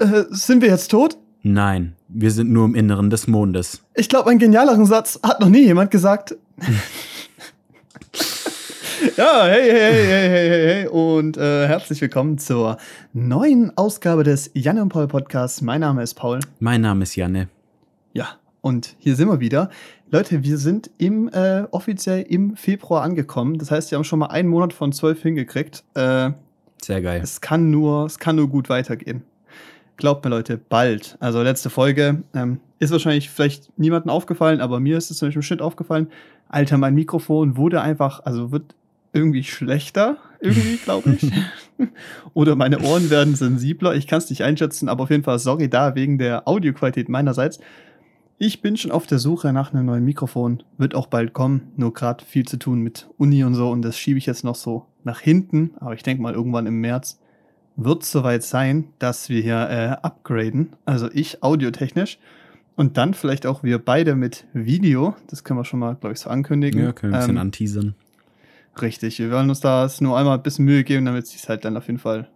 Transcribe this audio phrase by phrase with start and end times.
[0.00, 1.18] Äh, sind wir jetzt tot?
[1.42, 3.82] Nein, wir sind nur im Inneren des Mondes.
[3.94, 6.36] Ich glaube, einen genialeren Satz hat noch nie jemand gesagt.
[9.16, 12.78] ja, hey, hey, hey, hey, hey, hey, und äh, herzlich willkommen zur
[13.12, 15.60] neuen Ausgabe des Janne und Paul Podcasts.
[15.60, 16.40] Mein Name ist Paul.
[16.60, 17.48] Mein Name ist Janne.
[18.14, 18.28] Ja,
[18.62, 19.68] und hier sind wir wieder.
[20.10, 23.58] Leute, wir sind im äh, offiziell im Februar angekommen.
[23.58, 25.84] Das heißt, wir haben schon mal einen Monat von zwölf hingekriegt.
[25.92, 26.30] Äh,
[26.80, 27.20] Sehr geil.
[27.22, 29.24] es kann nur, es kann nur gut weitergehen.
[30.00, 31.18] Glaubt mir, Leute, bald.
[31.20, 35.42] Also letzte Folge ähm, ist wahrscheinlich vielleicht niemandem aufgefallen, aber mir ist es zum Beispiel
[35.42, 36.06] Schnitt aufgefallen.
[36.48, 38.74] Alter, mein Mikrofon wurde einfach, also wird
[39.12, 41.30] irgendwie schlechter, irgendwie, glaube ich.
[42.32, 43.94] Oder meine Ohren werden sensibler.
[43.94, 47.60] Ich kann es nicht einschätzen, aber auf jeden Fall sorry da wegen der Audioqualität meinerseits.
[48.38, 50.62] Ich bin schon auf der Suche nach einem neuen Mikrofon.
[50.78, 51.72] Wird auch bald kommen.
[51.76, 54.54] Nur gerade viel zu tun mit Uni und so und das schiebe ich jetzt noch
[54.54, 55.72] so nach hinten.
[55.78, 57.20] Aber ich denke mal irgendwann im März
[57.76, 60.74] wird es soweit sein, dass wir hier äh, upgraden.
[60.84, 62.18] Also ich audiotechnisch.
[62.76, 65.14] Und dann vielleicht auch wir beide mit Video.
[65.28, 66.82] Das können wir schon mal, glaube ich, so ankündigen.
[66.82, 67.94] Ja, können wir ein bisschen Ähm, anteasern.
[68.80, 71.76] Richtig, wir wollen uns da nur einmal ein bisschen Mühe geben, damit sich halt dann
[71.76, 72.28] auf jeden Fall,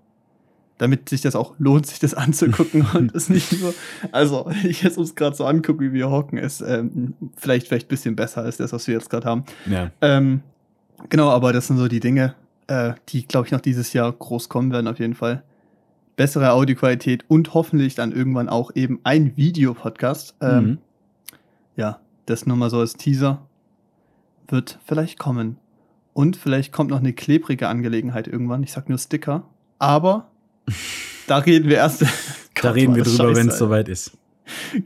[0.78, 3.72] damit sich das auch lohnt, sich das anzugucken und es nicht nur,
[4.12, 7.88] also ich jetzt uns gerade so angucke, wie wir hocken, ist ähm, vielleicht vielleicht ein
[7.88, 9.44] bisschen besser als das, was wir jetzt gerade haben.
[9.66, 9.90] Ja.
[10.00, 10.42] Ähm,
[11.08, 12.34] genau, aber das sind so die Dinge,
[12.66, 15.42] äh, die glaube ich noch dieses Jahr groß kommen werden auf jeden Fall.
[16.16, 20.36] Bessere Audioqualität und hoffentlich dann irgendwann auch eben ein Videopodcast.
[20.40, 20.78] Ähm, Mhm.
[21.76, 23.46] ja, das nur mal so als Teaser.
[24.48, 25.58] Wird vielleicht kommen.
[26.12, 28.62] Und vielleicht kommt noch eine klebrige Angelegenheit irgendwann.
[28.62, 29.44] Ich sag nur Sticker.
[29.80, 30.28] Aber
[31.26, 32.04] da reden wir erst.
[32.62, 34.16] Da reden wir drüber, wenn es soweit ist.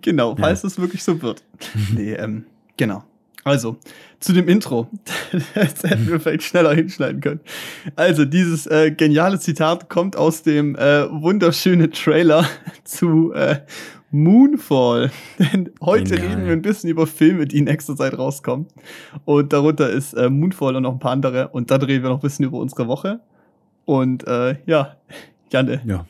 [0.01, 0.37] Genau, Ja.
[0.41, 1.45] falls es wirklich so wird.
[1.95, 3.05] nee, ähm, genau.
[3.45, 3.77] Also,
[4.21, 4.89] zu dem Intro.
[5.55, 7.41] das hätten wir vielleicht schneller hinschneiden können.
[7.97, 12.47] Also, dieses äh, geniale Zitat kommt aus dem äh, wunderschönen Trailer
[12.85, 13.61] zu äh,
[14.11, 15.11] Moonfall.
[15.39, 16.29] Denn heute Genial.
[16.29, 18.67] reden wir ein bisschen über Filme, die in nächster Zeit rauskommen.
[19.25, 21.49] Und darunter ist äh, Moonfall und noch ein paar andere.
[21.49, 23.21] Und dann reden wir noch ein bisschen über unsere Woche.
[23.85, 24.97] Und äh, ja,
[25.51, 26.07] Janne, Ja.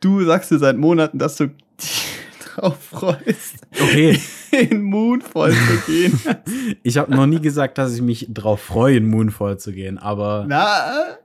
[0.00, 1.48] du sagst dir seit Monaten, dass du
[2.54, 4.18] drauf freust Okay,
[4.50, 6.18] in Moonfall zu gehen.
[6.82, 10.46] ich habe noch nie gesagt, dass ich mich drauf freue, in Moonfall zu gehen, aber,
[10.48, 11.16] Na,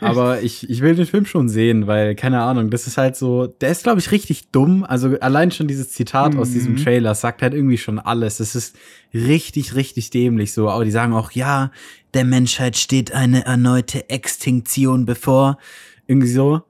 [0.00, 3.46] aber ich, ich will den Film schon sehen, weil, keine Ahnung, das ist halt so,
[3.46, 4.82] der ist, glaube ich, richtig dumm.
[4.84, 6.52] Also allein schon dieses Zitat aus Mhm.
[6.54, 8.40] diesem Trailer sagt halt irgendwie schon alles.
[8.40, 8.76] Es ist
[9.12, 10.70] richtig, richtig dämlich so.
[10.70, 11.70] Aber die sagen auch, ja,
[12.14, 15.58] der Menschheit steht eine erneute Extinktion bevor.
[16.06, 16.62] Irgendwie so.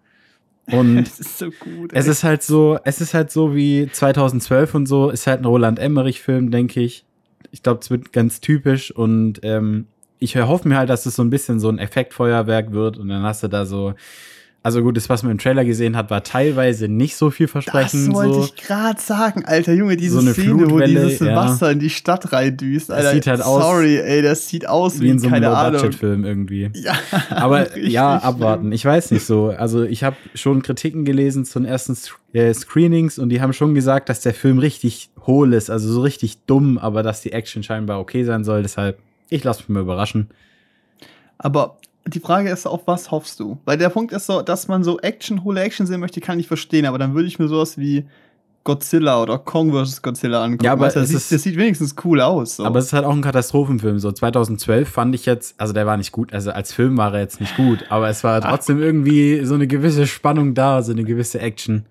[0.71, 1.93] Und es ist so gut.
[1.93, 2.13] Es ey.
[2.13, 5.79] ist halt so, es ist halt so wie 2012 und so, ist halt ein Roland
[5.79, 7.05] Emmerich-Film, denke ich.
[7.51, 9.87] Ich glaube, es wird ganz typisch und ähm,
[10.19, 13.23] ich erhoffe mir halt, dass es so ein bisschen so ein Effektfeuerwerk wird und dann
[13.23, 13.95] hast du da so,
[14.63, 17.55] also gut, das, was man im Trailer gesehen hat, war teilweise nicht so viel das
[18.13, 18.45] wollte So.
[18.45, 21.35] ich gerade sagen, Alter Junge, diese So Szene, wo dieses ja.
[21.37, 23.13] Wasser in die Stadt reindüst, Alter.
[23.13, 25.45] sieht halt aus Sorry, ey, das sieht aus Wie wie, in so einem.
[25.45, 26.71] Low-Budget-Film irgendwie.
[26.75, 26.95] Ja,
[27.31, 28.73] Aber richtig ja, abwarten.
[28.73, 29.49] Ich weiß nicht so.
[29.57, 31.97] Also ich habe schon Kritiken gelesen zu den ersten
[32.33, 36.01] äh, Screenings und die haben schon gesagt, dass der Film richtig hohl ist, also so
[36.03, 38.63] richtig dumm, aber dass die Action scheinbar okay sein soll.
[38.63, 38.99] Deshalb,
[39.31, 40.29] ich lasse mich mal überraschen.
[41.39, 43.59] Aber die Frage ist, auf was hoffst du?
[43.65, 46.49] Weil der Punkt ist so, dass man so Action, hohle Action sehen möchte, kann ich
[46.49, 48.05] verstehen, aber dann würde ich mir sowas wie
[48.65, 50.03] Godzilla oder Kong vs.
[50.03, 50.65] Godzilla angucken.
[50.67, 52.57] Ja, aber das, es sieht, das sieht wenigstens cool aus.
[52.57, 52.67] So.
[52.67, 53.99] Aber es ist halt auch ein Katastrophenfilm.
[53.99, 57.21] So 2012 fand ich jetzt, also der war nicht gut, also als Film war er
[57.21, 61.05] jetzt nicht gut, aber es war trotzdem irgendwie so eine gewisse Spannung da, so eine
[61.05, 61.87] gewisse Action.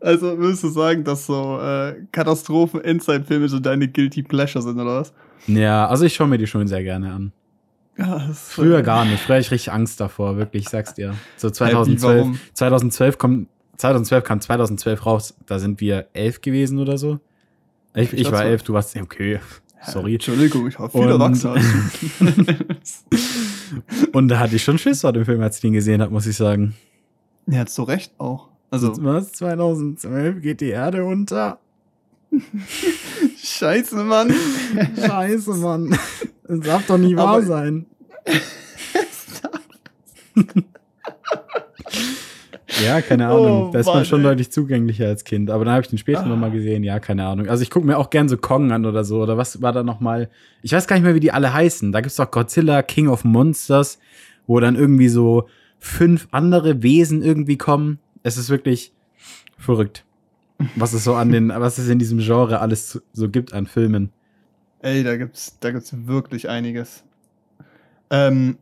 [0.00, 5.12] Also würdest du sagen, dass so äh, Katastrophen-Inside-Filme so deine Guilty Pleasure sind, oder was?
[5.46, 7.32] Ja, also ich schaue mir die schon sehr gerne an.
[7.98, 9.20] Ja, Früher gar nicht.
[9.22, 11.14] Früher hatte ich richtig Angst davor, wirklich, ich sag's dir.
[11.36, 12.18] So wie, 2012.
[12.18, 12.38] warum?
[12.54, 13.48] 2012 kommt,
[13.78, 15.34] 2012 kam 2012 raus.
[15.46, 17.20] Da sind wir elf gewesen oder so.
[17.94, 19.40] Ich, Ich ich war elf, du warst, okay,
[19.82, 20.14] sorry.
[20.14, 21.56] Entschuldigung, ich war viel erwachsener.
[24.12, 26.26] Und da hatte ich schon Schiss vor dem Film, als ich den gesehen habe, muss
[26.26, 26.74] ich sagen.
[27.46, 28.48] ja, du recht auch.
[28.70, 29.32] Also, Was?
[29.32, 31.58] 2012 geht die Erde unter?
[33.38, 34.32] scheiße, Mann.
[34.96, 35.96] Scheiße, Mann.
[36.46, 37.86] Das darf doch nicht wahr Aber- sein.
[42.84, 43.68] Ja, keine Ahnung.
[43.68, 44.24] Oh, da ist man Mann, schon ey.
[44.26, 45.50] deutlich zugänglicher als Kind.
[45.50, 46.26] Aber dann habe ich den später Ah.
[46.26, 46.84] noch mal gesehen.
[46.84, 47.48] Ja, keine Ahnung.
[47.48, 49.22] Also ich gucke mir auch gern so Kong an oder so.
[49.22, 50.28] Oder was war da noch mal?
[50.62, 51.90] Ich weiß gar nicht mehr, wie die alle heißen.
[51.92, 53.98] Da gibt's doch Godzilla, King of Monsters,
[54.46, 55.48] wo dann irgendwie so
[55.78, 57.98] fünf andere Wesen irgendwie kommen.
[58.22, 58.92] Es ist wirklich
[59.56, 60.04] verrückt.
[60.74, 64.10] Was es so an den, was es in diesem Genre alles so gibt an Filmen.
[64.80, 67.04] Ey, da gibt's, da gibt's wirklich einiges.
[68.10, 68.58] Ähm,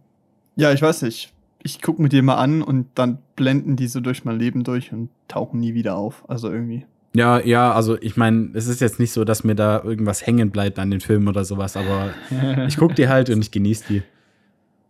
[0.56, 1.32] ja, ich weiß nicht.
[1.62, 4.92] ich gucke mir die mal an und dann blenden die so durch mein Leben durch
[4.92, 6.28] und tauchen nie wieder auf.
[6.28, 6.84] Also irgendwie.
[7.14, 10.50] Ja, ja, also ich meine, es ist jetzt nicht so, dass mir da irgendwas hängen
[10.50, 12.12] bleibt an den Filmen oder sowas, aber
[12.66, 14.02] ich gucke die halt und ich genieße die.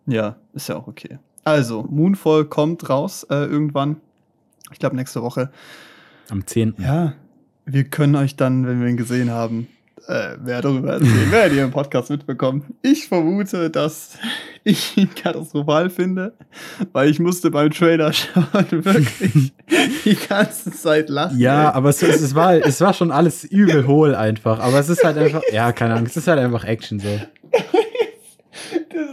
[0.07, 1.19] Ja, ist ja auch okay.
[1.45, 3.99] Also, Moonfall kommt raus äh, irgendwann.
[4.73, 5.51] Ich glaube, nächste Woche.
[6.31, 6.75] Am 10.
[6.79, 7.13] Ja,
[7.67, 9.69] wir können euch dann, wenn wir ihn gesehen haben,
[10.09, 12.75] äh, mehr darüber erzählen, werdet ihr im Podcast mitbekommen.
[12.81, 14.19] Ich vermute, dass
[14.65, 16.35] ich ihn katastrophal finde,
[16.93, 19.53] weil ich musste beim Trailer schon wirklich
[20.05, 21.39] die ganze Zeit lachen.
[21.39, 24.61] Ja, aber es, es, war, es war schon alles übel hohl einfach.
[24.61, 27.09] Aber es ist halt einfach, ja, keine Ahnung, es ist halt einfach Action so.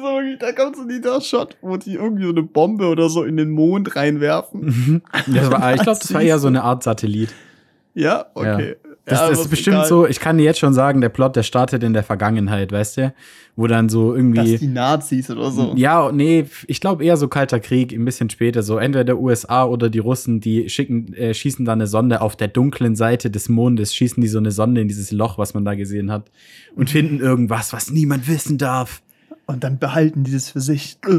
[0.02, 3.38] So da kommt so dieser Shot, wo die irgendwie so eine Bombe oder so in
[3.38, 5.02] den Mond reinwerfen.
[5.28, 7.34] Das war, ich glaube, das war eher so eine Art Satellit.
[7.94, 8.78] Ja, okay.
[9.06, 11.36] Das, ja, das ist bestimmt egal, so, ich kann dir jetzt schon sagen, der Plot,
[11.36, 13.14] der startet in der Vergangenheit, weißt du?
[13.56, 14.58] Wo dann so Dass irgendwie.
[14.58, 15.74] die Nazis oder so.
[15.76, 18.78] Ja, nee, ich glaube eher so kalter Krieg, ein bisschen später so.
[18.78, 22.48] Entweder der USA oder die Russen, die schicken, äh, schießen da eine Sonde auf der
[22.48, 25.74] dunklen Seite des Mondes, schießen die so eine Sonde in dieses Loch, was man da
[25.74, 26.30] gesehen hat,
[26.76, 29.02] und finden irgendwas, was niemand wissen darf.
[29.48, 30.98] Und dann behalten die das für sich.
[31.06, 31.12] Äh,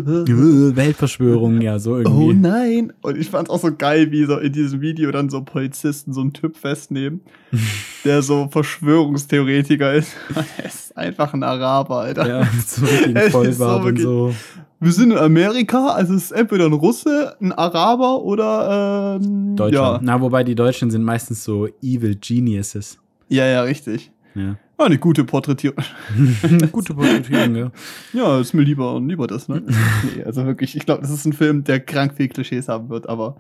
[0.76, 2.34] Weltverschwörung, ja, so Oh irgendwie.
[2.34, 2.92] nein!
[3.02, 6.22] Und ich fand's auch so geil, wie so in diesem Video dann so Polizisten so
[6.22, 7.20] einen Typ festnehmen,
[8.04, 10.14] der so Verschwörungstheoretiker ist.
[10.58, 12.26] er ist einfach ein Araber, Alter.
[12.26, 14.34] Ja, so richtig Es ist Vollbart so und so.
[14.80, 20.00] Wir sind in Amerika, also es ist entweder ein Russe, ein Araber oder ähm, Deutscher.
[20.02, 22.98] Na, wobei die Deutschen sind meistens so Evil Geniuses.
[23.28, 24.10] Ja, ja, richtig.
[24.34, 24.56] Ja.
[24.78, 25.76] Ja, eine gute Porträtierung.
[26.72, 27.70] Gute Porträtierung, ja.
[28.12, 29.62] Ja, ist mir lieber lieber das, ne?
[30.16, 33.08] nee, also wirklich, ich glaube, das ist ein Film, der krank viel Klischees haben wird,
[33.08, 33.36] aber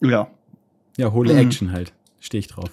[0.00, 0.28] ja,
[0.96, 1.38] Ja, hohle Mhm.
[1.40, 1.92] Action halt.
[2.20, 2.70] Stehe ich drauf.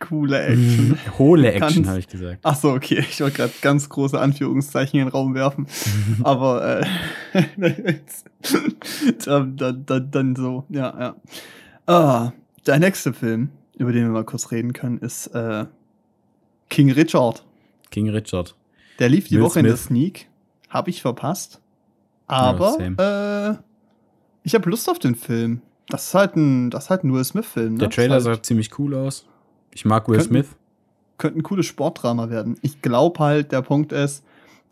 [0.00, 0.96] coole Action.
[1.18, 2.38] Hohle Ganz- Action, habe ich gesagt.
[2.42, 3.00] Ach so, okay.
[3.10, 5.66] Ich wollte gerade ganz große Anführungszeichen in den Raum werfen.
[6.22, 6.86] Aber äh,
[9.26, 11.16] dann, dann, dann, dann so, ja, ja.
[11.86, 12.32] Ah,
[12.66, 15.66] der nächste Film, über den wir mal kurz reden können, ist äh,
[16.68, 17.42] King Richard.
[17.90, 18.54] King Richard.
[18.98, 19.86] Der lief die Will Woche in der Smith.
[19.86, 20.28] Sneak.
[20.68, 21.60] Habe ich verpasst.
[22.26, 23.56] Aber äh,
[24.42, 25.60] ich habe Lust auf den Film.
[25.88, 27.74] Das ist halt ein, das ist halt ein Will Smith-Film.
[27.74, 27.78] Ne?
[27.80, 29.26] Der Trailer halt, sah ziemlich cool aus.
[29.72, 30.48] Ich mag Will Könnten- Smith.
[31.18, 32.56] könnte ein cooles Sportdrama werden.
[32.62, 34.24] Ich glaube halt, der Punkt ist,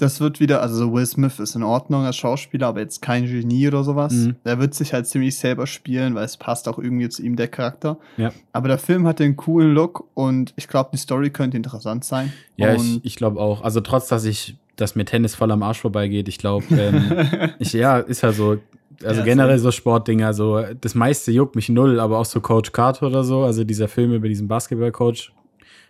[0.02, 3.25] das wird wieder, also so Will Smith ist in Ordnung als Schauspieler, aber jetzt kein
[3.25, 4.12] Genie oder sowas.
[4.12, 4.37] Mhm.
[4.44, 7.46] Der wird sich halt ziemlich selber spielen, weil es passt auch irgendwie zu ihm, der
[7.46, 7.99] Charakter.
[8.16, 8.32] Ja.
[8.52, 12.32] Aber der Film hat den coolen Look und ich glaube, die Story könnte interessant sein.
[12.56, 13.62] Ja, und ich, ich glaube auch.
[13.62, 17.72] Also trotz, dass ich, dass mir Tennis voll am Arsch vorbeigeht, ich glaube, ähm, ich,
[17.72, 18.58] ja, ist ja so.
[19.05, 19.64] Also Ja, generell so.
[19.64, 23.43] so Sportdinger, so das meiste juckt mich null, aber auch so Coach Carter oder so,
[23.43, 25.32] also dieser Film über diesen Basketballcoach,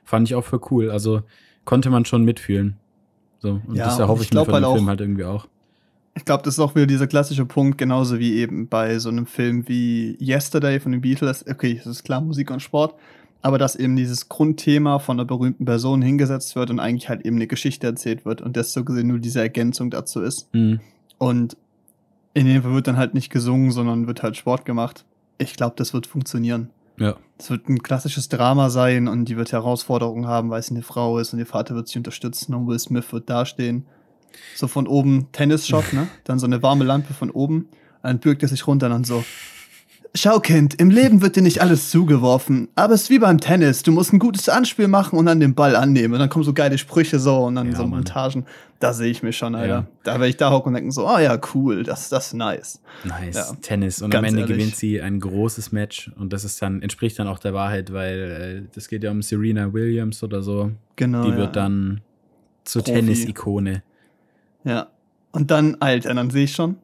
[0.04, 0.90] fand ich auch für cool.
[0.90, 1.22] Also
[1.64, 2.78] konnte man schon mitfühlen.
[3.42, 5.00] So, und Ja, das und erhoffe ich ich mir von halt dem auch- Film halt
[5.00, 5.46] irgendwie auch.
[6.14, 9.26] Ich glaube, das ist auch wieder dieser klassische Punkt, genauso wie eben bei so einem
[9.26, 11.44] Film wie Yesterday von den Beatles.
[11.48, 12.94] Okay, das ist klar Musik und Sport,
[13.40, 17.36] aber dass eben dieses Grundthema von einer berühmten Person hingesetzt wird und eigentlich halt eben
[17.36, 20.52] eine Geschichte erzählt wird und das so gesehen nur diese Ergänzung dazu ist.
[20.54, 20.80] Mhm.
[21.18, 21.56] Und
[22.34, 25.04] in dem Fall wird dann halt nicht gesungen, sondern wird halt Sport gemacht.
[25.38, 26.68] Ich glaube, das wird funktionieren.
[27.02, 27.16] Ja.
[27.38, 31.18] Es wird ein klassisches Drama sein und die wird Herausforderungen haben, weil sie eine Frau
[31.18, 33.86] ist und ihr Vater wird sie unterstützen und Will Smith wird dastehen.
[34.54, 36.08] So von oben Tennis-Shot, ne?
[36.24, 37.68] Dann so eine warme Lampe von oben.
[38.02, 39.24] Dann bürgt er sich runter und dann so.
[40.14, 43.82] Schau, Kind, im Leben wird dir nicht alles zugeworfen, aber es ist wie beim Tennis.
[43.82, 46.12] Du musst ein gutes Anspiel machen und dann den Ball annehmen.
[46.12, 48.00] Und dann kommen so geile Sprüche so und dann Ja, so Mann.
[48.00, 48.44] Montagen.
[48.78, 49.74] Da sehe ich mich schon, Alter.
[49.74, 49.86] Ja.
[50.02, 52.82] Da werde ich da hocken und denken so, ah ja, cool, das, das ist nice.
[53.04, 53.36] Nice.
[53.36, 53.56] Ja.
[53.62, 54.02] Tennis.
[54.02, 54.56] Und Ganz am Ende ehrlich.
[54.56, 56.10] gewinnt sie ein großes Match.
[56.18, 59.22] Und das ist dann, entspricht dann auch der Wahrheit, weil äh, das geht ja um
[59.22, 60.72] Serena Williams oder so.
[60.96, 61.24] Genau.
[61.24, 62.02] Die wird dann
[62.64, 62.84] zur.
[62.84, 63.82] Tennis-Ikone.
[64.64, 64.88] Ja.
[65.30, 66.76] Und dann, Alter, dann sehe ich schon.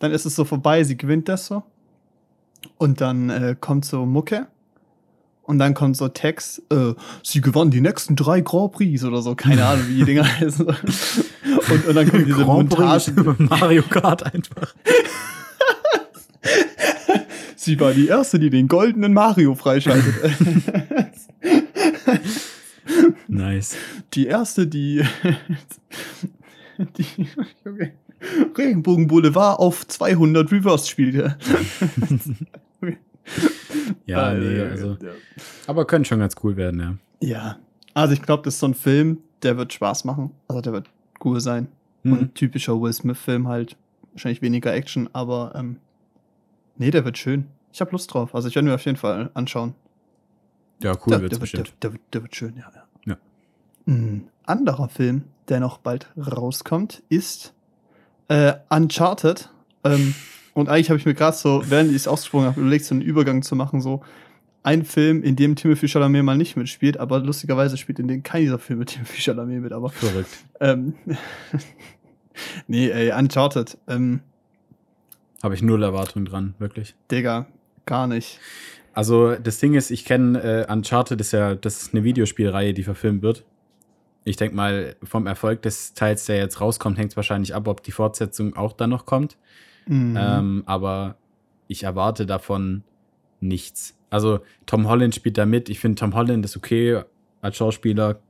[0.00, 1.62] Dann ist es so vorbei, sie gewinnt das so.
[2.78, 4.46] Und dann äh, kommt so Mucke.
[5.42, 9.34] Und dann kommt so Text, äh, sie gewann die nächsten drei Grand Prix oder so,
[9.34, 10.64] keine Ahnung, wie die Dinger heißen.
[10.66, 13.10] Und, und dann kommt diese Grand Montage.
[13.16, 14.74] über Mario Kart einfach.
[17.56, 20.14] Sie war die erste, die den goldenen Mario freischaltet.
[23.28, 23.76] Nice.
[24.14, 25.02] die erste, die,
[26.78, 27.28] die
[27.64, 27.92] okay.
[28.56, 31.36] Regenbogen Boulevard auf 200 Reverse spielte.
[34.06, 34.96] Ja, nee, also.
[35.66, 36.96] Aber können schon ganz cool werden, ja.
[37.22, 37.58] Ja,
[37.94, 40.32] also ich glaube, das ist so ein Film, der wird Spaß machen.
[40.48, 40.90] Also der wird
[41.24, 41.68] cool sein.
[42.02, 42.12] Mhm.
[42.12, 43.76] Und typischer Will Smith-Film halt.
[44.12, 45.76] Wahrscheinlich weniger Action, aber ähm,
[46.76, 47.46] nee, der wird schön.
[47.72, 48.34] Ich habe Lust drauf.
[48.34, 49.74] Also ich werde mir auf jeden Fall anschauen.
[50.82, 51.74] Ja, cool der, wird's der, wird, der, bestimmt.
[51.82, 52.72] der, wird- der wird schön, ja.
[52.74, 52.82] ja.
[53.06, 53.16] Ja.
[53.86, 57.54] Ein anderer Film, der noch bald rauskommt, ist
[58.30, 59.50] äh, Uncharted
[59.82, 60.14] Ähm,
[60.54, 63.02] und eigentlich habe ich mir gerade so, während ich es ausgesprochen habe, überlegt, so einen
[63.02, 64.02] Übergang zu machen, so
[64.62, 68.42] ein Film, in dem Timothy Chalamet mal nicht mitspielt, aber lustigerweise spielt in dem kein
[68.42, 69.90] dieser Filme Timothy Chalamet mit, aber.
[69.90, 70.30] Verrückt.
[70.60, 70.94] Ähm,
[72.66, 73.78] nee, ey, Uncharted.
[73.88, 74.20] Ähm,
[75.42, 76.94] Habe ich null Erwartung dran, wirklich.
[77.10, 77.46] Digga,
[77.86, 78.38] gar nicht.
[78.92, 82.82] Also das Ding ist, ich kenne äh, Uncharted ist ja, das ist eine Videospielreihe, die
[82.82, 83.44] verfilmt wird.
[84.30, 87.82] Ich denke mal, vom Erfolg des Teils, der jetzt rauskommt, hängt es wahrscheinlich ab, ob
[87.82, 89.36] die Fortsetzung auch dann noch kommt.
[89.86, 90.16] Mhm.
[90.16, 91.16] Ähm, aber
[91.66, 92.84] ich erwarte davon
[93.40, 93.98] nichts.
[94.08, 95.68] Also Tom Holland spielt da mit.
[95.68, 97.02] Ich finde Tom Holland ist okay
[97.40, 98.20] als Schauspieler.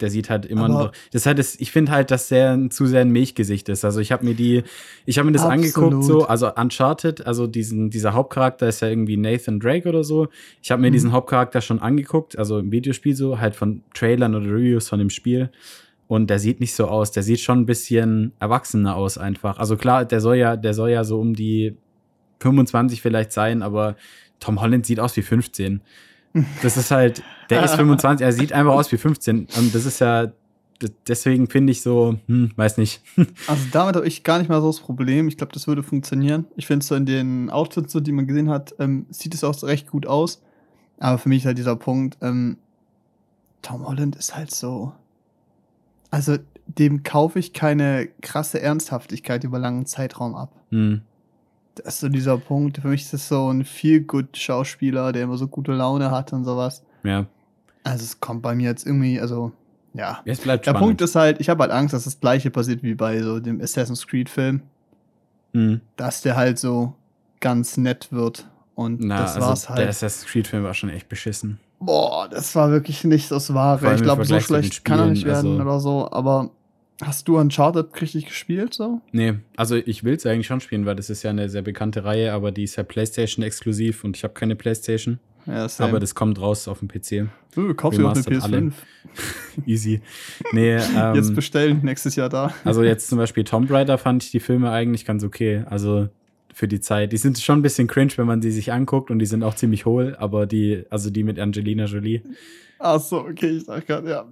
[0.00, 0.92] Der sieht halt immer Aber- noch.
[1.12, 3.84] Das halt das, ich finde halt, dass der ein zu sehr ein Milchgesicht ist.
[3.84, 4.62] Also ich habe mir die,
[5.06, 5.64] ich habe mir das Absolut.
[5.76, 10.28] angeguckt, so, also Uncharted, also diesen, dieser Hauptcharakter ist ja irgendwie Nathan Drake oder so.
[10.62, 10.92] Ich habe mir Mhm.
[10.92, 15.10] diesen Hauptcharakter schon angeguckt, also im Videospiel so, halt von Trailern oder Reviews von dem
[15.10, 15.50] Spiel.
[16.08, 17.10] Und der sieht nicht so aus.
[17.10, 19.58] Der sieht schon ein bisschen erwachsener aus einfach.
[19.58, 21.74] Also klar, der soll ja, der soll ja so um die
[22.40, 23.96] 25 vielleicht sein, aber
[24.38, 25.80] Tom Holland sieht aus wie 15.
[26.62, 29.48] Das ist halt, der ist 25, er sieht einfach aus wie 15.
[29.56, 30.32] Und das ist ja,
[31.08, 33.02] deswegen finde ich so, hm, weiß nicht.
[33.46, 35.28] Also damit habe ich gar nicht mal so das Problem.
[35.28, 36.46] Ich glaube, das würde funktionieren.
[36.56, 39.60] Ich finde so in den Outfits, so, die man gesehen hat, ähm, sieht es auch
[39.62, 40.42] recht gut aus.
[40.98, 42.56] Aber für mich ist halt dieser Punkt, ähm,
[43.62, 44.92] Tom Holland ist halt so.
[46.10, 50.52] Also dem kaufe ich keine krasse Ernsthaftigkeit über langen Zeitraum ab.
[50.70, 51.02] Hm.
[51.76, 52.78] Das ist so dieser Punkt.
[52.78, 56.32] Für mich ist das so ein feel good Schauspieler, der immer so gute Laune hat
[56.32, 56.82] und sowas.
[57.04, 57.26] Ja,
[57.84, 59.52] Also es kommt bei mir jetzt irgendwie, also
[59.94, 60.20] ja.
[60.24, 60.86] es bleibt Der spannend.
[60.88, 63.60] Punkt ist halt, ich habe halt Angst, dass das gleiche passiert wie bei so dem
[63.60, 64.62] Assassin's Creed Film.
[65.52, 65.80] hm.
[65.96, 66.94] dass der halt so
[67.40, 68.48] ganz nett wird.
[68.74, 69.88] Und Na, das also war's der halt.
[69.88, 71.58] Assassin's Creed-Film war schon echt beschissen.
[71.78, 73.94] Boah, das war wirklich nicht das Wahre.
[73.94, 76.10] Ich glaube, so schlecht kann er nicht werden also- oder so.
[76.10, 76.50] Aber
[77.02, 79.00] hast du Uncharted richtig gespielt so?
[79.12, 82.04] Nee, also ich will es eigentlich schon spielen, weil das ist ja eine sehr bekannte
[82.04, 85.18] Reihe, aber die ist ja PlayStation-exklusiv und ich habe keine PlayStation.
[85.46, 85.90] Ja, same.
[85.90, 87.28] Aber das kommt raus auf dem PC.
[87.54, 88.58] du kaufst dir auch eine remastert alle.
[88.58, 88.72] PS5.
[89.66, 90.00] Easy.
[90.52, 92.52] Nee, ähm, Jetzt bestellen, nächstes Jahr da.
[92.64, 95.62] Also jetzt zum Beispiel Tomb Raider fand ich die Filme eigentlich ganz okay.
[95.66, 96.08] Also
[96.52, 97.12] für die Zeit.
[97.12, 99.54] Die sind schon ein bisschen cringe, wenn man sie sich anguckt und die sind auch
[99.54, 102.22] ziemlich hohl, aber die, also die mit Angelina Jolie.
[102.78, 104.24] Ach so, okay, ich sag grad, ja.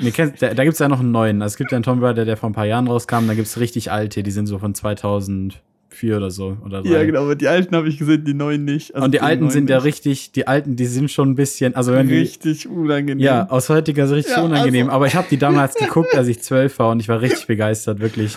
[0.00, 1.42] Nee, kennst, da da gibt es ja noch einen neuen.
[1.42, 3.26] Also es gibt ja einen Tomb Raider, der vor ein paar Jahren rauskam.
[3.26, 6.56] Da gibt es richtig alte, die sind so von 2004 oder so.
[6.64, 7.06] Oder Ja, drei.
[7.06, 8.94] genau, aber die alten habe ich gesehen, die neuen nicht.
[8.94, 9.84] Also und die alten sind ja nicht.
[9.86, 13.18] richtig, die alten, die sind schon ein bisschen, also wenn die, richtig unangenehm.
[13.24, 14.86] ja, aus heutiger Sicht richtig Ja, unangenehm.
[14.86, 17.46] also- Aber ich habe die damals geguckt, als ich zwölf war und ich war richtig
[17.48, 18.36] begeistert, wirklich.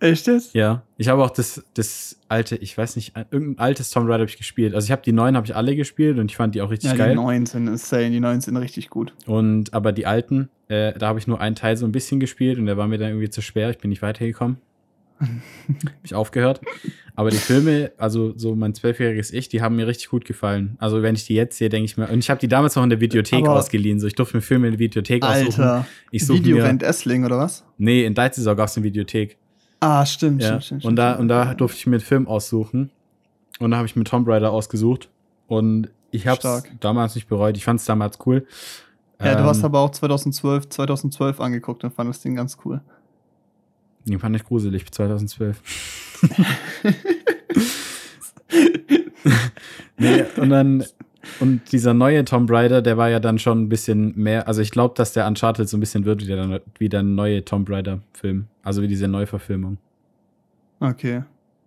[0.00, 0.54] Echt jetzt?
[0.54, 4.30] Ja, ich habe auch das, das alte, ich weiß nicht, irgendein altes Tomb Raider habe
[4.30, 4.74] ich gespielt.
[4.74, 6.90] Also ich habe die neuen habe ich alle gespielt und ich fand die auch richtig
[6.90, 7.14] Ja, die geil.
[7.16, 9.12] neuen sind insane, die neuen sind richtig gut.
[9.26, 12.58] Und aber die alten, äh, da habe ich nur einen Teil so ein bisschen gespielt
[12.58, 13.70] und der war mir dann irgendwie zu schwer.
[13.70, 14.58] Ich bin nicht weitergekommen.
[15.20, 15.28] hab
[16.04, 16.60] ich aufgehört.
[17.16, 20.76] Aber die Filme, also so mein zwölfjähriges Ich, die haben mir richtig gut gefallen.
[20.78, 22.84] Also wenn ich die jetzt sehe, denke ich mir, und ich habe die damals noch
[22.84, 23.98] in der Videothek Aber- ausgeliehen.
[23.98, 25.60] So, ich durfte mir Filme in der Videothek aussuchen.
[25.64, 27.64] Alter, Ich suche Video mir, Essling oder was?
[27.78, 29.36] nee, in Deizisau gab es eine Videothek.
[29.80, 30.60] Ah, stimmt, Ja.
[30.60, 30.84] stimmt, stimmt.
[30.84, 32.90] und da, und da durfte ich mir einen Film aussuchen.
[33.60, 35.08] Und da habe ich mir Tomb Raider ausgesucht.
[35.46, 37.56] Und ich habe es damals nicht bereut.
[37.56, 38.46] Ich fand es damals cool.
[39.20, 42.80] Ja, du hast Ähm, aber auch 2012, 2012 angeguckt und fandest den ganz cool.
[44.04, 45.60] Den fand ich gruselig, 2012.
[49.98, 50.84] nee, und dann,
[51.40, 54.70] und dieser neue Tomb Raider, der war ja dann schon ein bisschen mehr, also ich
[54.70, 58.46] glaube, dass der Uncharted so ein bisschen wird wie der, wie der neue Tomb Raider-Film.
[58.68, 59.78] Also wie diese Neuverfilmung.
[60.78, 61.22] Okay.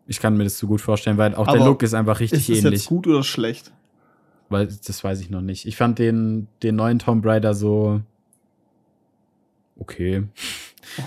[0.05, 2.41] Ich kann mir das so gut vorstellen, weil auch der Aber Look ist einfach richtig
[2.41, 2.81] Ist das ähnlich.
[2.81, 3.72] jetzt gut oder schlecht?
[4.50, 5.65] Weil das weiß ich noch nicht.
[5.65, 8.01] Ich fand den, den neuen Tomb Raider so
[9.79, 10.25] okay.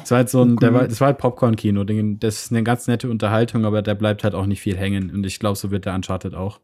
[0.00, 1.84] Das war halt so ein, der war, das war halt Popcorn-Kino.
[1.84, 5.12] Das ist eine ganz nette Unterhaltung, aber der bleibt halt auch nicht viel hängen.
[5.12, 6.58] Und ich glaube, so wird der Uncharted auch.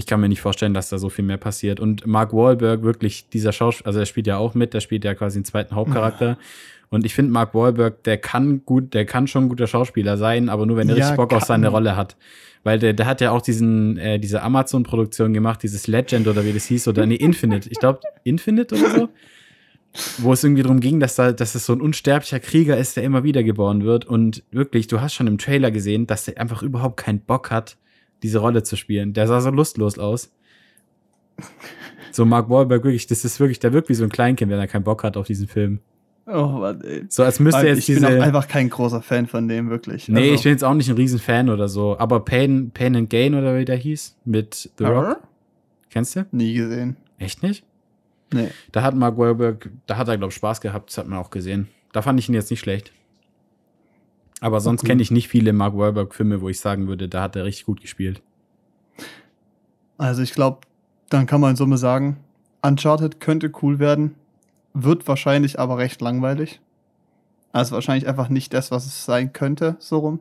[0.00, 1.78] Ich kann mir nicht vorstellen, dass da so viel mehr passiert.
[1.78, 5.14] Und Mark Wahlberg, wirklich, dieser Schauspieler, also er spielt ja auch mit, der spielt ja
[5.14, 6.38] quasi einen zweiten Hauptcharakter.
[6.88, 10.48] Und ich finde, Mark Wahlberg, der kann gut, der kann schon ein guter Schauspieler sein,
[10.48, 12.16] aber nur wenn er Ja, richtig Bock auf seine Rolle hat.
[12.64, 16.52] Weil der, der hat ja auch diesen, äh, diese Amazon-Produktion gemacht, dieses Legend oder wie
[16.54, 17.68] das hieß, oder nee, Infinite.
[17.70, 19.08] Ich glaube, Infinite oder so.
[20.18, 23.02] Wo es irgendwie darum ging, dass, da, dass es so ein unsterblicher Krieger ist, der
[23.02, 24.06] immer wieder geboren wird.
[24.06, 27.76] Und wirklich, du hast schon im Trailer gesehen, dass der einfach überhaupt keinen Bock hat,
[28.22, 29.12] diese Rolle zu spielen.
[29.12, 30.32] Der sah so lustlos aus.
[32.12, 34.66] So Mark Wahlberg, wirklich, das ist wirklich, der wirkt wie so ein Kleinkind, wenn er
[34.66, 35.78] keinen Bock hat auf diesen Film.
[36.26, 37.04] Oh, Mann, ey.
[37.08, 38.06] So als müsste jetzt ich diese.
[38.06, 40.08] bin auch einfach kein großer Fan von dem, wirklich.
[40.08, 41.98] nee, Also- ich bin jetzt auch nicht ein riesen Fan oder so.
[41.98, 44.94] Aber Pain, Pain and Gain oder wie der hieß, mit The Rock.
[44.96, 45.20] Aber?
[45.88, 46.26] Kennst du?
[46.30, 46.96] Nie gesehen.
[47.18, 47.64] Echt nicht?
[48.32, 48.48] Nee.
[48.70, 51.30] Da hat Mark Wahlberg, da hat er, glaube ich, Spaß gehabt, das hat man auch
[51.30, 51.68] gesehen.
[51.92, 52.92] Da fand ich ihn jetzt nicht schlecht.
[54.40, 57.44] Aber sonst kenne ich nicht viele Mark Wahlberg-Filme, wo ich sagen würde, da hat er
[57.44, 58.22] richtig gut gespielt.
[59.98, 60.60] Also ich glaube,
[61.10, 62.16] dann kann man in Summe sagen,
[62.62, 64.14] Uncharted könnte cool werden,
[64.72, 66.60] wird wahrscheinlich aber recht langweilig.
[67.52, 70.20] Also wahrscheinlich einfach nicht das, was es sein könnte, so rum.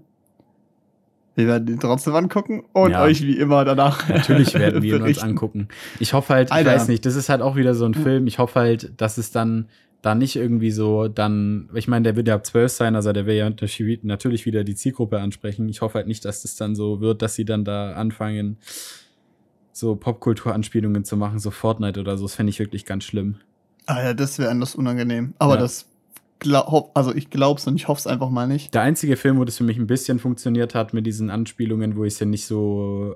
[1.36, 3.04] Wir werden ihn trotzdem angucken und Ja.
[3.04, 5.70] euch wie immer danach Natürlich werden wir ihn uns angucken.
[6.00, 6.72] Ich hoffe halt, ich Alter.
[6.72, 8.28] weiß nicht, das ist halt auch wieder so ein Film.
[8.28, 9.70] Ich hoffe halt, dass es dann
[10.02, 13.26] da nicht irgendwie so dann, ich meine, der wird ja ab 12 sein, also der
[13.26, 15.68] will ja natürlich natürlich wieder die Zielgruppe ansprechen.
[15.68, 18.58] Ich hoffe halt nicht, dass das dann so wird, dass sie dann da anfangen,
[19.74, 22.26] so Popkultur-Anspielungen zu machen, so Fortnite oder so.
[22.26, 23.36] Das fände ich wirklich ganz schlimm.
[23.86, 25.34] Ah ja, das wäre anders unangenehm.
[25.40, 25.62] Aber Ja.
[25.62, 25.86] das
[26.40, 28.74] glaub, also ich glaub's und ich hoffe es einfach mal nicht.
[28.74, 32.06] Der einzige Film, wo das für mich ein bisschen funktioniert hat mit diesen Anspielungen, wo
[32.06, 33.16] ich es ja nicht so,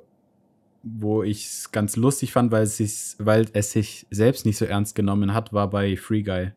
[0.83, 4.65] wo ich es ganz lustig fand, weil es, sich, weil es sich selbst nicht so
[4.65, 6.51] ernst genommen hat, war bei Free Guy.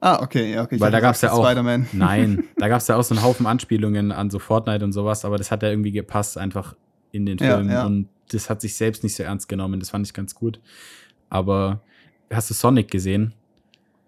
[0.00, 0.76] Ah, okay, ja, okay.
[0.76, 1.88] Ich Weil da gab's das ja auch- Spider-Man.
[1.92, 5.24] Nein, da gab es ja auch so einen Haufen Anspielungen an so Fortnite und sowas,
[5.24, 6.74] aber das hat ja irgendwie gepasst einfach
[7.12, 7.84] in den Ja, Film ja.
[7.86, 9.80] und das hat sich selbst nicht so ernst genommen.
[9.80, 10.60] Das fand ich ganz gut.
[11.28, 11.80] Aber
[12.32, 13.34] hast du Sonic gesehen?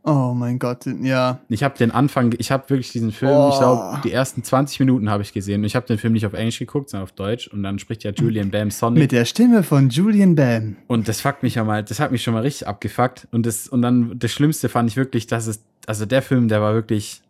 [0.04, 1.38] Oh mein Gott, ja.
[1.48, 3.50] Ich habe den Anfang, ich habe wirklich diesen Film, Oh.
[3.52, 5.60] ich glaube, die ersten 20 Minuten habe ich gesehen.
[5.60, 7.46] Und ich habe den Film nicht auf Englisch geguckt, sondern auf Deutsch.
[7.46, 8.98] Und dann spricht ja Julian Bam Sonic.
[9.00, 10.76] Mit der Stimme von Julian Bam.
[10.88, 13.28] Und das fuckt mich ja mal, das hat mich schon mal richtig abgefuckt.
[13.30, 16.60] Und das, und dann das Schlimmste fand ich wirklich, dass es, also der Film, der
[16.60, 17.22] war wirklich,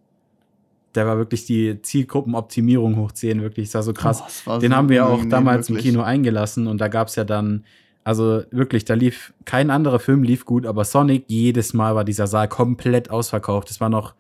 [0.95, 4.23] der war wirklich die Zielgruppenoptimierung hoch 10, wirklich, das war so krass.
[4.47, 5.87] Oh, war Den so haben wir auch damals wirklich.
[5.87, 7.64] im Kino eingelassen und da gab es ja dann,
[8.05, 12.27] also wirklich, da lief, kein anderer Film lief gut, aber Sonic, jedes Mal war dieser
[12.27, 13.71] Saal komplett ausverkauft.
[13.71, 14.15] Das war noch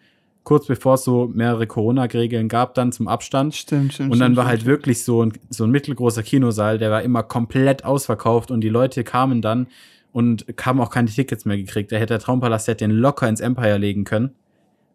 [0.44, 3.54] kurz bevor es so mehrere Corona-Regeln gab, dann zum Abstand.
[3.54, 4.12] Stimmt, stimmt.
[4.12, 4.70] Und dann stimmt, war halt stimmt.
[4.70, 9.04] wirklich so ein, so ein mittelgroßer Kinosaal, der war immer komplett ausverkauft und die Leute
[9.04, 9.66] kamen dann
[10.12, 11.92] und haben auch keine Tickets mehr gekriegt.
[11.92, 14.30] Da hätte der Traumpalast hätte den locker ins Empire legen können.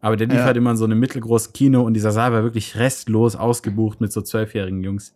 [0.01, 0.43] Aber der lief Ja.
[0.45, 4.11] halt immer in so einem mittelgroßen Kino und dieser Saal war wirklich restlos ausgebucht mit
[4.11, 5.15] so zwölfjährigen Jungs.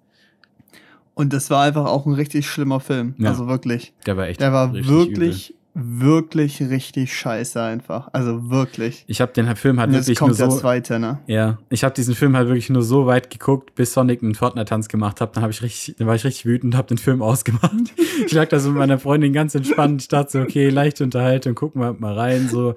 [1.14, 3.16] Und das war einfach auch ein richtig schlimmer Film.
[3.18, 3.30] Ja.
[3.30, 3.94] Also wirklich.
[4.06, 4.42] Der war echt.
[4.42, 8.10] Der war wirklich, wirklich richtig scheiße einfach.
[8.14, 9.04] Also wirklich.
[9.08, 10.58] Ich habe den Film halt Und wirklich nur kommt der so.
[10.58, 11.20] zweite, ne?
[11.28, 14.88] Ja, ich habe diesen Film halt wirklich nur so weit geguckt, bis Sonic einen Fortnite-Tanz
[14.88, 15.36] gemacht hat.
[15.36, 17.94] Dann habe ich richtig, dann war ich richtig wütend und habe den Film ausgemacht.
[18.26, 20.02] ich lag da so mit meiner Freundin ganz entspannt.
[20.02, 22.50] Ich dachte so, okay, leichte Unterhaltung, gucken wir mal rein.
[22.50, 22.76] So,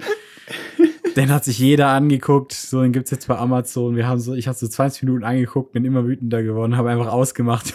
[1.17, 2.53] den hat sich jeder angeguckt.
[2.53, 3.97] So, den gibt's jetzt bei Amazon.
[3.97, 7.09] Wir haben so, ich habe so 20 Minuten angeguckt, bin immer wütender geworden, habe einfach
[7.13, 7.75] ausgemacht.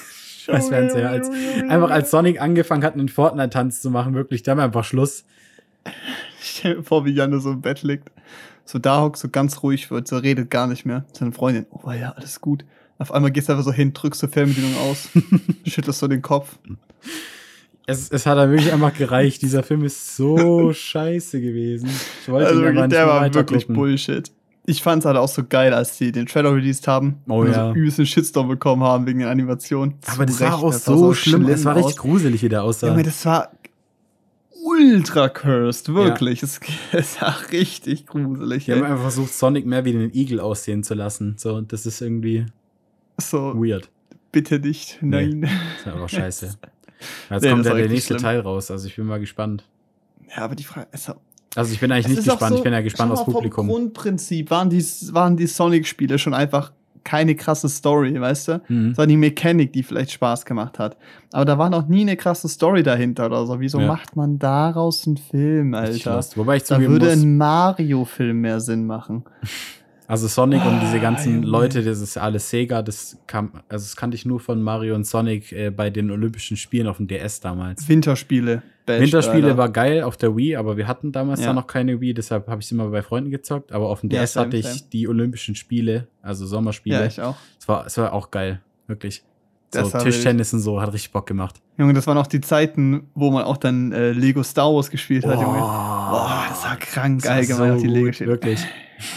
[0.50, 1.10] Scheiß Fernseher.
[1.10, 1.30] Als,
[1.68, 5.26] einfach als Sonic angefangen hat, einen Fortnite-Tanz zu machen, wirklich, dann einfach Schluss.
[6.42, 8.12] Stell dir vor, wie Janne so im Bett liegt.
[8.66, 11.06] So da hockt, so ganz ruhig wird, so redet gar nicht mehr.
[11.14, 12.66] Seine Freundin, oh ja, alles gut.
[13.00, 15.10] Auf einmal gehst du einfach so hin, drückst so Fernbedienung aus,
[15.66, 16.60] schüttelst so den Kopf.
[17.88, 19.42] Es, es hat dann wirklich einfach gereicht.
[19.42, 21.90] Dieser Film ist so scheiße gewesen.
[22.22, 23.68] Ich wollte Also ihn wirklich, der war wirklich.
[23.68, 24.32] Bullshit.
[24.70, 27.70] Ich fand's halt auch so geil, als die den Trailer released haben Oh und ja.
[27.70, 29.96] so übelsten Shitstorm bekommen haben wegen der Animation.
[30.08, 31.48] Aber das Recht, auch das so schlimm.
[31.50, 32.88] Es war richtig gruselig, wie der aussah.
[32.90, 33.52] Junge, das war
[34.64, 36.44] ultra cursed, wirklich.
[36.44, 36.60] Es,
[36.92, 38.66] es sah richtig gruselig.
[38.66, 38.86] Die haben Ey.
[38.92, 41.36] einfach versucht, Sonic mehr wie den Igel aussehen zu lassen.
[41.38, 42.46] So, das ist irgendwie
[43.20, 43.90] So, weird.
[44.32, 45.42] bitte nicht, nein.
[45.42, 45.52] Das
[45.82, 46.46] ist einfach scheiße.
[47.30, 48.22] Jetzt Nee, kommt ja war der nächste schlimm.
[48.22, 48.70] Teil raus.
[48.72, 49.64] Also ich bin mal gespannt.
[50.36, 51.16] Ja, aber die Frage ist auch,
[51.56, 52.52] Also ich bin eigentlich Es nicht gespannt.
[52.52, 53.68] so, ich bin ja gespannt aufs Publikum.
[53.68, 56.72] Vom Grundprinzip waren die, waren die Sonic-Spiele schon einfach
[57.04, 58.62] keine krasse Story, weißt du?
[58.68, 58.96] Mhm.
[58.98, 60.98] War die Mechanik, die vielleicht Spaß gemacht hat.
[61.32, 63.60] Aber da war noch nie eine krasse Story dahinter oder so.
[63.60, 63.88] Wieso Ja.
[63.88, 66.16] macht man daraus einen Film, Alter?
[66.18, 66.38] lost.
[66.38, 69.24] Wobei ich Da würde muss, ein Mario-Film mehr Sinn machen.
[70.08, 71.48] also Sonic und diese Ah, ganzen Junge.
[71.48, 75.06] Leute, das ist alles Sega, das kam, also das kannte ich nur von Mario und
[75.06, 77.88] Sonic äh, bei den Olympischen Spielen auf dem DS damals.
[77.88, 78.62] Winterspiele.
[78.90, 79.58] Best, Winterspiele Alter.
[79.58, 81.48] war geil auf der Wii, aber wir hatten damals Ja.
[81.48, 83.72] da noch keine Wii, deshalb habe ich es immer bei Freunden gezockt.
[83.72, 84.82] Aber auf dem Ja, DS hatte ich same.
[84.92, 87.00] die Olympischen Spiele, also Sommerspiele.
[87.00, 87.36] Ja, ich auch.
[87.60, 89.24] Es war, es war auch geil, wirklich.
[89.72, 91.62] So Das war Tischtennis und so, hat richtig Bock gemacht.
[91.78, 95.26] Junge, das waren auch die Zeiten, wo man auch dann äh, Lego Star Wars gespielt
[95.28, 95.60] hat, Junge.
[95.60, 98.60] Boah, das war krank das war allgemein, auch die Lego gut, wirklich.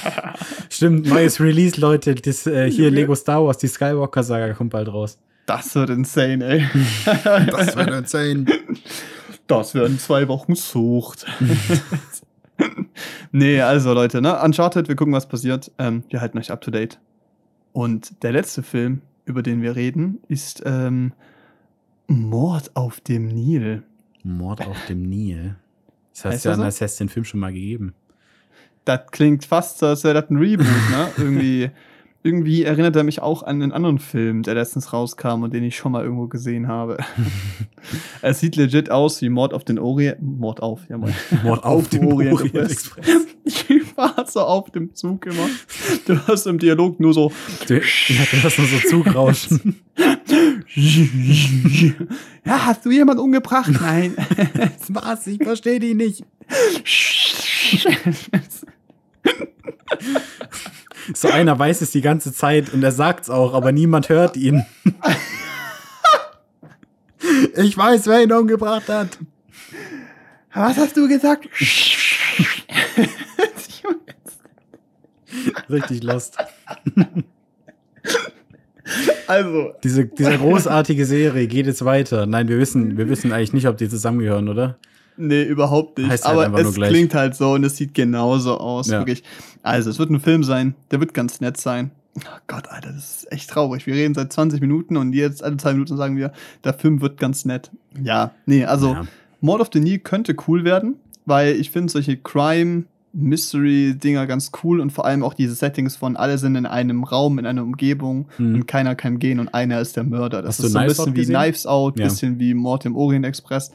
[0.68, 2.14] Stimmt, neues Release, Leute.
[2.14, 5.18] Das, äh, hier Lego Star Wars, die Skywalker-Saga kommt bald raus.
[5.46, 6.66] Das wird insane, ey.
[7.98, 8.44] insane.
[9.58, 11.26] Das werden zwei Wochen Sucht.
[13.32, 14.40] nee, also Leute, ne?
[14.40, 15.70] Uncharted, wir gucken, was passiert.
[15.78, 16.98] Ähm, wir halten euch up to date.
[17.72, 21.12] Und der letzte Film, über den wir reden, ist ähm,
[22.06, 23.82] Mord auf dem Nil.
[24.22, 25.56] Mord auf dem Nil.
[26.12, 26.84] Das heißt Heißt ja, er so?
[26.84, 27.94] es den Film schon mal gegeben.
[28.84, 31.08] Das klingt fast so, als wäre das ein Reboot, ne?
[31.18, 31.70] Irgendwie,
[32.24, 35.76] irgendwie erinnert er mich auch an einen anderen Film, der letztens rauskam und den ich
[35.76, 36.98] schon mal irgendwo gesehen habe.
[38.22, 40.22] es sieht legit aus wie Mord auf den Orient.
[40.22, 41.12] Mord auf, ja, Mord.
[41.42, 43.06] Mord Auf dem Orient Express.
[43.44, 45.48] Ich war so auf dem Zug immer.
[46.06, 47.32] Du hast im Dialog nur so.
[47.66, 47.80] Du, ja,
[48.30, 49.80] du hast nur so Zugrauschen.
[52.44, 53.72] ja, hast du jemanden umgebracht?
[53.80, 54.14] Nein.
[54.90, 55.26] Was?
[55.26, 56.24] Ich verstehe die nicht.
[61.14, 64.64] So einer weiß es die ganze Zeit und er sagt's auch, aber niemand hört ihn.
[67.56, 69.18] Ich weiß, wer ihn umgebracht hat.
[70.54, 71.48] Was hast du gesagt?
[75.70, 76.36] Richtig lost.
[79.26, 82.26] Also, Diese, diese großartige Serie geht jetzt weiter.
[82.26, 84.78] Nein, wir wissen, wir wissen eigentlich nicht, ob die zusammengehören, oder?
[85.16, 86.08] Nee, überhaupt nicht.
[86.10, 88.98] Heißt halt Aber nur es klingt halt so und es sieht genauso aus, Ja.
[89.00, 89.22] wirklich.
[89.62, 91.90] Also, es wird ein Film sein, der wird ganz nett sein.
[92.18, 93.86] Oh Gott, Alter, das ist echt traurig.
[93.86, 97.18] Wir reden seit 20 Minuten und jetzt alle zwei Minuten sagen wir, der Film wird
[97.18, 97.70] ganz nett.
[98.02, 99.06] Ja, nee, also Ja.
[99.40, 100.96] Mord of the Nile könnte cool werden,
[101.26, 106.16] weil ich finde solche Crime Mystery-Dinger ganz cool und vor allem auch diese Settings von
[106.16, 108.54] alle sind in einem Raum, in einer Umgebung Hm.
[108.54, 110.42] und keiner kann gehen und einer ist der Mörder.
[110.42, 111.24] Das Hast ist so ein bisschen wie?
[111.26, 112.04] Knives Out, Ja.
[112.06, 113.70] bisschen wie Mord im Orient Express.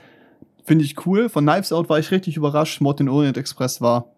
[0.67, 1.29] Finde ich cool.
[1.29, 2.81] Von Knives Out war ich richtig überrascht.
[2.81, 4.11] Mord im Orient Express war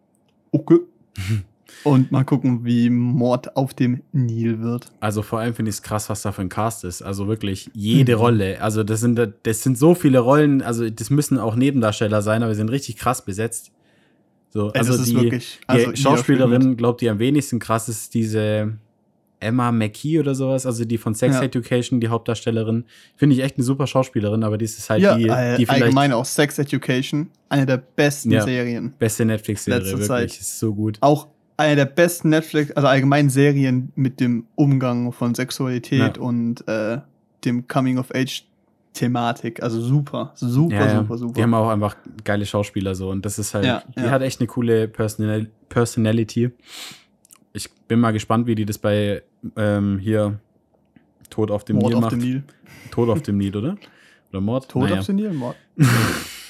[0.51, 0.79] okay.
[1.83, 4.91] und mal gucken, wie Mord auf dem Nil wird.
[4.99, 7.03] Also vor allem finde ich es krass, was da für ein Cast ist.
[7.03, 8.19] Also wirklich jede Mhm.
[8.21, 8.62] Rolle.
[8.62, 10.62] Also das sind, das sind so viele Rollen.
[10.63, 13.71] Also das müssen auch Nebendarsteller sein, aber sie sind richtig krass besetzt.
[14.49, 18.73] So, also die, wirklich- die also spielt Schauspielerin, glaubt die am wenigsten krass ist diese
[19.41, 21.43] Emma McKee oder sowas, also die von Sex Ja.
[21.43, 22.86] Education, die Hauptdarstellerin.
[23.15, 26.12] Finde ich echt eine super Schauspielerin, aber die ist halt ja, die, die vielleicht allgemein
[26.13, 27.30] auch Sex Education.
[27.47, 28.41] Eine der besten Ja.
[28.43, 28.93] Serien.
[28.99, 30.08] beste Netflix-Serie, wirklich.
[30.08, 30.32] Zeit.
[30.32, 30.97] Ist so gut.
[31.02, 36.99] auch eine der besten Netflix, also allgemein Serien mit dem Umgang von Sexualität und äh,
[37.43, 39.62] dem Coming-of-Age-Thematik.
[39.62, 40.99] Also super, super, Ja, ja.
[40.99, 41.34] super, super.
[41.34, 44.39] Die haben auch einfach geile Schauspieler so und das ist halt, Ja, die hat echt
[44.39, 46.52] eine coole Personal Personality.
[47.53, 49.23] Ich bin mal gespannt, wie die das bei
[49.55, 50.39] ähm, hier
[51.29, 52.12] Tod auf dem Mord Nil auf macht.
[52.13, 52.43] dem Nil.
[52.91, 53.75] Tod auf dem Nil, oder?
[54.31, 54.69] Oder Mord?
[54.69, 54.99] Tod Naja.
[54.99, 55.55] auf dem Nil, Mord.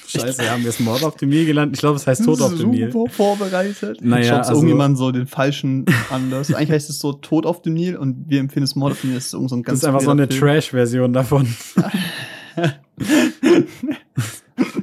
[0.07, 1.75] Scheiße, haben wir es Mord auf dem Nil gelernt?
[1.75, 2.91] Ich glaube, es heißt Tod auf dem Nil.
[2.91, 3.99] Super vorbereitet.
[4.03, 6.51] Naja, Schaut also- irgendjemand so den falschen anders.
[6.53, 9.11] Eigentlich heißt es so Tod auf dem Nil und wir empfinden es Mord auf dem
[9.11, 9.17] Nil.
[9.17, 10.27] Das ist irgend so ein Das ganz ist einfach so eine.
[10.27, 11.47] Trash-Version davon.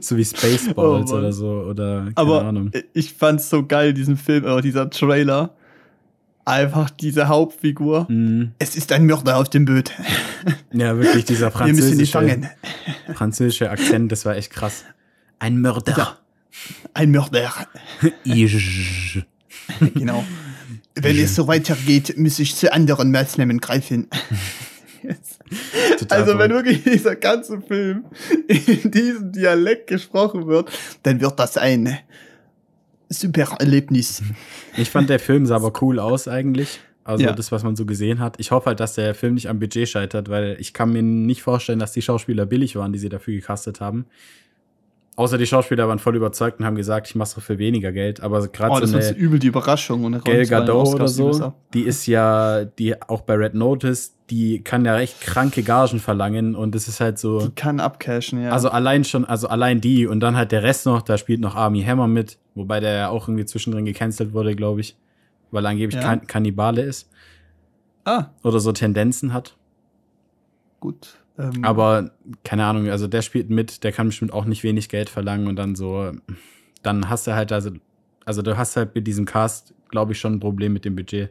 [0.01, 1.49] so wie Spaceballs Oh oder so.
[1.49, 2.71] Oder keine Aber Ahnung.
[2.95, 5.56] ich fand's so geil, diesen Film, oder dieser Trailer.
[6.47, 8.07] Einfach diese Hauptfigur.
[8.09, 8.53] Mhm.
[8.61, 9.93] Es ist ein Mörder auf dem Boot.
[10.73, 12.49] Ja, wirklich, dieser Wir müssen ihn französische, fangen.
[13.15, 14.85] französische Akzent, das war echt krass.
[15.41, 15.95] Ein Mörder.
[15.97, 16.19] Ja.
[16.95, 17.53] Ein Mörder.
[19.95, 20.25] Genau.
[20.95, 24.09] Wenn es so weitergeht, muss ich zu anderen Maßnahmen greifen.
[25.99, 26.41] Total Also, voll.
[26.41, 28.05] wenn wirklich dieser ganze Film
[28.47, 30.71] in diesem Dialekt gesprochen wird,
[31.03, 31.99] dann wird das ein
[33.09, 34.23] super Erlebnis.
[34.77, 36.81] Ich fand, der Film sah aber cool aus eigentlich.
[37.05, 37.33] Also Ja.
[37.33, 38.35] das, was man so gesehen hat.
[38.39, 41.43] Ich hoffe halt, dass der Film nicht am Budget scheitert, weil ich kann mir nicht
[41.43, 44.07] vorstellen, dass die Schauspieler billig waren, die sie dafür gecastet haben.
[45.17, 48.21] Außer die Schauspieler waren voll überzeugt und haben gesagt, ich mache es für weniger Geld.
[48.21, 50.05] Aber gerade Oh, das so ist eine übel die Überraschung.
[50.05, 54.85] Und zwei Gadot oder so, die ist ja, die auch bei Red Notice, die kann
[54.85, 57.41] ja recht kranke Gagen verlangen und das ist halt so.
[57.41, 58.51] Die kann abcashen, ja.
[58.51, 61.55] Also allein schon, also allein die und dann halt der Rest noch, da spielt noch
[61.55, 64.97] Army Hammer mit, wobei der ja auch irgendwie zwischendrin gecancelt wurde, glaube ich,
[65.51, 66.09] weil er angeblich Ja.
[66.09, 67.09] kan Kannibale ist
[68.05, 69.57] ah, oder so Tendenzen hat.
[70.81, 71.17] gut.
[71.39, 72.11] Ähm, Aber
[72.45, 75.57] keine Ahnung, also der spielt mit, der kann bestimmt auch nicht wenig Geld verlangen und
[75.57, 76.13] dann so,
[76.83, 77.71] dann hast du halt also,
[78.25, 81.31] also du hast halt mit diesem Cast, glaube ich, schon ein Problem mit dem Budget.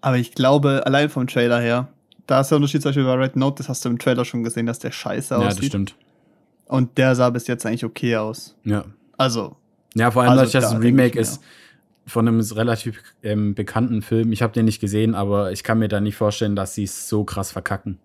[0.00, 1.88] aber ich glaube, allein vom Trailer her,
[2.26, 4.42] da ist der Unterschied zum Beispiel bei Red Note, das hast du im Trailer schon
[4.42, 5.70] gesehen, dass der scheiße Ja, das aussieht.
[5.70, 5.96] stimmt.
[6.66, 8.56] Und der sah bis jetzt eigentlich okay aus.
[8.64, 8.84] Ja.
[9.18, 9.56] Also,
[9.94, 11.42] Ja, vor allem, Also dadurch, dass es da ein Remake ist
[12.06, 14.32] von einem relativ ähm, bekannten Film.
[14.32, 17.08] Ich habe den nicht gesehen, aber ich kann mir da nicht vorstellen, dass sie es
[17.08, 17.98] so krass verkacken.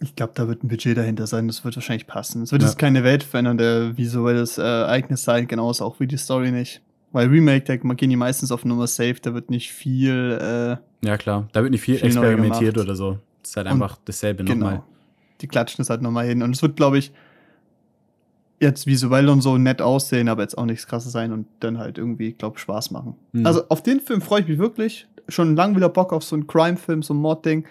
[0.00, 1.46] Ich glaube, da wird ein Budget dahinter sein.
[1.46, 2.42] Das wird wahrscheinlich passen.
[2.42, 2.68] Es wird Ja.
[2.68, 6.80] jetzt keine weltverändernde visuelles äh, Ereignis sein, genauso auch wie die Story nicht.
[7.12, 11.16] Weil Remake, da gehen die meistens auf Nummer safe, da wird nicht viel, äh, Ja,
[11.18, 11.48] klar.
[11.52, 13.18] Da wird nicht viel, Viel experimentiert oder so.
[13.42, 14.66] Das ist halt Und- einfach dasselbe genau.
[14.66, 14.82] nochmal.
[15.40, 16.42] Die klatschen es halt nochmal hin.
[16.42, 17.12] Und es wird, glaube ich,
[18.60, 21.96] jetzt visuell und so nett aussehen, aber jetzt auch nichts krasses sein und dann halt
[21.98, 23.14] irgendwie, glaube ich, Spaß machen.
[23.32, 23.46] Mhm.
[23.46, 25.08] Also auf den Film freue ich mich wirklich.
[25.28, 27.64] Schon lang wieder Bock auf so einen Crime-Film, so ein Mord-Ding.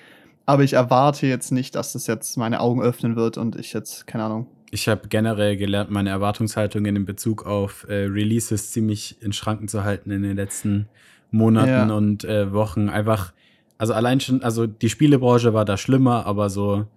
[0.50, 4.08] Aber ich erwarte jetzt nicht, dass das jetzt meine Augen öffnen wird und ich jetzt,
[4.08, 4.48] keine Ahnung.
[4.72, 9.84] Ich habe generell gelernt, meine Erwartungshaltungen in Bezug auf äh, Releases ziemlich in Schranken zu
[9.84, 10.88] halten in den letzten
[11.30, 11.96] Monaten Ja.
[11.96, 12.90] und äh, Wochen.
[12.90, 13.32] Einfach,
[13.78, 16.88] also allein schon, also die Spielebranche war da schlimmer, aber so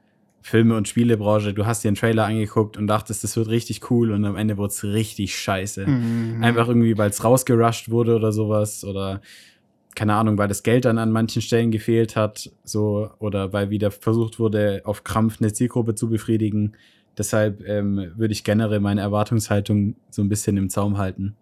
[0.40, 4.12] Filme- und Spielebranche, du hast dir einen Trailer angeguckt und dachtest, das wird richtig cool
[4.12, 5.86] und am Ende wurde es richtig scheiße.
[5.86, 6.42] Mhm.
[6.42, 9.20] Einfach irgendwie, weil es rausgerusht wurde oder sowas oder
[9.94, 13.90] keine Ahnung, weil das Geld dann an manchen Stellen gefehlt hat, so oder weil wieder
[13.90, 16.72] versucht wurde, auf Krampf eine Zielgruppe zu befriedigen.
[17.18, 21.36] Deshalb ähm, würde ich generell meine Erwartungshaltung so ein bisschen im Zaum halten.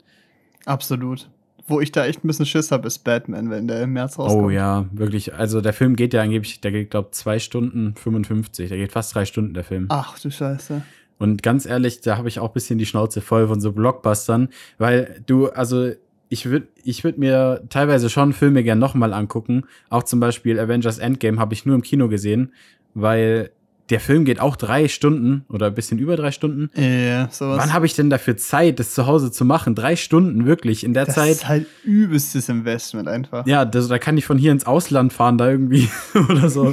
[0.67, 1.31] Absolut.
[1.67, 4.45] Wo ich da echt ein bisschen Schiss habe, ist Batman, wenn der im März rauskommt.
[4.45, 5.35] Oh ja, wirklich.
[5.35, 8.69] Also der Film geht ja angeblich, der geht, glaube zwei Stunden 55.
[8.69, 9.87] Der geht fast drei Stunden, der Film.
[9.89, 10.83] Ach du Scheiße.
[11.19, 14.49] Und ganz ehrlich, da habe ich auch ein bisschen die Schnauze voll von so Blockbustern,
[14.79, 15.93] weil du, also
[16.31, 19.65] ich würde ich würd mir teilweise schon Filme gern nochmal angucken.
[19.91, 22.55] Auch zum Beispiel Avengers Endgame habe ich nur im Kino gesehen,
[22.95, 23.51] weil
[23.91, 26.71] der Film geht auch drei Stunden oder ein bisschen über drei Stunden.
[26.81, 27.59] Ja, sowas.
[27.59, 29.75] Wann habe ich denn dafür Zeit, das zu Hause zu machen?
[29.75, 30.85] Drei Stunden, wirklich.
[30.85, 31.31] In der das Zeit.
[31.33, 33.45] ist halt übelstes Investment einfach.
[33.49, 35.89] Ja, das, da kann ich von hier ins Ausland fahren, da irgendwie
[36.29, 36.73] oder so.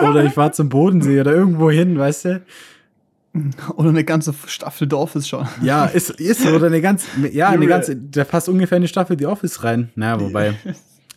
[0.00, 2.42] oder ich fahre zum Bodensee oder irgendwo hin, weißt du?
[3.76, 5.46] Oder eine ganze Staffel The Office schon.
[5.62, 6.50] Ja, ist, ist so.
[6.50, 9.90] Oder eine ganze, ja, eine ganze, da passt ungefähr eine Staffel The Office rein.
[9.94, 10.54] Naja, wobei,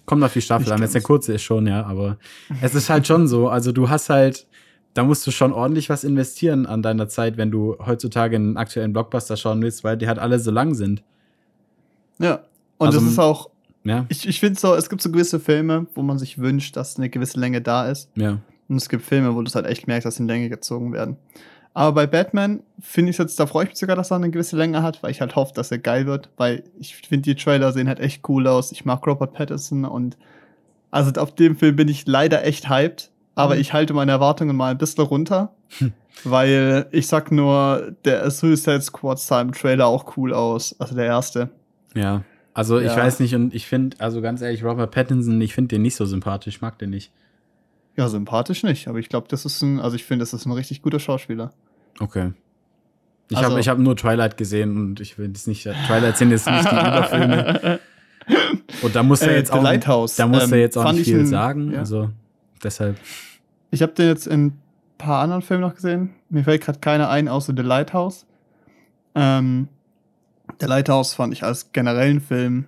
[0.05, 0.83] kommt auf die Staffel Nicht an.
[0.83, 2.17] Es eine kurze ist schon, ja, aber
[2.61, 3.49] es ist halt schon so.
[3.49, 4.47] Also du hast halt,
[4.93, 8.93] da musst du schon ordentlich was investieren an deiner Zeit, wenn du heutzutage einen aktuellen
[8.93, 11.03] Blockbuster schauen willst, weil die halt alle so lang sind.
[12.19, 12.43] Ja.
[12.77, 13.49] Und Also, das ist auch,
[13.83, 16.97] Ja, ich, ich finde so, es gibt so gewisse Filme, wo man sich wünscht, dass
[16.97, 18.09] eine gewisse Länge da ist.
[18.15, 18.39] ja.
[18.67, 20.91] Und es gibt Filme, wo du es halt echt merkst, dass sie in Länge gezogen
[20.91, 21.17] werden.
[21.77, 24.55] Aber bei Batman finde ich jetzt, da freue ich mich sogar, dass er eine gewisse
[24.55, 27.73] Länge hat, weil ich halt hoffe, dass er geil wird, weil ich finde, die Trailer
[27.73, 28.71] sehen halt echt cool aus.
[28.71, 30.17] Ich mag Robert Pattinson und
[30.89, 33.61] also auf dem Film bin ich leider echt hyped, aber Mhm.
[33.61, 35.51] ich halte meine Erwartungen mal ein bisschen runter,
[36.23, 41.05] weil ich sag nur, der Suicide Squad sah im Trailer auch cool aus, also der
[41.05, 41.49] erste.
[41.93, 42.23] Ja.
[42.53, 42.95] Also ich Ja.
[42.95, 46.05] weiß nicht und ich finde, also ganz ehrlich, Robert Pattinson, ich finde den nicht so
[46.05, 47.11] sympathisch, ich mag den nicht.
[47.97, 50.51] Ja, sympathisch nicht, aber ich glaube, das ist ein, also ich finde, das ist ein
[50.53, 51.51] richtig guter Schauspieler.
[51.99, 52.33] Okay.
[53.29, 56.45] Ich Also- habe hab nur Twilight gesehen und ich will das nicht, Twilight sind jetzt
[56.47, 57.79] nicht die Überfilme.
[58.81, 60.91] Und da muss er Äh, jetzt The auch, Lighthouse, da muss er ähm, jetzt auch
[60.91, 61.71] nicht ich viel ein- sagen.
[61.71, 61.79] ja.
[61.79, 62.09] Also
[62.63, 62.97] deshalb,
[63.71, 64.59] Ich habe den jetzt in ein
[64.97, 66.11] paar anderen Filmen noch gesehen.
[66.29, 68.25] Mir fällt gerade keiner ein, außer The Lighthouse.
[69.15, 69.67] Ähm,
[70.59, 72.65] The Lighthouse fand ich als generellen Film,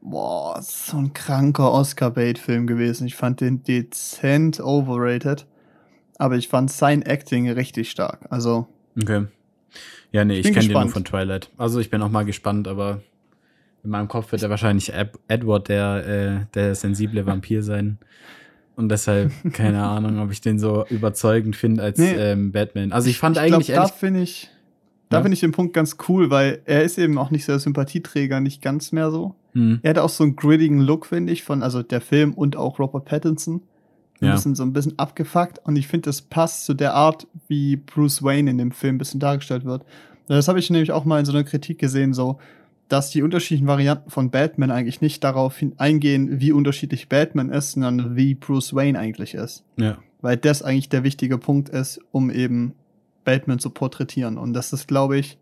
[0.00, 3.06] boah, so ein kranker Oscar-Bait-Film gewesen.
[3.06, 5.46] Ich fand den dezent overrated.
[6.18, 8.20] Aber ich fand sein Acting richtig stark.
[8.30, 8.66] Also,
[9.00, 9.26] okay.
[10.12, 11.50] Ja, nee, ich, bin kenne den nur von Twilight.
[11.56, 13.00] Also ich bin auch mal gespannt, aber
[13.82, 17.98] in meinem Kopf wird er wahrscheinlich Ed Edward der, äh, der sensible Vampir sein.
[18.76, 22.12] Und deshalb, keine Ahnung, ob ich den so überzeugend finde als Nee.
[22.14, 22.92] ähm, Batman.
[22.92, 24.50] Also ich fand ich eigentlich glaub, da finde ich,
[25.08, 25.22] da Ja.
[25.22, 28.40] finde ich den Punkt ganz cool, weil er ist eben auch nicht so der Sympathieträger,
[28.40, 29.34] nicht ganz mehr so.
[29.54, 32.56] Hm, Er hat auch so einen grittigen Look, finde ich, von also der Film und
[32.56, 33.62] auch Robert Pattinson.
[34.22, 34.34] Ein Ja.
[34.34, 38.22] bisschen so ein bisschen abgefuckt und ich finde, das passt zu der Art, wie Bruce
[38.22, 39.84] Wayne in dem Film ein bisschen dargestellt wird.
[40.28, 42.38] Das habe ich nämlich auch mal in so einer Kritik gesehen, so,
[42.88, 48.16] dass die unterschiedlichen Varianten von Batman eigentlich nicht darauf eingehen, wie unterschiedlich Batman ist, sondern
[48.16, 49.64] wie Bruce Wayne eigentlich ist.
[49.76, 49.98] ja.
[50.20, 52.74] Weil das eigentlich der wichtige Punkt ist, um eben
[53.24, 54.38] Batman zu porträtieren.
[54.38, 55.36] Und das ist, glaube ich,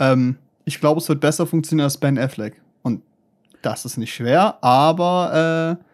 [0.00, 2.60] ähm, ich glaube, es wird besser funktionieren als Ben Affleck.
[2.82, 3.02] Und
[3.62, 5.84] das ist nicht schwer, aber äh,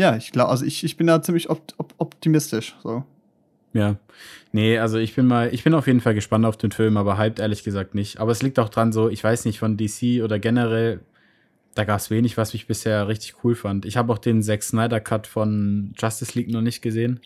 [0.00, 2.74] ja, ich glaube, also ich, ich bin da ziemlich opt op optimistisch.
[2.82, 3.04] So.
[3.74, 3.96] Ja.
[4.50, 7.18] Nee, also ich bin mal, ich bin auf jeden Fall gespannt auf den Film, aber
[7.18, 8.18] hyped ehrlich gesagt nicht.
[8.18, 11.00] Aber es liegt auch dran, so, ich weiß nicht, von DC oder generell,
[11.74, 13.84] da gab es wenig, was ich bisher richtig cool fand.
[13.84, 17.20] Ich habe auch den Zack Snyder Cut von Justice League noch nicht gesehen.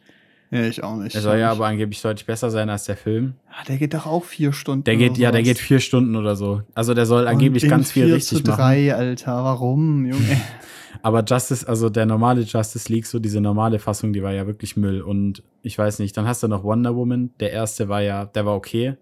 [0.50, 1.14] Ja, ich auch nicht.
[1.14, 3.34] Er soll ja aber angeblich deutlich besser sein als der Film.
[3.50, 4.82] Ah, der geht doch auch vier Stunden.
[4.82, 6.62] Der geht, ja, der geht vier Stunden oder so.
[6.74, 8.58] Also der soll angeblich ganz viel 4 richtig machen.
[8.58, 10.40] 3, Alter, warum, Junge?
[11.02, 14.76] Aber Justice, also der normale Justice League, so diese normale Fassung, die war ja wirklich
[14.76, 15.00] Müll.
[15.02, 17.30] Und ich weiß nicht, dann hast du noch Wonder Woman.
[17.40, 18.96] Der erste war ja, der war okay.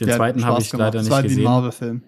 [0.00, 0.94] Den hat zweiten habe ich gemacht.
[0.94, 1.44] leider Das nicht gesehen.
[1.44, 2.02] Marvel-Film.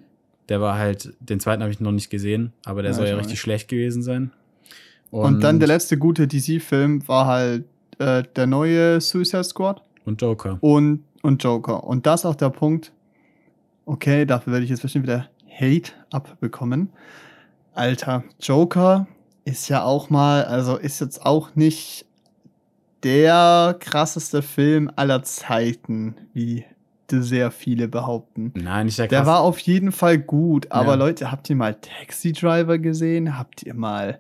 [0.48, 3.14] Der war halt, den zweiten habe ich noch nicht gesehen, aber der Ja, soll ja
[3.14, 3.40] richtig nicht.
[3.40, 4.33] schlecht gewesen sein.
[5.11, 7.64] Und, dann der letzte gute DC-Film war halt
[7.98, 9.83] äh, der neue Suicide Squad.
[10.05, 10.59] Und Joker.
[10.61, 11.83] und, und Joker.
[11.85, 12.92] Und das ist auch der Punkt.
[13.87, 16.90] Okay, dafür werde ich jetzt bestimmt wieder Hate abbekommen.
[17.77, 19.07] Alter, Joker
[19.45, 22.07] ist ja auch mal, also ist jetzt auch nicht
[23.03, 26.65] der krasseste Film aller Zeiten, wie
[27.09, 28.53] sehr viele behaupten.
[28.57, 29.29] Nein, nicht der Der krass.
[29.29, 30.95] war auf jeden Fall gut, aber Ja.
[30.95, 33.39] Leute, habt ihr mal Taxi Driver gesehen?
[33.39, 34.19] Habt ihr mal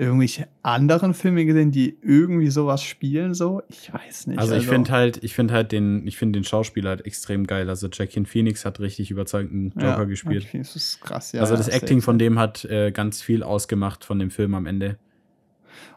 [0.00, 3.62] irgendwelche anderen Filme gesehen, die irgendwie sowas spielen so?
[3.68, 4.38] Ich weiß nicht.
[4.38, 7.68] also ich finde halt, ich finde halt den, ich finde den Schauspieler halt extrem geil.
[7.68, 10.44] Also Jacqueline Phoenix hat richtig überzeugenden Joker gespielt.
[10.44, 11.42] Ich finde, das ist krass, ja.
[11.42, 14.66] also das ja, Acting von dem hat äh, ganz viel ausgemacht von dem Film am
[14.66, 14.96] Ende.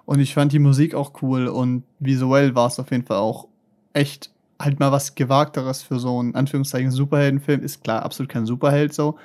[0.06, 3.48] Und ich fand die Musik auch cool und visuell war es auf jeden Fall auch
[3.94, 7.64] echt halt mal was Gewagteres für so einen Anführungszeichen Superheldenfilm.
[7.64, 9.18] Ist klar, absolut kein Superheld so.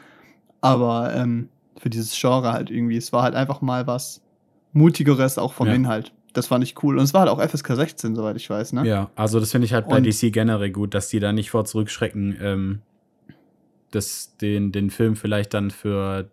[0.60, 4.22] Aber ähm, für dieses Genre halt irgendwie, es war halt einfach mal was
[4.72, 5.74] Mutigeres auch vom Ja.
[5.74, 6.12] Inhalt.
[6.34, 6.98] Das fand ich cool.
[6.98, 8.86] Und es war halt auch FSK 16, soweit ich weiß, ne?
[8.86, 11.50] Ja, also das finde ich halt bei Und- DC generell gut, dass die da nicht
[11.50, 12.78] vor zurückschrecken, ähm,
[13.90, 16.30] das, den, den Film vielleicht dann für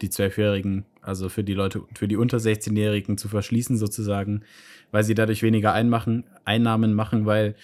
[0.00, 4.42] die Zwölfjährigen, also für die Leute, für die unter 16-Jährigen zu verschließen sozusagen,
[4.90, 7.54] weil sie dadurch weniger Einmachen, Einnahmen machen, weil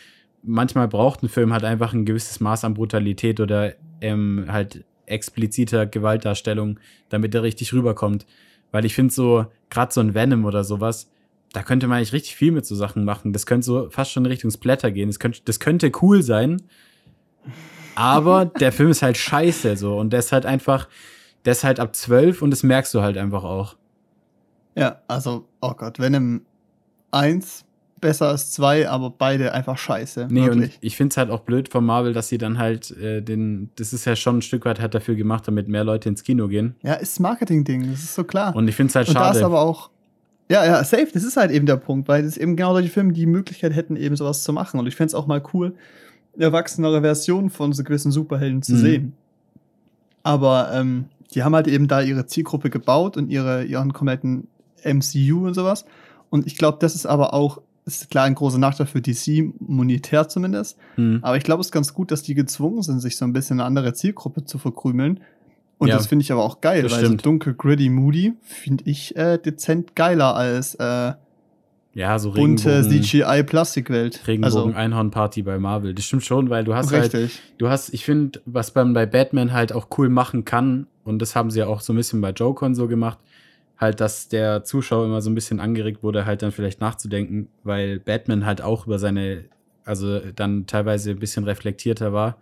[0.42, 5.86] manchmal braucht ein Film halt einfach ein gewisses Maß an Brutalität oder ähm, halt expliziter
[5.86, 6.78] Gewaltdarstellung,
[7.08, 8.26] damit er richtig rüberkommt.
[8.70, 11.10] Weil ich finde so, gerade so ein Venom oder sowas,
[11.52, 13.32] da könnte man eigentlich richtig viel mit so Sachen machen.
[13.32, 15.08] Das könnte so fast schon in Richtung Splatter gehen.
[15.08, 16.62] Das könnte, das könnte cool sein.
[17.94, 19.98] Aber der Film ist halt scheiße so.
[19.98, 20.88] Und der ist halt einfach,
[21.44, 23.76] der ist halt ab 12 und das merkst du halt einfach auch.
[24.74, 26.42] Ja, also, oh Gott, Venom
[27.10, 27.65] 1
[28.00, 30.28] besser als 2, aber beide einfach scheiße.
[30.30, 30.78] Nee, und wirklich.
[30.80, 33.92] ich finde es halt auch blöd von Marvel, dass sie dann halt äh, den, das
[33.92, 36.74] ist ja schon ein Stück weit halt dafür gemacht, damit mehr Leute ins Kino gehen.
[36.82, 38.54] Ja, ist Marketing-Ding, das ist so klar.
[38.54, 39.46] Und ich finde es halt Und da ist schade.
[39.46, 39.90] aber auch.
[40.48, 43.12] Ja, ja, safe, das ist halt eben der Punkt, weil es eben genau solche Filme
[43.12, 44.78] die Möglichkeit hätten, eben sowas zu machen.
[44.78, 45.74] Und ich fände es auch mal cool,
[46.38, 48.78] erwachsenere Version von so gewissen Superhelden zu Mhm.
[48.78, 49.12] sehen.
[50.22, 54.48] Aber ähm, die haben halt eben da ihre Zielgruppe gebaut und ihre, ihren kompletten
[54.84, 55.84] MCU und sowas.
[56.30, 60.28] Und ich glaube, das ist aber auch, ist klar ein großer Nachteil für DC, monetär
[60.28, 60.76] zumindest.
[60.96, 61.20] Hm.
[61.22, 63.60] Aber ich glaube, es ist ganz gut, dass die gezwungen sind, sich so ein bisschen
[63.60, 65.20] eine andere Zielgruppe zu verkrümeln.
[65.78, 69.14] Und Ja, das finde ich aber auch geil, weil so dunkel, gritty, moody finde ich
[69.14, 71.12] äh, dezent geiler als äh,
[71.94, 74.26] Ja, so bunte CGI-Plastikwelt.
[74.26, 75.94] Regenbogen Also, Einhorn-Party bei Marvel.
[75.94, 77.40] Das stimmt schon, weil du hast halt richtig.
[77.58, 81.36] du hast, ich finde, was man bei Batman halt auch cool machen kann, und das
[81.36, 83.18] haben sie ja auch so ein bisschen bei Joker und so gemacht,
[83.78, 87.98] halt, dass der Zuschauer immer so ein bisschen angeregt wurde, halt dann vielleicht nachzudenken, weil
[88.00, 89.44] Batman halt auch über seine,
[89.84, 92.38] also dann teilweise ein bisschen reflektierter war,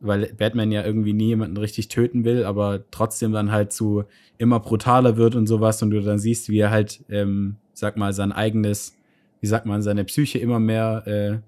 [0.00, 4.04] weil Batman ja irgendwie nie jemanden richtig töten will, aber trotzdem dann halt zu
[4.36, 8.12] immer brutaler wird und sowas und du dann siehst, wie er halt, ähm, sag mal,
[8.12, 8.96] sein eigenes,
[9.40, 11.38] wie sagt man, seine Psyche immer mehr äh,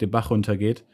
[0.00, 0.84] den Bach runtergeht.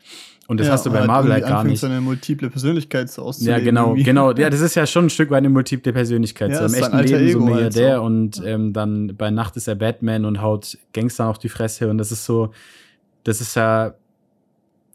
[0.51, 1.79] Und das Ja, hast du bei und Marvel halt gar nicht.
[1.79, 3.33] so eine multiple Persönlichkeit so.
[3.39, 4.03] Ja, genau, irgendwie.
[4.03, 4.33] genau.
[4.33, 6.51] Ja, das ist ja schon ein Stück weit eine multiple Persönlichkeit.
[6.51, 8.03] Ja, so im echten Leben so Ego halt Milliardär so.
[8.03, 11.99] und ähm, dann bei Nacht ist er Batman und haut Gangster auf die Fresse und
[11.99, 12.51] das ist so,
[13.23, 13.95] das ist ja,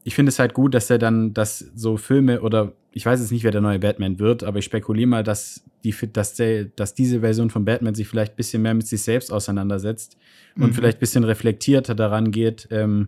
[0.04, 3.32] ich finde es halt gut, dass er dann, dass so Filme oder ich weiß jetzt
[3.32, 6.94] nicht, wer der neue Batman wird, aber ich spekuliere mal, dass die, dass der, dass
[6.96, 10.18] diese Version von Batman sich vielleicht ein bisschen mehr mit sich selbst auseinandersetzt
[10.58, 10.74] und Mhm.
[10.74, 13.08] vielleicht ein bisschen reflektierter daran geht, ähm,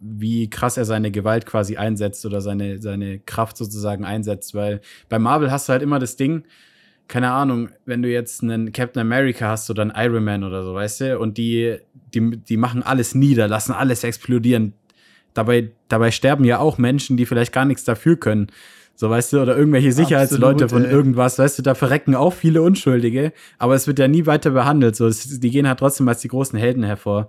[0.00, 5.18] wie krass er seine Gewalt quasi einsetzt oder seine, seine Kraft sozusagen einsetzt, weil bei
[5.18, 6.44] Marvel hast du halt immer das Ding,
[7.06, 10.74] keine Ahnung, wenn du jetzt einen Captain America hast oder einen Iron Man oder so,
[10.74, 11.78] weißt du, und die,
[12.14, 14.74] die, die machen alles nieder, lassen alles explodieren.
[15.34, 18.48] Dabei, dabei sterben ja auch Menschen, die vielleicht gar nichts dafür können.
[18.94, 22.62] So, weißt du, oder irgendwelche Sicherheitsleute Absolut, von irgendwas, weißt du, da verrecken auch viele
[22.62, 24.94] Unschuldige, aber es wird ja nie weiter behandelt.
[24.94, 27.28] So, es, die gehen halt trotzdem als die großen Helden hervor.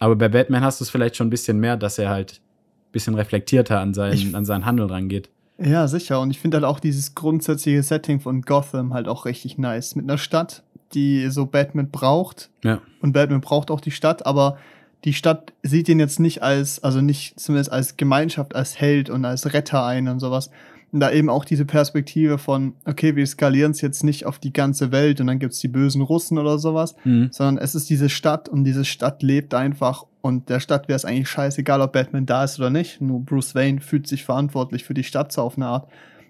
[0.00, 2.40] Aber bei Batman hast du es vielleicht schon ein bisschen mehr, dass er halt
[2.88, 5.28] ein bisschen reflektierter an sein, Ich- an sein Handeln rangeht.
[5.62, 6.20] Ja, sicher.
[6.20, 9.94] Und ich finde halt auch dieses grundsätzliche Setting von Gotham halt auch richtig nice.
[9.94, 10.62] Mit einer Stadt,
[10.94, 12.48] die so Batman braucht.
[12.64, 12.80] Ja.
[13.02, 14.56] Und Batman braucht auch die Stadt, aber
[15.04, 19.24] die Stadt sieht ihn jetzt nicht als, also nicht zumindest als Gemeinschaft, als Held und
[19.26, 20.50] als Retter ein und sowas.
[20.92, 24.52] Und da eben auch diese Perspektive von, okay, wir skalieren es jetzt nicht auf die
[24.52, 27.28] ganze Welt und dann gibt's die bösen Russen oder sowas, Mhm.
[27.30, 31.04] sondern es ist diese Stadt und diese Stadt lebt einfach und der Stadt wäre es
[31.04, 33.00] eigentlich scheißegal, ob Batman da ist oder nicht.
[33.00, 35.88] Nur Bruce Wayne fühlt sich verantwortlich für die Stadt so auf eine Art.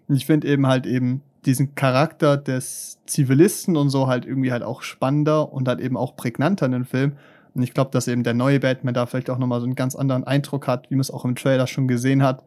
[0.09, 4.63] Und ich finde eben halt eben diesen Charakter des Zivilisten und so halt irgendwie halt
[4.63, 7.13] auch spannender und halt eben auch prägnanter in den Film.
[7.55, 9.97] Und ich glaube, dass eben der neue Batman da vielleicht auch nochmal so einen ganz
[9.97, 12.45] anderen Eindruck hat, wie man es auch im Trailer schon gesehen hat.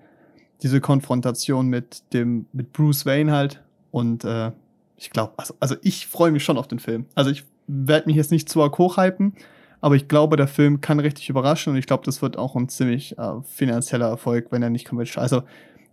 [0.63, 3.61] Diese Konfrontation mit dem, mit Bruce Wayne halt.
[3.91, 4.51] Und äh,
[4.97, 7.05] ich glaube, also, also ich freue mich schon auf den Film.
[7.15, 9.33] Also ich werde mich jetzt nicht zu arg hochhypen,
[9.81, 12.69] aber ich glaube, der Film kann richtig überraschen und ich glaube, das wird auch ein
[12.69, 15.43] ziemlich äh, finanzieller Erfolg, wenn er nicht komplett, also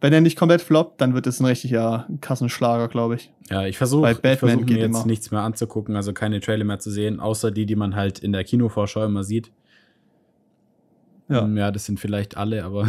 [0.01, 3.33] wenn er nicht komplett floppt, dann wird es ein richtiger Kassenschlager, glaube ich.
[3.51, 5.07] Ja, ich versuche Bei ich Batman versuch mir jetzt immer.
[5.07, 8.33] nichts mehr anzugucken, also keine Trailer mehr zu sehen, außer die, die man halt in
[8.33, 9.51] der Kinovorschau immer sieht.
[11.31, 11.45] Ja.
[11.45, 12.87] Ähm, ja das sind vielleicht alle, aber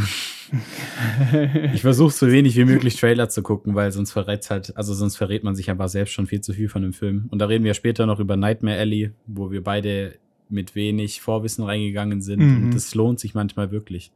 [1.73, 5.15] ich versuche so wenig wie möglich Trailer zu gucken, weil sonst verrät halt, also sonst
[5.15, 7.27] verrät man sich einfach selbst schon viel zu viel von dem Film.
[7.29, 10.15] Und da reden wir später noch über Nightmare Alley, wo wir beide
[10.49, 12.39] mit wenig Vorwissen reingegangen sind.
[12.39, 12.65] Mhm.
[12.65, 14.11] Und das lohnt sich manchmal wirklich.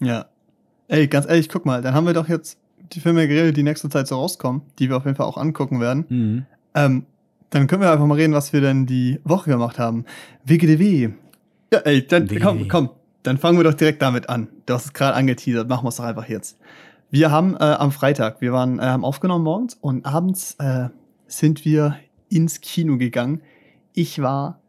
[0.00, 0.26] Ja.
[0.88, 2.58] Ey, ganz ehrlich, guck mal, dann haben wir doch jetzt
[2.92, 5.80] die Filme geredet, die nächste Zeit so rauskommen, die wir auf jeden Fall auch angucken
[5.80, 6.04] werden.
[6.08, 6.46] Mhm.
[6.74, 7.06] Ähm,
[7.50, 10.04] dann können wir einfach mal reden, was wir denn die Woche gemacht haben.
[10.44, 11.10] WGDW.
[11.72, 12.40] Ja, ey, dann WGDW.
[12.40, 12.90] komm, komm.
[13.24, 14.48] Dann fangen wir doch direkt damit an.
[14.66, 16.58] Du hast es gerade angeteasert, machen wir es doch einfach jetzt.
[17.10, 20.88] Wir haben äh, am Freitag, wir waren, äh, haben aufgenommen morgens und abends äh,
[21.26, 21.96] sind wir
[22.28, 23.40] ins Kino gegangen.
[23.94, 24.60] Ich war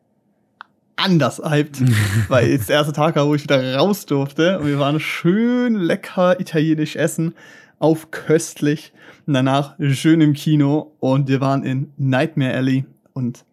[0.95, 1.82] anders hyped,
[2.30, 5.76] weil es der erste Tag war, wo ich wieder raus durfte und wir waren schön
[5.76, 7.36] lecker italienisch essen,
[7.80, 8.93] auf köstlich
[9.28, 13.43] und danach schön im Kino und wir waren in Nightmare Alley und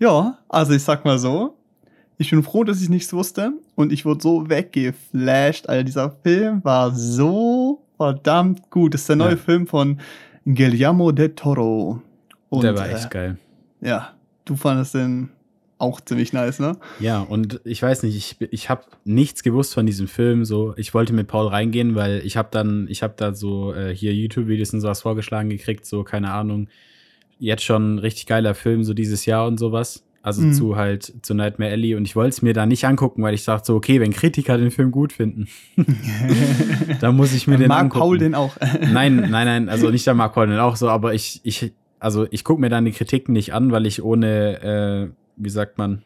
[0.00, 1.56] ja, also ich sag mal so,
[2.18, 5.68] ich bin froh, dass ich nichts wusste und ich wurde so weggeflasht.
[5.68, 8.94] Alter, dieser Film war so verdammt gut.
[8.94, 9.36] Das ist der neue ja.
[9.36, 10.00] Film von
[10.44, 12.02] Guillermo del Toro.
[12.50, 13.38] Und, der war echt äh, geil.
[13.80, 15.30] Ja, du fandest den
[15.78, 16.78] auch ziemlich nice, ne?
[17.00, 20.44] Ja, und ich weiß nicht, ich, ich habe nichts gewusst von diesem Film.
[20.44, 23.94] So, ich wollte mit Paul reingehen, weil ich habe dann, ich habe da so äh,
[23.94, 26.68] hier YouTube-Videos und sowas vorgeschlagen gekriegt, so keine Ahnung.
[27.38, 30.04] Jetzt schon richtig geiler Film, so dieses Jahr und sowas.
[30.24, 30.54] Also mhm.
[30.54, 33.44] zu halt zu Nightmare Alley und ich wollte es mir da nicht angucken, weil ich
[33.44, 35.48] dachte so, okay, wenn Kritiker den Film gut finden,
[37.00, 38.00] dann muss ich mir den Mark angucken.
[38.00, 38.56] Paul den auch.
[38.80, 42.26] nein, nein, nein, also nicht der Mark Paul den auch so, aber ich, ich, also
[42.30, 46.04] ich gucke mir dann die Kritiken nicht an, weil ich ohne, äh, wie sagt man,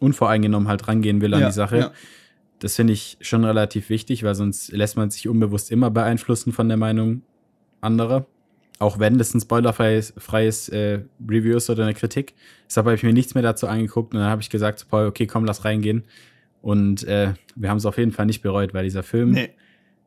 [0.00, 1.78] unvoreingenommen halt rangehen will an ja, die Sache.
[1.78, 1.92] Ja.
[2.58, 6.66] Das finde ich schon relativ wichtig, weil sonst lässt man sich unbewusst immer beeinflussen von
[6.66, 7.22] der Meinung
[7.80, 8.26] anderer
[8.80, 12.34] auch wenn das ein spoilerfreies freies, äh, Review ist oder eine Kritik.
[12.66, 15.06] Deshalb habe ich mir nichts mehr dazu angeguckt und dann habe ich gesagt zu Paul,
[15.06, 16.04] okay, komm, lass reingehen.
[16.62, 19.50] Und äh, wir haben es auf jeden Fall nicht bereut, weil dieser Film, nee.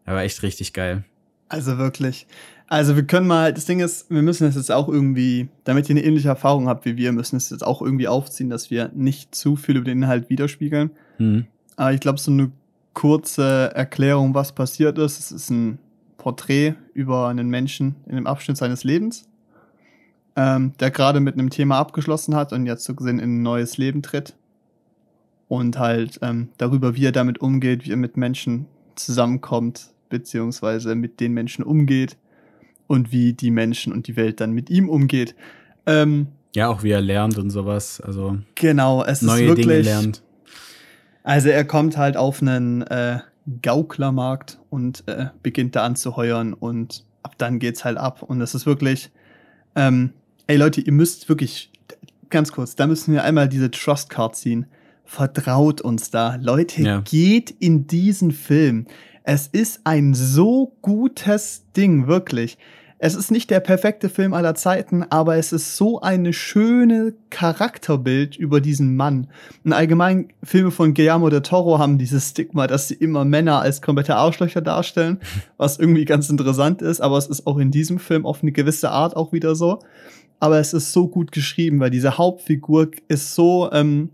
[0.06, 1.04] der war echt richtig geil.
[1.50, 2.26] Also wirklich.
[2.68, 5.96] Also wir können mal, das Ding ist, wir müssen es jetzt auch irgendwie, damit ihr
[5.96, 9.36] eine ähnliche Erfahrung habt wie wir, müssen es jetzt auch irgendwie aufziehen, dass wir nicht
[9.36, 10.90] zu viel über den Inhalt widerspiegeln.
[11.20, 11.46] Mhm.
[11.76, 12.52] Aber ich glaube, so eine
[12.94, 15.78] kurze Erklärung, was passiert ist, es ist ein
[16.24, 19.28] Porträt über einen Menschen in dem Abschnitt seines Lebens,
[20.38, 23.78] ähm, der gerade mit einem Thema abgeschlossen hat und jetzt so gesehen in ein neues
[23.78, 24.34] Leben tritt.
[25.50, 31.20] Und halt ähm, darüber, wie er damit umgeht, wie er mit Menschen zusammenkommt, beziehungsweise mit
[31.20, 32.16] den Menschen umgeht
[32.88, 35.36] und wie die Menschen und die Welt dann mit ihm umgeht.
[35.86, 38.00] Ähm, ja, auch wie er lernt und sowas.
[38.00, 40.24] Also genau, es neue ist wirklich, Dinge lernt.
[41.24, 43.20] Also er kommt halt auf einen äh,
[43.62, 48.22] Gauklermarkt und äh, beginnt da anzuheuern und ab dann geht's halt ab.
[48.24, 49.12] Und das ist wirklich,
[49.76, 50.14] ähm,
[50.48, 51.72] ey Leute, ihr müsst wirklich,
[52.30, 54.66] ganz kurz, da müssen wir einmal diese Trust Card ziehen.
[55.06, 56.36] Vertraut uns da.
[56.36, 57.02] Leute, ja.
[57.02, 58.88] geht in diesen Film.
[59.24, 62.58] Es ist ein so gutes Ding, wirklich.
[63.06, 68.38] Es ist nicht der perfekte Film aller Zeiten, aber es ist so eine schöne Charakterbild
[68.38, 69.28] über diesen Mann.
[69.66, 73.82] Und allgemein Filme von Guillermo del Toro haben dieses Stigma, dass sie immer Männer als
[73.82, 75.20] komplette Arschlöcher darstellen,
[75.58, 78.90] was irgendwie ganz interessant ist, aber es ist auch in diesem Film auf eine gewisse
[78.90, 79.80] Art auch wieder so.
[80.40, 84.12] Aber es ist so gut geschrieben, weil diese Hauptfigur ist so ähm,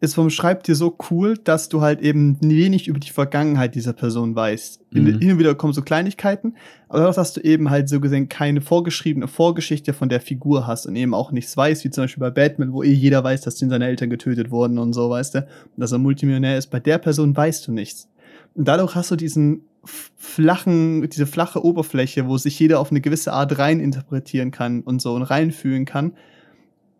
[0.00, 4.36] ist vom Schreibtier so cool, dass du halt eben wenig über die Vergangenheit dieser Person
[4.36, 4.80] weißt.
[4.90, 5.18] Mhm.
[5.18, 6.54] Hin und wieder kommen so Kleinigkeiten,
[6.88, 10.86] aber auch, dass du eben halt so gesehen keine vorgeschriebene Vorgeschichte von der Figur hast
[10.86, 13.56] und eben auch nichts weißt, wie zum Beispiel bei Batman, wo eh jeder weiß, dass
[13.56, 15.48] den seine Eltern getötet wurden und so, weißt du, und
[15.80, 16.66] dass er Multimillionär ist.
[16.68, 18.08] Bei der Person weißt du nichts.
[18.54, 23.32] Und dadurch hast du diesen flachen, diese flache Oberfläche, wo sich jeder auf eine gewisse
[23.32, 26.12] Art rein interpretieren kann und so und reinfühlen kann.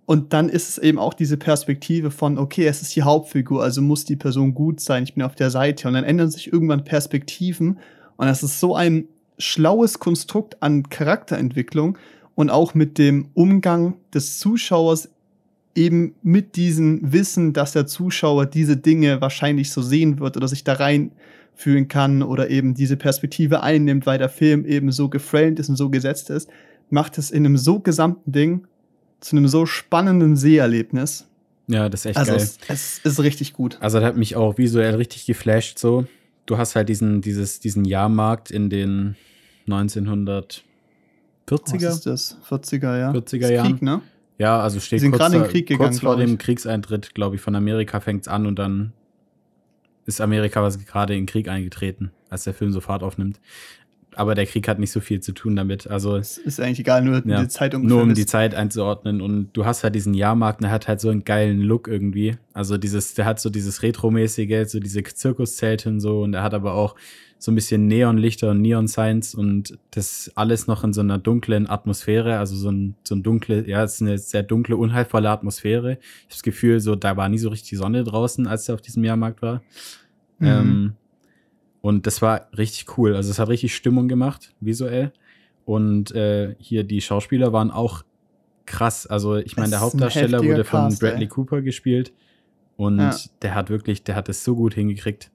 [0.06, 3.82] Und dann ist es eben auch diese Perspektive von, okay, es ist die Hauptfigur, also
[3.82, 5.88] muss die Person gut sein, ich bin auf der Seite.
[5.88, 7.78] Und dann ändern sich irgendwann Perspektiven.
[8.16, 11.98] Und das ist so ein schlaues Konstrukt an Charakterentwicklung
[12.36, 15.10] und auch mit dem Umgang des Zuschauers
[15.74, 20.64] eben mit diesem Wissen, dass der Zuschauer diese Dinge wahrscheinlich so sehen wird oder sich
[20.64, 25.68] da reinfühlen kann oder eben diese Perspektive einnimmt, weil der Film eben so geframed ist
[25.68, 26.48] und so gesetzt ist,
[26.88, 28.66] macht es in einem so gesamten Ding
[29.20, 31.26] zu einem so spannenden Seherlebnis.
[31.68, 32.40] Ja, das ist echt also geil.
[32.40, 33.78] Es, es ist richtig gut.
[33.80, 35.78] Also, das hat mich auch visuell richtig geflasht.
[35.78, 36.06] So,
[36.46, 39.16] du hast halt diesen, dieses, diesen Jahrmarkt in den
[39.68, 40.62] 1940er.
[41.48, 42.38] Was ist das?
[42.48, 43.12] 40er, ja.
[43.12, 43.72] 40er Jahren.
[43.72, 44.02] Krieg, ne?
[44.38, 48.00] Ja, also steht kurz, da, Krieg gegangen, kurz vor dem Kriegseintritt, glaube ich, von Amerika
[48.00, 48.92] fängt es an und dann
[50.04, 53.40] ist Amerika gerade in den Krieg eingetreten, als der Film so Fahrt aufnimmt
[54.16, 55.86] aber der Krieg hat nicht so viel zu tun damit.
[55.88, 57.78] Also es ist eigentlich egal, nur ja, die Zeit.
[57.78, 59.20] Nur um die Zeit einzuordnen.
[59.20, 62.36] Und du hast halt diesen Jahrmarkt, der hat halt so einen geilen Look irgendwie.
[62.54, 66.22] Also dieses, der hat so dieses Retromäßige, so diese Zirkuszelte und so.
[66.22, 66.96] Und er hat aber auch
[67.38, 72.38] so ein bisschen Neonlichter und Neon-Signs und das alles noch in so einer dunklen Atmosphäre,
[72.38, 75.92] also so ein, so ein dunkle, ja, es ist eine sehr dunkle, unheilvolle Atmosphäre.
[75.92, 78.76] Ich habe das Gefühl, so, da war nie so richtig die Sonne draußen, als er
[78.76, 79.62] auf diesem Jahrmarkt war.
[80.38, 80.46] Mhm.
[80.46, 80.92] Ähm,
[81.86, 83.14] und das war richtig cool.
[83.14, 85.12] Also es hat richtig Stimmung gemacht, visuell.
[85.64, 88.02] Und äh, hier die Schauspieler waren auch
[88.64, 89.06] krass.
[89.06, 91.28] Also ich meine, der Hauptdarsteller wurde von Cast, Bradley ey.
[91.28, 92.12] Cooper gespielt.
[92.76, 93.14] Und ja.
[93.42, 95.30] der hat wirklich, der hat es so gut hingekriegt.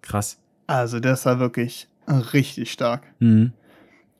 [0.00, 0.40] krass.
[0.66, 1.86] Also, das war wirklich
[2.32, 3.02] richtig stark.
[3.18, 3.52] Mhm.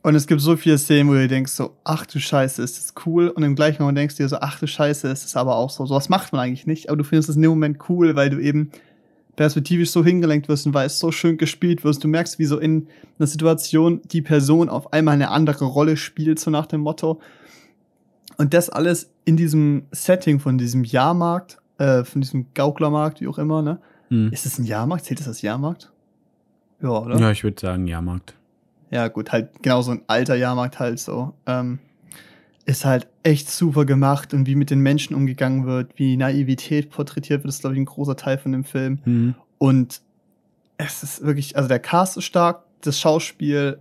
[0.03, 3.07] Und es gibt so viele Szenen, wo du denkst so, ach du Scheiße, ist das
[3.07, 3.29] cool.
[3.29, 5.71] Und im gleichen Moment denkst du dir so, ach du Scheiße, ist das aber auch
[5.71, 5.87] so.
[5.87, 6.91] Sowas macht man eigentlich nicht.
[6.91, 8.71] Aber du findest es in dem Moment cool, weil du eben
[9.41, 12.05] perspektivisch so hingelenkt wirst und weil es so schön gespielt wirst.
[12.05, 12.89] Du merkst, wie so in
[13.19, 17.23] einer Situation die Person auf einmal eine andere Rolle spielt, so nach dem Motto.
[18.37, 23.39] Und das alles in diesem Setting von diesem Jahrmarkt, äh, von diesem Gauklermarkt, wie auch
[23.39, 23.79] immer, ne?
[24.11, 24.29] Mhm.
[24.31, 25.07] Ist es ein Jahrmarkt?
[25.07, 25.91] Zählt das als Jahrmarkt?
[26.83, 27.19] Ja, oder?
[27.19, 28.35] Ja, ich würde sagen, Jahrmarkt.
[28.91, 31.33] Ja, gut, halt genau so ein alter Jahrmarkt halt so.
[31.47, 31.79] Ähm,
[32.71, 37.43] ist halt echt super gemacht und wie mit den Menschen umgegangen wird, wie Naivität porträtiert
[37.43, 39.01] wird, ist, glaube ich, ein großer Teil von dem Film.
[39.05, 39.35] Mhm.
[39.59, 40.01] Und
[40.79, 43.79] es ist wirklich, also der Cast ist stark, das Schauspiel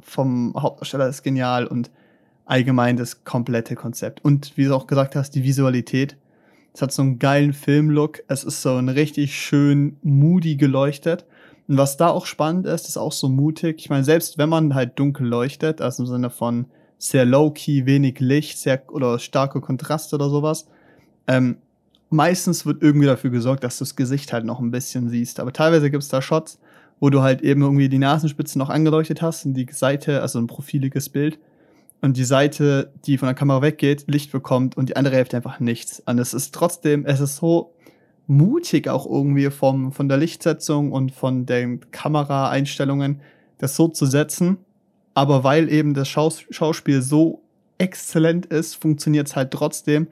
[0.00, 1.90] vom Hauptdarsteller ist genial und
[2.46, 4.24] allgemein das komplette Konzept.
[4.24, 6.16] Und wie du auch gesagt hast, die Visualität.
[6.72, 8.22] Es hat so einen geilen Filmlook.
[8.26, 11.24] Es ist so ein richtig schön moody geleuchtet.
[11.68, 13.76] Und was da auch spannend ist, ist auch so mutig.
[13.78, 16.66] Ich meine, selbst wenn man halt dunkel leuchtet, also im Sinne von
[17.04, 20.66] sehr low-key, wenig Licht, sehr oder starke Kontraste oder sowas,
[21.26, 21.58] ähm,
[22.08, 25.40] meistens wird irgendwie dafür gesorgt, dass du das Gesicht halt noch ein bisschen siehst.
[25.40, 26.58] Aber teilweise gibt es da Shots,
[27.00, 30.46] wo du halt eben irgendwie die Nasenspitzen noch angeleuchtet hast und die Seite, also ein
[30.46, 31.38] profiliges Bild,
[32.00, 35.58] und die Seite, die von der Kamera weggeht, Licht bekommt und die andere Hälfte einfach
[35.58, 36.02] nichts.
[36.04, 37.72] Und es ist trotzdem, es ist so
[38.26, 43.20] mutig auch irgendwie vom, von der Lichtsetzung und von den Kameraeinstellungen,
[43.56, 44.58] das so zu setzen.
[45.14, 47.42] Aber weil eben das Schaus Schauspiel so
[47.78, 50.08] exzellent ist, funktioniert es halt trotzdem.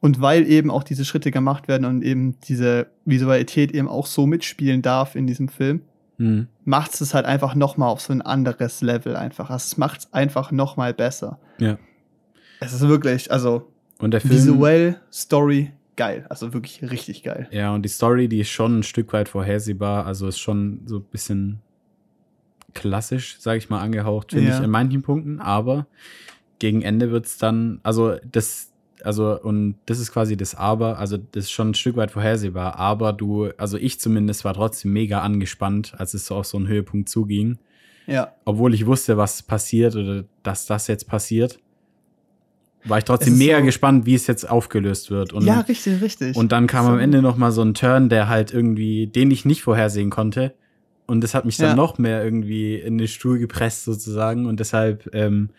[0.00, 4.26] Und weil eben auch diese Schritte gemacht werden und eben diese Visualität eben auch so
[4.26, 5.82] mitspielen darf in diesem Film,
[6.20, 6.48] Mhm.
[6.64, 9.50] macht es halt einfach noch mal auf so ein anderes Level einfach.
[9.50, 11.38] Also es macht es einfach noch mal besser.
[11.58, 11.78] Ja.
[12.60, 13.68] Es ist wirklich, also
[14.00, 14.32] Und der Film.
[14.34, 16.26] visuell, Story, geil.
[16.28, 17.46] Also wirklich richtig geil.
[17.52, 20.06] Ja, und die Story, die ist schon ein Stück weit vorhersehbar.
[20.06, 21.60] Also ist schon so ein bisschen
[22.74, 24.58] klassisch, sage ich mal, angehaucht, finde Ja.
[24.58, 25.40] ich, in manchen Punkten.
[25.40, 25.86] Aber
[26.58, 31.16] gegen Ende wird es dann, also das, also, und das ist quasi das Aber, also
[31.16, 32.76] das ist schon ein Stück weit vorhersehbar.
[32.76, 36.66] Aber du, also ich zumindest war trotzdem mega angespannt, als es so auf so einen
[36.68, 37.58] Höhepunkt zuging.
[38.06, 38.32] Ja.
[38.44, 41.58] Obwohl ich wusste, was passiert oder dass das jetzt passiert,
[42.84, 45.32] war ich trotzdem mega so- gespannt, wie es jetzt aufgelöst wird.
[45.32, 46.36] Und ja, richtig, richtig.
[46.36, 46.92] und dann kam So.
[46.92, 50.54] am Ende noch mal so ein Turn, der halt irgendwie, den ich nicht vorhersehen konnte.
[51.08, 51.74] Und das hat mich dann Ja.
[51.74, 54.46] noch mehr irgendwie in den Stuhl gepresst sozusagen.
[54.46, 55.50] Und deshalb ähm,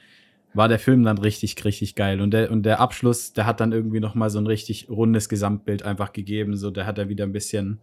[0.53, 2.21] war der Film dann richtig, richtig geil.
[2.21, 5.27] Und der, und der Abschluss, der hat dann irgendwie noch mal so ein richtig rundes
[5.27, 6.55] Gesamtbild einfach gegeben.
[6.55, 7.79] So, der hat da wieder ein bisschen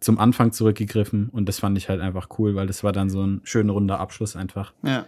[0.00, 1.28] zum Anfang zurückgegriffen.
[1.28, 3.98] Und das fand ich halt einfach cool, weil das war dann so ein schön runder
[3.98, 4.72] Abschluss einfach.
[4.84, 5.06] Ja.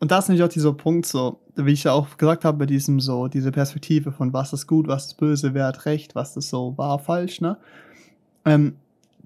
[0.00, 2.66] Und da ist nämlich auch dieser Punkt so, wie ich ja auch gesagt habe, bei
[2.66, 6.36] diesem so, diese Perspektive von was ist gut, was ist böse, wer hat recht, was
[6.36, 7.56] ist so wahr, falsch, ne?
[8.44, 8.74] Ähm,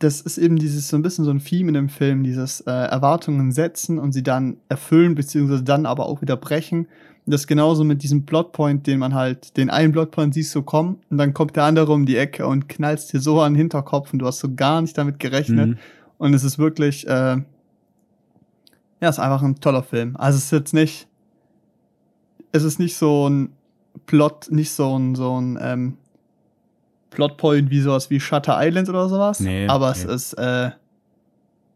[0.03, 2.71] das ist eben dieses so ein bisschen so ein Theme in dem Film, dieses äh,
[2.71, 6.89] Erwartungen setzen und sie dann erfüllen, beziehungsweise dann aber auch wieder brechen.
[7.25, 10.99] Und das genauso mit diesem Plotpoint, den man halt, den einen Plotpoint siehst du kommen
[11.09, 14.13] und dann kommt der andere um die Ecke und knallst dir so an den Hinterkopf
[14.13, 15.71] und du hast so gar nicht damit gerechnet.
[15.71, 15.79] Mhm.
[16.19, 17.45] Und es ist wirklich, äh, ja,
[19.01, 20.17] es ist einfach ein toller Film.
[20.17, 21.07] Also es ist jetzt nicht,
[22.51, 23.53] es ist nicht so ein
[24.07, 25.99] Plot, nicht so ein, so ein ähm,
[27.13, 29.41] Plotpoint wie sowas wie Shutter Island oder sowas.
[29.41, 30.15] Nee, aber es nee.
[30.15, 30.71] ist äh,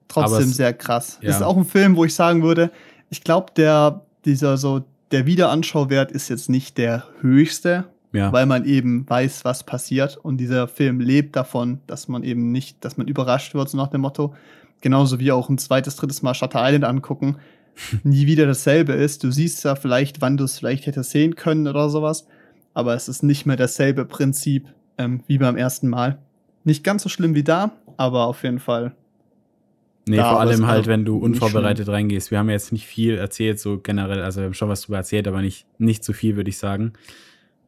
[0.09, 1.19] trotzdem es- sehr krass.
[1.23, 1.31] ja.
[1.31, 2.71] Es ist auch ein Film, wo ich sagen würde,
[3.11, 8.33] ich glaube, der, dieser so, der Wiederanschauwert ist jetzt nicht der höchste, Ja.
[8.33, 10.17] weil man eben weiß, was passiert.
[10.17, 13.89] Und dieser Film lebt davon, dass man eben nicht, dass man überrascht wird, so nach
[13.89, 14.35] dem Motto.
[14.81, 17.37] Genauso wie auch ein zweites, drittes Mal Shutter Island angucken.
[18.05, 19.23] Nie wieder dasselbe ist.
[19.23, 22.27] Du siehst ja vielleicht, wann du es vielleicht hättest sehen können oder sowas.
[22.75, 24.67] Aber es ist nicht mehr dasselbe Prinzip
[24.99, 26.19] ähm, wie beim ersten Mal.
[26.65, 28.95] Nicht ganz so schlimm wie da, aber auf jeden Fall.
[30.09, 32.31] Nee, vor allem halt, wenn du unvorbereitet reingehst.
[32.31, 35.27] Wir haben jetzt nicht viel erzählt, so generell, also wir haben schon was drüber erzählt,
[35.27, 36.93] aber nicht, nicht zu viel, würde ich sagen.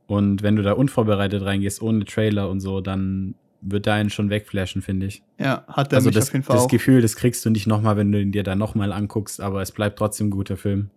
[0.07, 4.31] Und wenn du da unvorbereitet reingehst, ohne Trailer und so, dann wird da einen schon
[4.31, 5.22] wegflashen, finde ich.
[5.39, 6.68] Ja, hat er Also mich das, auf jeden Fall das auch.
[6.68, 9.72] Gefühl, das kriegst du nicht nochmal, wenn du ihn dir dann nochmal anguckst, aber es
[9.72, 10.91] bleibt trotzdem ein guter Film.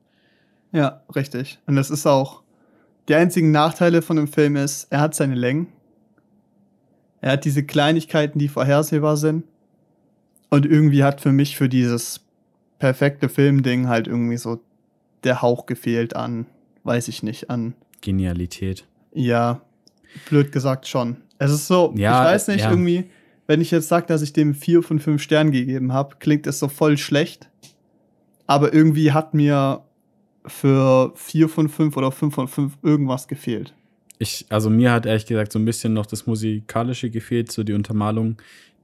[0.72, 1.60] Ja, richtig.
[1.66, 2.44] Und das ist auch.
[3.10, 5.68] Die einzigen Nachteile von dem Film ist, er hat seine Längen.
[7.22, 9.46] Er hat diese Kleinigkeiten, die vorhersehbar sind.
[10.50, 12.22] Und irgendwie hat für mich für dieses
[12.80, 14.60] perfekte Filmding halt irgendwie so
[15.24, 16.48] der Hauch gefehlt an,
[16.84, 18.86] weiß ich nicht, an, Genialität.
[19.14, 19.62] ja,
[20.28, 21.18] blöd gesagt schon.
[21.38, 22.72] Es ist so, Ja, ich weiß nicht, ja.
[22.72, 23.10] irgendwie,
[23.48, 26.60] wenn ich jetzt sage, dass ich dem vier von fünf Sternen gegeben habe, klingt es
[26.60, 27.50] so voll schlecht.
[28.48, 29.84] Aber irgendwie hat mir
[30.46, 33.74] für vier von fünf oder fünf von fünf irgendwas gefehlt.
[34.22, 37.74] Ich, also mir hat ehrlich gesagt so ein bisschen noch das Musikalische gefehlt, so die
[37.74, 38.38] Untermalung,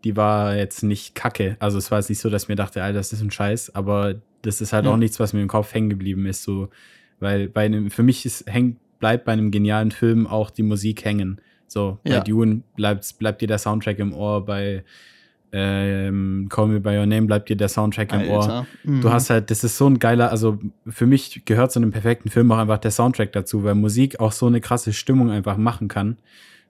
[0.03, 1.57] die war jetzt nicht kacke.
[1.59, 4.15] Also es war jetzt nicht so, dass mir dachte, Alter, das ist ein Scheiß, aber
[4.41, 4.91] das ist halt Ja.
[4.91, 6.41] auch nichts, was mir im Kopf hängen geblieben ist.
[6.41, 6.69] So,
[7.19, 11.05] weil bei einem, für mich ist, hängt, bleibt bei einem genialen Film auch die Musik
[11.05, 11.39] hängen.
[11.67, 12.17] So, Ja.
[12.17, 14.83] bei Dune bleibt, bleibt dir der Soundtrack im Ohr, bei
[15.51, 18.67] ähm, Call Me By Your Name bleibt dir der Soundtrack im Ohr.
[18.83, 19.01] Mhm.
[19.01, 22.29] Du hast halt, das ist so ein geiler, also für mich gehört zu einem perfekten
[22.29, 25.87] Film auch einfach der Soundtrack dazu, weil Musik auch so eine krasse Stimmung einfach machen
[25.87, 26.17] kann.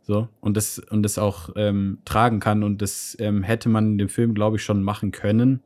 [0.03, 2.63] So, und das, und das auch ähm, tragen kann.
[2.63, 5.59] Und das ähm, hätte man in dem Film, glaube ich, schon machen können.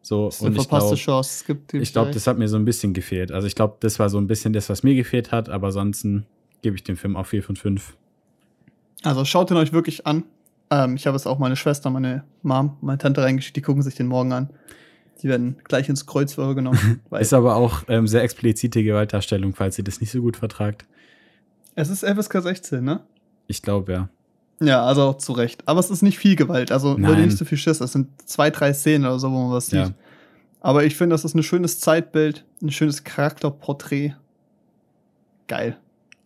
[0.00, 1.30] So, Das ist eine und ich verpasste glaube, Chance.
[1.30, 3.32] Es gibt ich glaube, das hat mir so ein bisschen gefehlt.
[3.32, 6.24] Also ich glaube, das war so ein bisschen das, was mir gefehlt hat, aber ansonsten
[6.62, 7.94] gebe ich dem Film auch 4 von 5.
[9.02, 10.24] Also schaut ihn euch wirklich an.
[10.70, 13.94] Ähm, ich habe es auch meine Schwester, meine Mom, meine Tante reingeschickt, die gucken sich
[13.94, 14.50] den morgen an.
[15.22, 17.00] Die werden gleich ins Kreuzfeuer genommen.
[17.18, 20.84] Ist aber auch ähm, sehr explizite Gewaltdarstellung, falls ihr das nicht so gut vertragt.
[21.76, 23.00] es ist FSK 16, ne?
[23.46, 24.08] Ich glaube, ja.
[24.60, 25.66] Ja, also zu Recht.
[25.66, 26.72] Aber es ist nicht viel Gewalt.
[26.72, 27.26] Also Nein.
[27.26, 27.80] nicht so viel Schiss.
[27.80, 29.80] Es sind zwei, drei Szenen oder so, wo man was sieht.
[29.80, 29.90] Ja.
[30.60, 34.14] Aber ich finde, das ist ein schönes Zeitbild, ein schönes Charakterporträt.
[35.46, 35.76] Geil.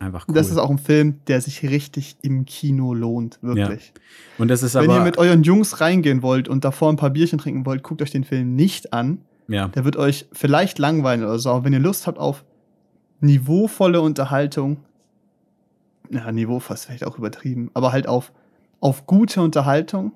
[0.00, 0.34] Einfach cool.
[0.34, 3.92] Das ist auch ein Film, der sich richtig im Kino lohnt, wirklich.
[4.38, 4.98] und das ist Wenn aber.
[4.98, 8.10] ihr mit euren Jungs reingehen wollt und davor ein paar Bierchen trinken wollt, guckt euch
[8.12, 9.22] den Film nicht an.
[9.48, 9.68] ja.
[9.68, 12.44] Der wird euch vielleicht langweilen oder so, aber wenn ihr Lust habt auf
[13.20, 14.78] niveauvolle Unterhaltung,
[16.10, 18.32] ja, Niveau fast vielleicht auch übertrieben, aber halt auf,
[18.80, 20.12] auf gute Unterhaltung,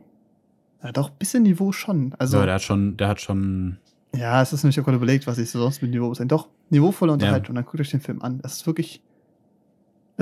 [0.82, 2.14] ja, doch ein bisschen Niveau schon.
[2.18, 3.78] Also, ja, ja, der hat schon, der hat schon.
[4.12, 6.28] es ist nämlich auch gerade überlegt, was ich so sonst mit Niveau sein.
[6.28, 8.40] Doch, niveauvolle Unterhaltung, dann guckt euch den Film an.
[8.42, 9.02] Das ist wirklich,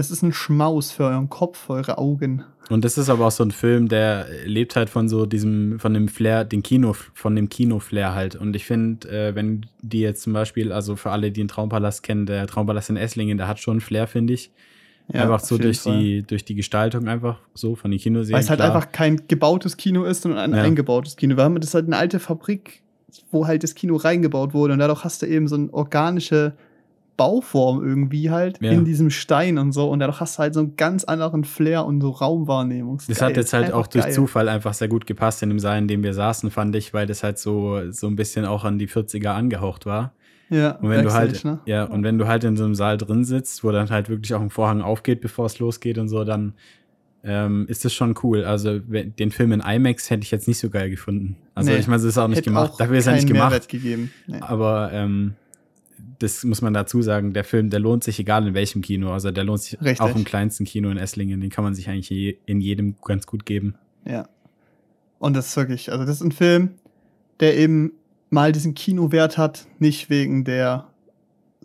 [0.01, 2.44] es ist ein Schmaus für euren Kopf, für eure Augen.
[2.68, 5.92] Und das ist aber auch so ein Film, der lebt halt von so diesem, von
[5.92, 8.36] dem Flair, den Kino, von dem Kino-Flair halt.
[8.36, 12.03] Und ich finde, äh, wenn die jetzt zum Beispiel, also für alle, die den Traumpalast
[12.03, 14.53] kennen, der Traumpalast in Esslingen, der hat schon einen Flair, finde ich.
[15.12, 15.98] Ja, einfach so durch Fall.
[15.98, 18.34] die, durch die Gestaltung einfach so von den Kinoserien.
[18.34, 18.72] Weil es halt klar.
[18.74, 20.62] einfach kein gebautes Kino ist, sondern ein Ja.
[20.62, 21.36] eingebautes Kino.
[21.36, 22.82] Wir haben das ist halt eine alte Fabrik,
[23.32, 26.53] wo halt das Kino reingebaut wurde und dadurch hast du eben so eine organische
[27.20, 28.70] Bauform irgendwie halt Ja.
[28.72, 31.84] in diesem Stein und so und dadurch hast du halt so einen ganz anderen Flair
[31.84, 32.98] und so Raumwahrnehmung.
[33.08, 34.14] Das hat jetzt halt Einfach auch durch geil.
[34.14, 37.06] Zufall einfach sehr gut gepasst in dem Saal, in dem wir saßen, fand ich, weil
[37.06, 40.14] das halt so, so ein bisschen auch an die 40er angehaucht war.
[40.48, 41.60] Ja, Und wenn du halt, ne?
[41.66, 44.32] ja, und wenn du halt in so einem Saal drin sitzt, wo dann halt wirklich
[44.34, 46.54] auch ein Vorhang aufgeht, bevor es losgeht und so, dann
[47.22, 48.44] ähm, ist das schon cool.
[48.44, 51.36] Also den Film in IMAX hätte ich jetzt nicht so geil gefunden.
[51.54, 52.72] Also Nee, ich meine, es ist auch nicht gemacht.
[52.72, 53.68] auch Dafür ist er nicht gemacht.
[53.72, 54.08] Nee.
[54.40, 55.34] Aber ähm,
[56.20, 59.10] das muss man dazu sagen, der Film, der lohnt sich egal in welchem Kino.
[59.12, 60.00] Also der lohnt sich Richtig.
[60.00, 61.40] auch im kleinsten Kino in Esslingen.
[61.40, 63.74] Den kann man sich eigentlich in jedem ganz gut geben.
[64.04, 64.28] Ja.
[65.18, 66.74] Und das ist wirklich, also das ist ein Film,
[67.40, 67.92] der eben
[68.28, 70.88] mal diesen Kinowert hat, nicht wegen der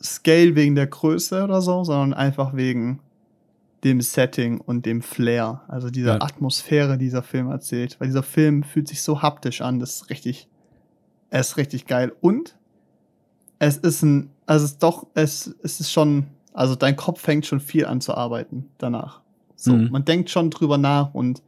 [0.02, 3.00] Scale, wegen der Größe oder so, sondern einfach wegen
[3.84, 6.22] dem Setting und dem Flair, also dieser Ja.
[6.22, 7.98] Atmosphäre, die dieser Film erzählt.
[8.00, 10.48] Weil dieser Film fühlt sich so haptisch an, das ist richtig,
[11.30, 12.14] er ist richtig geil.
[12.22, 12.56] Und
[13.60, 17.46] es ist ein, also es ist doch, es, es ist schon, also dein Kopf fängt
[17.46, 19.22] schon viel an zu arbeiten danach.
[19.56, 19.90] So, Mhm.
[19.92, 21.42] man denkt schon drüber nach und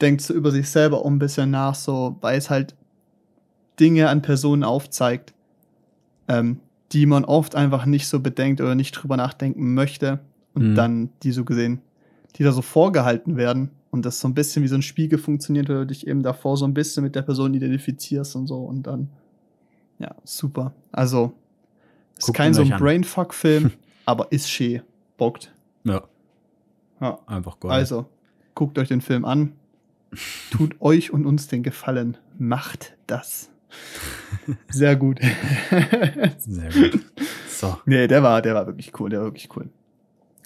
[0.00, 2.74] denkt so über sich selber auch ein bisschen nach, so, weil es halt
[3.78, 5.32] Dinge an Personen aufzeigt,
[6.28, 6.60] ähm,
[6.92, 10.20] die man oft einfach nicht so bedenkt oder nicht drüber nachdenken möchte
[10.54, 10.74] und Mhm.
[10.74, 11.80] dann die so gesehen,
[12.36, 15.68] die da so vorgehalten werden und das so ein bisschen wie so ein Spiegel funktioniert,
[15.68, 18.82] weil du dich eben davor so ein bisschen mit der Person identifizierst und so und
[18.86, 19.08] dann,
[20.02, 20.74] ja, super.
[20.90, 21.32] Also,
[22.18, 22.70] ist Guckt kein so ein.
[22.70, 23.70] Brainfuck-Film,
[24.06, 24.82] aber ist schön,
[25.16, 25.52] bockt.
[25.84, 26.02] Ja,
[27.00, 27.18] Ja.
[27.26, 27.70] einfach geil.
[27.70, 28.06] Also,
[28.54, 29.52] guckt euch den Film an.
[30.50, 32.16] Tut euch und uns den Gefallen.
[32.38, 33.48] Macht das.
[34.68, 35.20] Sehr gut.
[36.38, 37.00] Sehr gut.
[37.48, 37.78] So.
[37.86, 39.70] nee, der war, der war wirklich cool, der war wirklich cool.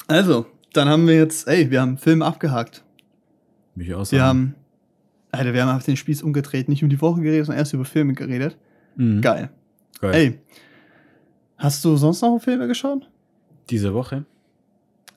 [0.07, 2.85] Also, dann haben wir jetzt, ey, wir haben Film abgehakt.
[3.75, 4.23] Mich auch Wir sagen.
[4.23, 4.55] haben,
[5.33, 7.85] Alter, wir haben auf den Spieß umgedreht, nicht um die Woche geredet, sondern erst über
[7.85, 8.57] Filme geredet.
[8.97, 9.21] Mhm.
[9.21, 9.51] Geil.
[10.01, 10.15] Geil.
[10.15, 10.39] Ey,
[11.57, 13.09] hast du sonst noch Filme geschaut?
[13.71, 14.25] Diese Woche?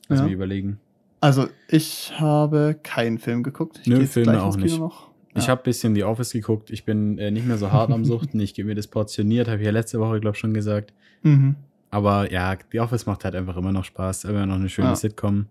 [0.08, 0.26] Lass Ja.
[0.26, 0.80] mich überlegen.
[1.22, 3.80] Also, ich habe keinen Film geguckt.
[3.82, 4.80] Ich Nö, Filme auch nicht.
[4.80, 5.10] Noch.
[5.36, 5.50] Ich Ja.
[5.50, 6.72] habe ein bisschen The Office geguckt.
[6.72, 8.40] Ich bin äh, nicht mehr so hart am Suchten.
[8.40, 10.94] Ich gebe mir das portioniert, habe ich ja letzte Woche, glaube ich, schon gesagt.
[11.24, 11.56] Mhm.
[11.92, 14.24] Aber ja, The Office macht halt einfach immer noch Spaß.
[14.26, 14.96] Immer noch eine schöne Ja.
[14.96, 15.48] Sitcom.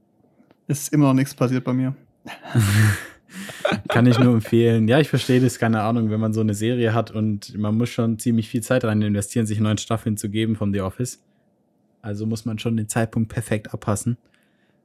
[0.69, 1.95] Ist immer noch nichts passiert bei mir.
[3.89, 4.89] Kann ich nur empfehlen.
[4.89, 7.91] Ja, ich verstehe das, keine Ahnung, wenn man so eine Serie hat und man muss
[7.91, 11.23] schon ziemlich viel Zeit rein investieren, sich neuen Staffeln zu geben von The Office.
[12.01, 14.17] Also muss man schon den Zeitpunkt perfekt abpassen.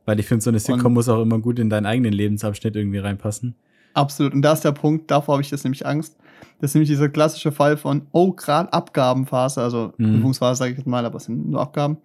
[0.06, 2.76] Weil ich finde, so eine Sitcom Und- muss auch immer gut in deinen eigenen Lebensabschnitt
[2.76, 3.56] irgendwie reinpassen.
[3.94, 4.34] Absolut.
[4.34, 6.18] Und da ist der Punkt, davor habe ich jetzt nämlich Angst.
[6.60, 10.16] Das ist nämlich dieser klassische Fall von, oh, gerade Abgabenphase, also Mhm.
[10.16, 11.98] Prüfungsphase sage ich jetzt mal, aber es sind nur Abgaben,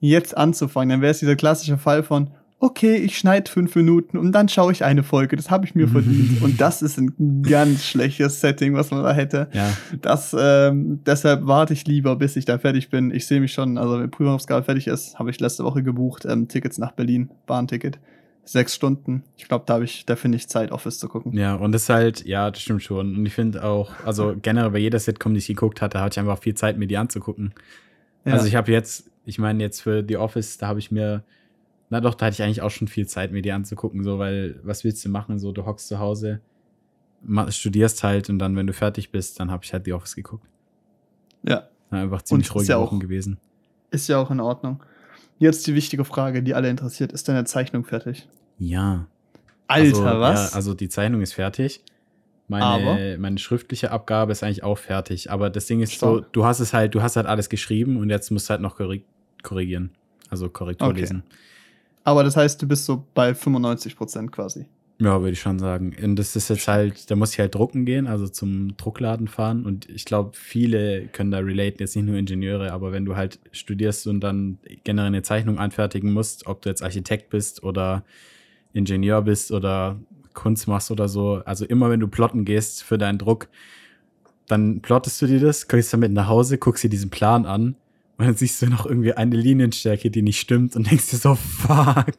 [0.00, 0.90] jetzt anzufangen.
[0.90, 2.30] Dann wäre es dieser klassische Fall von,
[2.60, 5.36] okay, ich schneide fünf Minuten und dann schaue ich eine Folge.
[5.36, 6.42] Das habe ich mir verdient.
[6.42, 9.48] und das ist ein ganz schlechtes Setting, was man da hätte.
[9.52, 9.72] Ja.
[10.00, 13.12] Das, ähm, deshalb warte ich lieber, bis ich da fertig bin.
[13.12, 16.48] Ich sehe mich schon, also wenn Prüfungsaufgabe fertig ist, habe ich letzte Woche gebucht, ähm,
[16.48, 17.98] Tickets nach Berlin, Bahnticket.
[18.44, 19.24] Sechs Stunden.
[19.36, 21.34] Ich glaube, da habe ich, da finde ich Zeit, Office zu gucken.
[21.36, 23.14] Ja, und das ist halt, ja, das stimmt schon.
[23.14, 26.18] Und ich finde auch, also generell bei jeder Sitcom, die ich geguckt hatte, hatte ich
[26.18, 27.52] einfach viel Zeit, mir die anzugucken.
[28.24, 28.32] Ja.
[28.32, 31.24] Also ich habe jetzt, ich meine jetzt für The Office, da habe ich mir,
[31.90, 34.58] na doch, da hatte ich eigentlich auch schon viel Zeit, mir die anzugucken, so, weil
[34.62, 35.38] was willst du machen?
[35.38, 36.40] So, du hockst zu Hause,
[37.48, 40.46] studierst halt und dann, wenn du fertig bist, dann habe ich halt The Office geguckt.
[41.42, 41.68] ja.
[41.90, 43.38] Ja, einfach ziemlich ist ruhige ja Wochen gewesen.
[43.90, 44.82] Ist ja auch in Ordnung.
[45.38, 47.12] Jetzt die wichtige Frage, die alle interessiert.
[47.12, 48.28] Ist deine Zeichnung fertig?
[48.58, 49.06] Ja.
[49.68, 50.50] Alter, also, was?
[50.50, 51.82] Ja, also die Zeichnung ist fertig.
[52.46, 52.98] Meine, Aber?
[53.18, 55.30] meine schriftliche Abgabe ist eigentlich auch fertig.
[55.30, 56.32] Aber das Ding ist so, Stark.
[56.34, 58.78] du hast es halt, du hast halt alles geschrieben und jetzt musst du halt noch
[58.78, 59.04] korri-
[59.42, 59.92] korrigieren.
[60.28, 61.00] Also Korrektur Okay.
[61.00, 61.22] lesen.
[62.04, 64.66] Aber das heißt, du bist so bei 95 Prozent quasi.
[65.00, 65.94] Ja, würde ich schon sagen.
[66.02, 69.64] Und das ist jetzt halt, da muss ich halt drucken gehen, also zum Druckladen fahren.
[69.64, 73.38] Und ich glaube, viele können da relaten, jetzt nicht nur Ingenieure, aber wenn du halt
[73.52, 78.02] studierst und dann generell eine Zeichnung anfertigen musst, ob du jetzt Architekt bist oder
[78.72, 80.00] Ingenieur bist oder
[80.34, 83.48] Kunst machst oder so, also immer wenn du plotten gehst für deinen Druck,
[84.48, 87.76] dann plottest du dir das, gehst damit nach Hause, guckst dir diesen Plan an
[88.18, 91.34] und dann siehst du noch irgendwie eine Linienstärke, die nicht stimmt und denkst dir so,
[91.36, 92.14] fuck.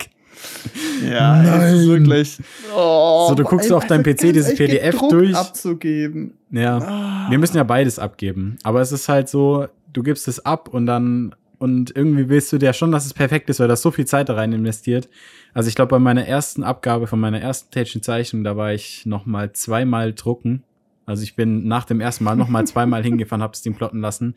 [1.06, 1.88] Ja, es ist Nein.
[1.88, 2.38] wirklich.
[2.76, 5.36] Oh, So, du guckst auf deinem PC dieses PDF Druck durch.
[5.36, 6.34] abzugeben.
[6.52, 6.78] Ja.
[6.78, 7.28] Ah.
[7.30, 8.58] Wir müssen ja beides abgeben.
[8.64, 12.58] Aber es ist halt so, du gibst es ab und dann, und irgendwie willst du
[12.58, 15.10] dir schon, dass es perfekt ist, weil da so viel Zeit da rein investiert.
[15.54, 19.06] Also ich glaube, bei meiner ersten Abgabe von meiner ersten täglichen Zeichnung, da war ich
[19.06, 20.64] noch mal zweimal drucken.
[21.10, 24.36] Also ich bin nach dem ersten Mal noch mal zweimal hingefahren, hab's Ding plotten lassen.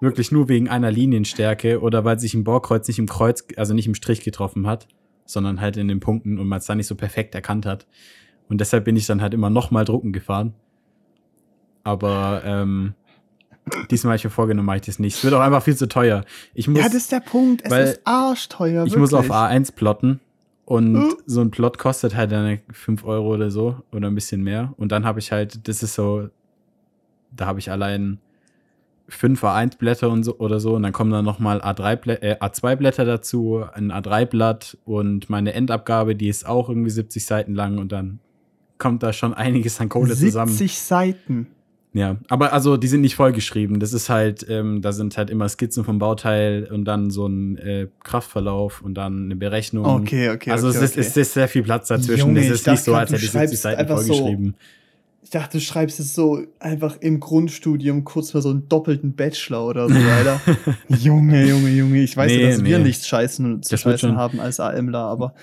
[0.00, 3.86] Wirklich nur wegen einer Linienstärke oder weil sich ein Bohrkreuz nicht im Kreuz, also nicht
[3.86, 4.86] im Strich getroffen hat,
[5.24, 7.86] sondern halt in den Punkten und man es dann nicht so perfekt erkannt hat.
[8.50, 10.52] Und deshalb bin ich dann halt immer noch mal drucken gefahren.
[11.84, 12.92] Aber ähm,
[13.90, 15.16] diesmal habe ich mir vorgenommen, mache ich das nicht.
[15.16, 16.26] Es wird auch einfach viel zu teuer.
[16.52, 17.62] Ich muss, Ja, das ist der Punkt.
[17.64, 18.84] Es ist arschteuer.
[18.84, 19.38] ich muss auf wirklich.
[19.38, 20.20] A1 plotten.
[20.70, 21.14] Und Äh.
[21.26, 24.72] so ein Plot kostet halt dann 5 Euro oder so oder ein bisschen mehr.
[24.76, 26.28] Und dann habe ich halt, das ist so,
[27.34, 28.20] da habe ich allein
[29.08, 30.76] fünf A1-Blätter und so oder so.
[30.76, 36.14] Und dann kommen dann nochmal A3 Blä äh, A2-Blätter dazu, ein A3-Blatt und meine Endabgabe,
[36.14, 38.20] die ist auch irgendwie 70 Seiten lang und dann
[38.78, 40.68] kommt da schon einiges an Kohle 70 zusammen.
[40.68, 41.46] Seiten.
[41.92, 43.80] Ja, aber also die sind nicht vollgeschrieben.
[43.80, 47.58] Das ist halt, ähm, da sind halt immer Skizzen vom Bauteil und dann so ein
[47.58, 49.84] äh, Kraftverlauf und dann eine Berechnung.
[49.84, 50.52] Okay, okay.
[50.52, 51.00] also okay, es, ist, okay.
[51.00, 52.28] es ist sehr viel Platz dazwischen.
[52.28, 54.54] Junge, es ist nicht so, als hätte ich 70 schreibst Seiten einfach so- vollgeschrieben.
[55.22, 59.66] Ich dachte, du schreibst es so einfach im Grundstudium kurz vor so einen doppelten Bachelor
[59.66, 60.40] oder so, Alter.
[60.88, 62.02] Junge, Junge, Junge.
[62.02, 62.84] Ich weiß Nee, ja, dass wir nee.
[62.84, 65.34] nichts scheißen zu Das scheißen haben als AMler, aber.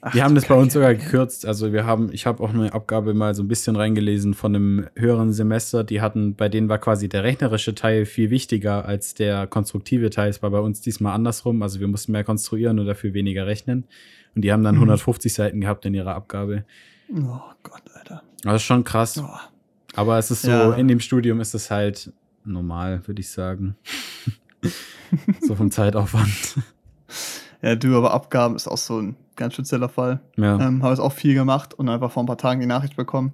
[0.00, 1.44] Ach, Wir haben das bei uns sogar gekürzt.
[1.44, 4.86] Also wir haben, ich habe auch eine Abgabe mal so ein bisschen reingelesen von einem
[4.96, 5.84] höheren Semester.
[5.84, 10.30] Die hatten, bei denen war quasi der rechnerische Teil viel wichtiger als der konstruktive Teil.
[10.30, 11.62] Es war bei uns diesmal andersrum.
[11.62, 13.84] Also wir mussten mehr konstruieren und dafür weniger rechnen.
[14.34, 14.80] Und die haben dann Mhm.
[14.82, 16.64] 150 Seiten gehabt in ihrer Abgabe.
[17.14, 18.22] Oh Gott, Alter.
[18.42, 19.18] Das ist schon krass.
[19.22, 19.28] Oh.
[19.96, 20.72] Aber es ist so, Ja.
[20.74, 22.12] in dem Studium ist es halt
[22.44, 23.76] normal, würde ich sagen.
[25.40, 26.58] so vom Zeitaufwand.
[27.62, 30.20] Ja, du, aber Abgaben ist auch so ein ganz spezieller Fall.
[30.36, 30.58] Ja.
[30.60, 33.32] Ähm, habe es auch viel gemacht und einfach vor ein paar Tagen die Nachricht bekommen.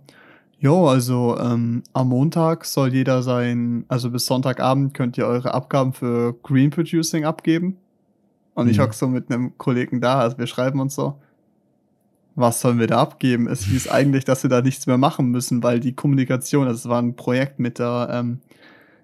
[0.59, 5.93] Jo, also ähm, am Montag soll jeder sein, also bis Sonntagabend könnt ihr eure Abgaben
[5.93, 7.77] für Green Producing abgeben.
[8.55, 8.83] Und ich Mhm.
[8.83, 11.21] hock so mit einem Kollegen da, also wir schreiben uns so,
[12.37, 13.47] was sollen wir da abgeben?
[13.47, 16.89] Es hieß eigentlich, dass wir da nichts mehr machen müssen, weil die Kommunikation, also es
[16.89, 18.41] war ein Projekt mit der ähm,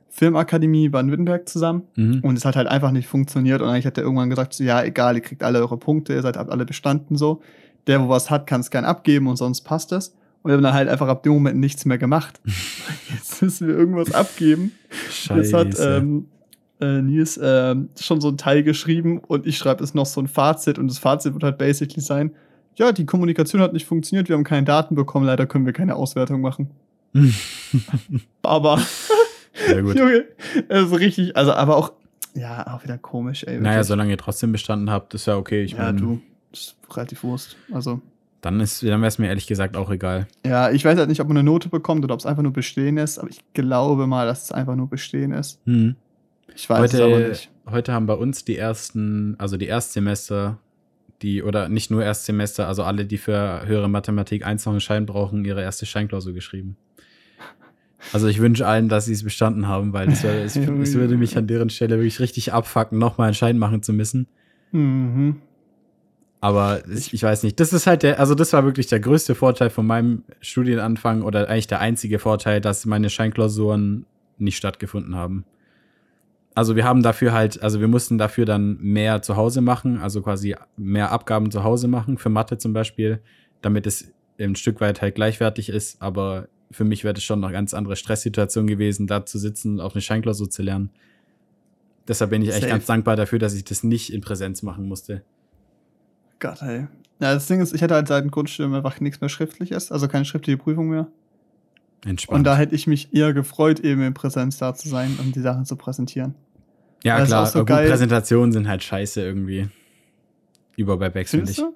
[0.09, 1.83] Filmakademie Baden-Württemberg zusammen.
[1.95, 2.20] Mhm.
[2.22, 3.62] Und es hat halt einfach nicht funktioniert.
[3.62, 6.22] Und eigentlich hat er irgendwann gesagt, so, ja, egal, ihr kriegt alle eure Punkte, ihr
[6.22, 7.41] seid habt alle bestanden so.
[7.87, 10.09] Der, wo was hat, kann es gern abgeben und sonst passt es.
[10.43, 12.41] Und wir haben dann halt einfach ab dem Moment nichts mehr gemacht.
[13.14, 14.72] Jetzt müssen wir irgendwas abgeben.
[15.11, 15.53] Scheiße.
[15.53, 16.26] Das hat ähm,
[16.81, 20.28] äh, Nils ähm, schon so ein Teil geschrieben und ich schreibe es noch so ein
[20.28, 22.33] Fazit und das Fazit wird halt basically sein,
[22.77, 25.97] ja, die Kommunikation hat nicht funktioniert, wir haben keine Daten bekommen, leider können wir keine
[25.97, 26.71] Auswertung machen.
[28.43, 28.81] Aber,
[29.66, 29.97] Sehr gut.
[29.99, 30.25] Junge,
[30.68, 31.93] das ist richtig, also aber auch,
[32.35, 33.59] ja, auch wieder komisch, ey.
[33.61, 35.62] Naja, solange ihr trotzdem bestanden habt, ist ja okay.
[35.62, 36.21] Ich ja, mein, du,
[36.53, 37.57] das ist relativ Wurst.
[37.73, 38.01] Also,
[38.41, 40.27] Dann, ist- dann wäre es mir ehrlich gesagt auch egal.
[40.47, 42.53] ja, ich weiß halt nicht, ob man eine Note bekommt oder ob es einfach nur
[42.53, 45.59] bestehen ist, aber ich glaube mal, dass es einfach nur bestehen ist.
[45.66, 45.97] Hm.
[46.55, 47.51] Ich weiß es aber Heute, nicht.
[47.71, 50.59] heute haben bei uns die ersten, also die Erstsemester,
[51.23, 55.07] die, oder nicht nur Erstsemester, also alle, die für höhere Mathematik 1 noch einen Schein
[55.07, 56.77] brauchen, ihre erste Scheinklausur geschrieben.
[58.12, 61.37] Also ich wünsche allen, dass sie es bestanden haben, weil es, es, es würde mich
[61.37, 64.27] an deren Stelle wirklich richtig abfacken, nochmal einen Schein machen zu müssen.
[64.73, 65.37] Mhm.
[66.41, 67.61] Aber ich, ich weiß nicht.
[67.61, 71.49] Das ist halt der, also das war wirklich der größte Vorteil von meinem Studienanfang oder
[71.49, 74.07] eigentlich der einzige Vorteil, dass meine Scheinklausuren
[74.39, 75.45] nicht stattgefunden haben.
[76.55, 80.21] Also wir haben dafür halt, also wir mussten dafür dann mehr zu Hause machen, also
[80.21, 83.21] quasi mehr Abgaben zu Hause machen, für Mathe zum Beispiel,
[83.63, 86.03] damit es ein Stück weit halt gleichwertig ist.
[86.03, 89.81] Aber für mich wäre das schon eine ganz andere Stresssituation gewesen, da zu sitzen und
[89.81, 90.91] auf eine Scheinklausur zu lernen.
[92.09, 92.71] Deshalb bin ich echt Safe.
[92.73, 95.23] ganz dankbar dafür, dass ich das nicht in Präsenz machen musste.
[96.41, 96.89] Gott, ey.
[97.21, 100.09] Ja, das Ding ist, ich hatte halt seit dem Grundstudium einfach nichts mehr Schriftliches, also
[100.09, 101.07] keine schriftliche Prüfung mehr.
[102.05, 102.39] Entspannt.
[102.39, 105.41] Und da hätte ich mich eher gefreut, eben in Präsenz da zu sein und die
[105.41, 106.35] Sachen zu präsentieren.
[107.05, 107.65] ja, das klar, so.
[107.65, 109.69] Präsentationen sind halt scheiße irgendwie.
[110.77, 111.65] Über Webex finde Findest ich.
[111.65, 111.75] du?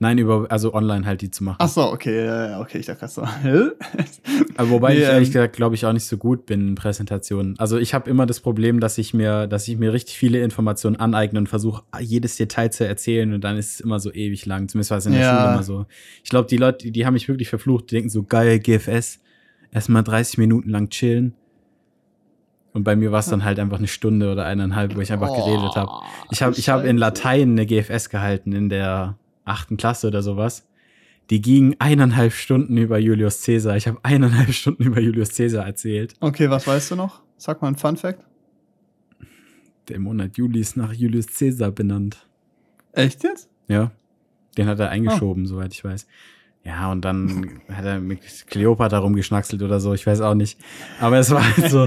[0.00, 1.58] Nein, über, also online halt die zu machen.
[1.60, 3.22] Ach so, okay, okay, ich dachte gerade so.
[4.56, 6.74] Aber wobei Nee, ich ehrlich ähm, gesagt, glaube ich, auch nicht so gut bin in
[6.74, 7.56] Präsentationen.
[7.60, 10.96] Also ich habe immer das Problem, dass ich mir, dass ich mir richtig viele Informationen
[10.96, 14.68] aneigne und versuche, jedes Detail zu erzählen und dann ist es immer so ewig lang.
[14.68, 15.30] Zumindest war es in der Ja.
[15.40, 15.86] Schule immer so.
[16.24, 19.20] Ich glaube, die Leute, die, die haben mich wirklich verflucht, die denken so, geil, GFS,
[19.74, 21.34] erstmal 30 Minuten lang chillen.
[22.72, 25.28] Und bei mir war es dann halt einfach eine Stunde oder eineinhalb, wo ich einfach
[25.34, 25.90] geredet habe.
[26.30, 27.00] Ich habe ich hab in Oh.
[27.00, 30.66] Latein eine GFS gehalten in der achten Klasse oder sowas.
[31.30, 33.76] Die ging eineinhalb Stunden über Julius Caesar.
[33.76, 36.14] Ich habe eineinhalb Stunden über Julius Caesar erzählt.
[36.20, 37.22] Okay, was weißt du noch?
[37.36, 38.24] Sag mal ein Fun Fact.
[39.88, 42.26] Der Monat Juli ist nach Julius Caesar benannt.
[42.92, 43.48] Echt jetzt?
[43.68, 43.92] Ja.
[44.56, 44.90] Den hat er Ah.
[44.90, 46.06] eingeschoben, soweit ich weiß.
[46.66, 50.58] Ja, und dann hat er mit Cleopatra rumgeschnackselt oder so, ich weiß auch nicht.
[50.98, 51.86] Aber es war halt so,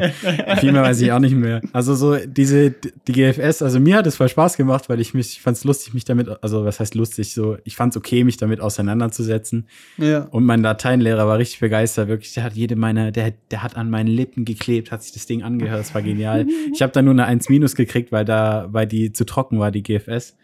[0.60, 1.62] viel mehr weiß ich auch nicht mehr.
[1.74, 2.76] Also so diese,
[3.08, 5.64] die GFS, also mir hat es voll Spaß gemacht, weil ich mich, ich fand es
[5.64, 9.68] lustig, mich damit, also was heißt lustig, so, ich fand es okay, mich damit auseinanderzusetzen.
[9.98, 10.28] Ja.
[10.30, 12.36] Und mein Lateinlehrer war richtig begeistert, wirklich.
[12.36, 15.42] Der hat jede meiner, der, der hat an meinen Lippen geklebt, hat sich das Ding
[15.42, 16.46] angehört, das war genial.
[16.72, 19.72] Ich habe da nur eine 1 minus gekriegt, weil da, weil die zu trocken war,
[19.72, 20.38] die GFS.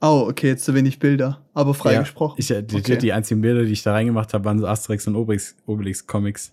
[0.00, 2.34] Oh, okay, jetzt zu wenig Bilder, aber frei Ja, gesprochen.
[2.38, 2.98] Ich, die, Okay.
[2.98, 6.52] die einzigen Bilder, die ich da reingemacht habe, waren so Asterix und Obelix, Obelix Comics.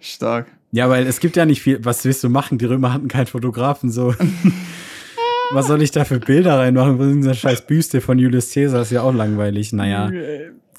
[0.00, 0.46] Stark.
[0.72, 2.56] Ja, weil es gibt ja nicht viel, was willst du machen?
[2.58, 4.14] Die Römer hatten keinen Fotografen, so.
[5.52, 6.98] was soll ich da für Bilder reinmachen?
[6.98, 8.82] Was ist denn so eine scheiß Büste von Julius Caesar?
[8.82, 9.72] Ist ja auch langweilig.
[9.72, 10.10] Naja,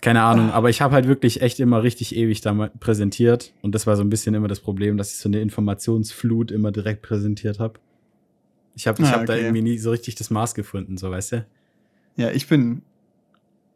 [0.01, 0.51] keine Ahnung.
[0.51, 3.51] Aber ich habe halt wirklich echt immer richtig ewig da präsentiert.
[3.62, 6.72] Und das war so ein bisschen immer das Problem, dass ich so eine Informationsflut immer
[6.72, 7.80] direkt präsentiert habe.
[8.76, 9.41] Ich habe ich Ah, hab da okay.
[9.43, 11.45] irgendwie nie so richtig das Maß gefunden, so weißt du?
[12.20, 12.82] Ja, ich bin.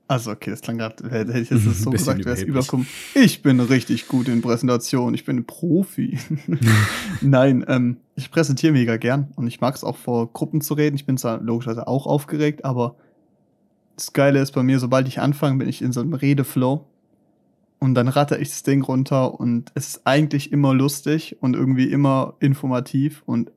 [0.10, 2.86] Also, okay, das klang gerade, hätte ich jetzt das so gesagt, wäre es überkommen.
[3.16, 6.20] Ich bin richtig gut in Präsentation, ich bin ein Profi.
[7.22, 10.98] Nein, ähm, ich präsentiere mega gern und ich mag es auch vor Gruppen zu reden.
[10.98, 12.98] Ich bin zwar logischerweise auch aufgeregt, aber
[13.96, 16.86] das Geile ist bei mir, sobald ich anfange, bin ich in so einem Redeflow
[17.80, 21.90] und dann ratter ich das Ding runter und es ist eigentlich immer lustig und irgendwie
[21.90, 23.52] immer informativ und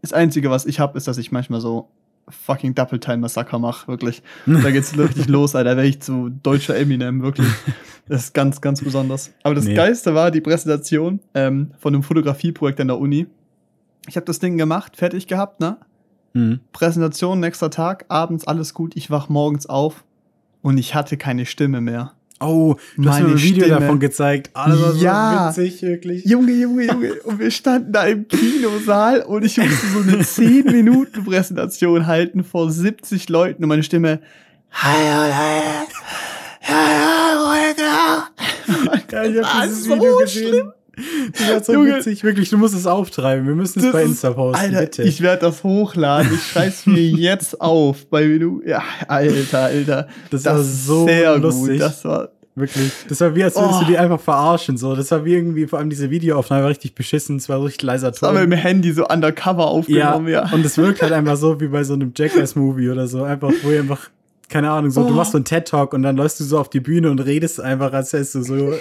[0.00, 1.90] das Einzige, was ich habe, ist, dass ich manchmal so
[2.28, 4.22] fucking Double Time Massaker mache, wirklich.
[4.46, 5.76] Da geht's richtig los, Alter.
[5.76, 7.48] Wäre ich zu deutscher Eminem, wirklich.
[8.08, 9.32] Das ist ganz, ganz besonders.
[9.42, 9.74] Aber das Nee.
[9.74, 13.26] Geilste war die Präsentation ähm, von einem Fotografieprojekt an der Uni.
[14.06, 15.78] Ich habe das Ding gemacht, fertig gehabt, ne?
[16.34, 16.60] Mhm.
[16.72, 18.96] Präsentation, nächster Tag, abends alles gut.
[18.96, 20.04] Ich wach morgens auf
[20.62, 22.12] und ich hatte keine Stimme mehr.
[22.40, 23.80] Oh, du hast mir Meine ein Video Stimme.
[23.80, 24.50] davon gezeigt.
[24.54, 25.52] Ah, das war Ja.
[25.54, 26.24] so witzig, wirklich.
[26.24, 27.14] Junge, Junge, Junge.
[27.22, 33.28] Und wir standen da im Kinosaal und ich musste so eine 10-Minuten-Präsentation halten vor 70
[33.28, 34.20] Leuten und meine Stimme.
[34.82, 35.26] Ja,
[39.24, 40.48] ich Das hab war dieses so Video gesehen.
[40.48, 40.72] schlimm.
[41.38, 41.96] Das war so Junge.
[41.96, 42.50] witzig, wirklich.
[42.50, 43.46] Du musst es auftreiben.
[43.46, 45.02] Wir müssen es Das bei Insta posten, Alter, bitte.
[45.02, 46.30] ich werde das hochladen.
[46.34, 48.06] Ich schrei's mir jetzt auf.
[48.06, 50.08] Bei du, ja, Alter, Alter.
[50.30, 51.78] Das war so lustig.
[51.80, 52.92] Das war, wirklich.
[53.08, 53.80] Das war wie, als würdest Oh.
[53.80, 54.76] du die einfach verarschen.
[54.76, 54.94] So.
[54.94, 57.36] Das war wie irgendwie, vor allem diese Videoaufnahme war richtig beschissen.
[57.36, 58.52] Es war so richtig leiser das haben wir Ton.
[58.52, 60.52] im Handy so undercover Ja, aufgenommen, ja.
[60.52, 63.24] und es wirkt halt einfach so wie bei so einem Jackass-Movie oder so.
[63.24, 64.10] Einfach, wo ihr einfach,
[64.48, 65.12] keine Ahnung, so, du Oh.
[65.12, 67.92] machst so einen TED-Talk und dann läufst du so auf die Bühne und redest einfach,
[67.92, 68.72] als hättest du so,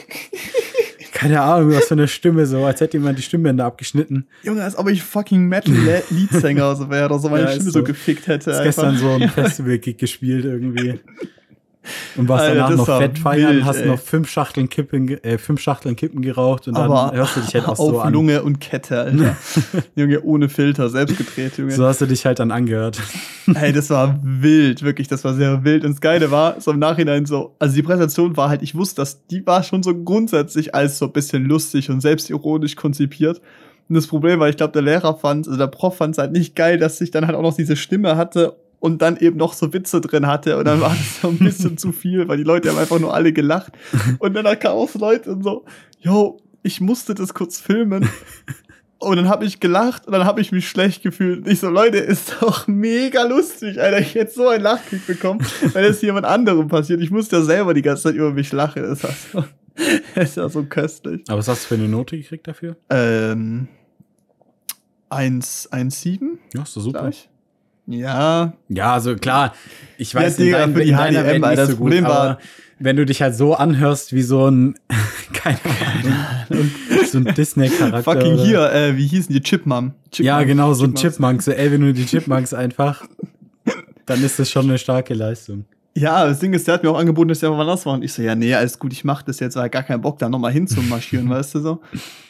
[1.24, 4.26] keine Ahnung, was für eine Stimme, so, als hätte jemand die Stimmbänder abgeschnitten.
[4.44, 7.80] Junge, als ob ich fucking Metal-Leadsänger so wäre oder so meine Ja, Stimme so.
[7.80, 7.84] so.
[7.84, 8.52] gefickt hätte.
[8.52, 8.66] Ist einfach.
[8.66, 11.00] gestern so ein Festival-Gig gespielt irgendwie.
[12.16, 13.88] Und warst Alter, danach noch fett feiern, wild, hast ey.
[13.88, 17.54] noch fünf Schachteln Kippen, äh, fünf Schachteln Kippen geraucht und Aber dann hörst du dich
[17.56, 18.14] halt auch auf so an.
[18.14, 19.36] Lunge und Kette, Alter.
[19.96, 21.72] Junge, ohne Filter, selbst gedreht, Junge.
[21.72, 23.00] So hast du dich halt dann angehört.
[23.56, 25.84] Hey, das war wild, wirklich, das war sehr wild.
[25.84, 29.02] Und das Geile war, so im Nachhinein so, also die Präsentation war halt, ich wusste,
[29.02, 33.42] dass die war schon so grundsätzlich als so ein bisschen lustig und selbstironisch konzipiert.
[33.90, 36.32] Und das Problem war, ich glaube, der Lehrer fand, also der Prof fand es halt
[36.32, 39.54] nicht geil, dass ich dann halt auch noch diese Stimme hatte und dann eben noch
[39.54, 40.58] so Witze drin hatte.
[40.58, 43.14] Und dann war das so ein bisschen zu viel, weil die Leute haben einfach nur
[43.14, 43.72] alle gelacht.
[44.20, 45.64] Und dann kamen auch so Leute und so,
[46.02, 48.10] yo, ich musste das kurz filmen.
[48.98, 51.48] Und dann habe ich gelacht und dann habe ich mich schlecht gefühlt.
[51.48, 54.00] Ich so, Leute, ist doch mega lustig, Alter.
[54.00, 55.40] Ich hätte so einen Lachkick bekommen,
[55.72, 57.00] wenn es jemand anderem passiert.
[57.00, 58.84] Ich musste ja selber die ganze Zeit über mich lachen.
[58.84, 59.46] Das war so,
[60.16, 61.24] das ist ja so köstlich.
[61.30, 62.76] Aber was hast du für eine Note gekriegt dafür?
[62.90, 63.70] Ähm,
[65.10, 66.20] 1, 1,7?
[66.54, 67.00] Ja, ist doch super.
[67.00, 67.30] glaub ich.
[67.86, 69.54] Ja, Ja, also klar,
[69.98, 71.78] ich weiß, Ja, Digga, in, dein, für die HDM, Welt nicht Alter, so das gut,
[71.90, 72.38] Problem war- aber
[72.80, 74.76] wenn du dich halt so anhörst wie so ein,
[75.34, 75.58] keine
[76.50, 76.72] Ahnung,
[77.10, 78.04] so ein Disney-Charakter.
[78.04, 79.42] fucking oder- hier, äh, wie hießen die?
[79.42, 79.94] Chipmum.
[80.12, 80.26] Chipmunk.
[80.28, 81.02] Ja, genau, so ein Chipmunks.
[81.16, 81.42] Chipmunk.
[81.44, 83.04] So, ey, wenn du die Chipmunks einfach,
[84.06, 85.66] dann ist das schon eine starke Leistung.
[85.96, 87.86] Ja, das Ding ist, der hat mir auch angeboten, dass ich einfach mal das.
[87.86, 90.18] Und ich so, ja, nee, alles gut, ich mach das jetzt, weil gar keinen Bock,
[90.20, 91.72] da nochmal hinzumarschieren, weißt du so.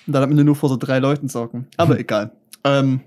[0.06, 1.68] Und dann am Ende nur vor so drei Leuten zocken.
[1.78, 2.32] Aber egal.
[2.66, 3.00] Ähm,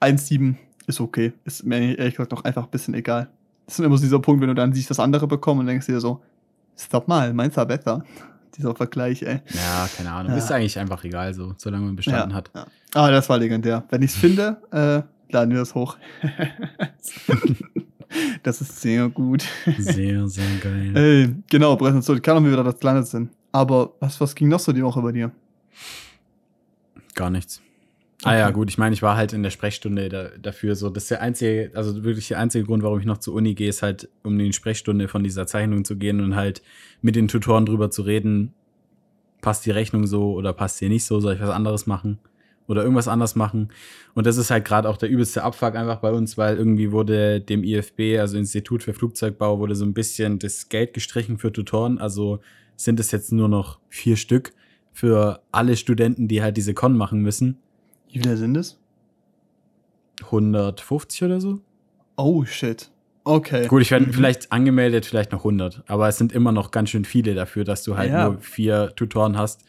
[0.00, 0.56] 1,7
[0.86, 1.32] ist okay.
[1.44, 3.28] Ist mir ehrlich gesagt auch einfach ein bisschen egal.
[3.66, 5.86] Das ist immer so dieser Punkt, wenn du dann siehst, was andere bekommen und denkst
[5.86, 6.22] dir so,
[6.76, 8.04] stopp mal, meins war besser.
[8.56, 9.40] Dieser Vergleich, ey.
[9.52, 10.32] Ja, keine Ahnung.
[10.32, 10.38] Ja.
[10.38, 12.50] Ist eigentlich einfach egal so, solange man bestanden hat.
[12.54, 12.66] Ja.
[12.94, 13.84] Ah, das war legendär.
[13.90, 15.98] Wenn ich's finde, äh, laden wir das hoch.
[18.42, 19.44] das ist sehr gut.
[19.76, 20.92] Sehr, sehr geil.
[20.96, 22.22] Ey, genau, Präsentation.
[22.22, 23.30] Kann auch mal wieder das gelandet sind.
[23.52, 25.30] Aber was, was ging noch so die Woche bei dir?
[27.14, 27.60] Gar nichts.
[28.26, 28.54] Ah ja, Okay.
[28.54, 30.90] gut, ich meine, ich war halt in der Sprechstunde da, dafür so.
[30.90, 33.68] Das ist der einzige, also wirklich der einzige Grund, warum ich noch zur Uni gehe,
[33.68, 36.62] ist halt, um in die Sprechstunde von dieser Zeichnung zu gehen und halt
[37.02, 38.52] mit den Tutoren drüber zu reden,
[39.40, 42.18] passt die Rechnung so oder passt die nicht so, soll ich was anderes machen
[42.66, 43.68] oder irgendwas anders machen.
[44.14, 47.40] Und das ist halt gerade auch der übelste Abfuck einfach bei uns, weil irgendwie wurde
[47.40, 51.98] dem IFB, also Institut für Flugzeugbau, wurde so ein bisschen das Geld gestrichen für Tutoren.
[51.98, 52.40] Also
[52.76, 54.52] sind es jetzt nur noch vier Stück
[54.92, 57.58] für alle Studenten, die halt diese Con machen müssen.
[58.16, 58.78] Wie viele sind es?
[60.22, 61.60] 150 oder so.
[62.16, 62.90] Oh, shit.
[63.24, 63.66] Okay.
[63.66, 64.12] Gut, ich werde Mhm.
[64.12, 65.82] vielleicht angemeldet, vielleicht noch 100.
[65.86, 68.28] Aber es sind immer noch ganz schön viele dafür, dass du halt Ja.
[68.30, 69.64] nur vier Tutoren hast.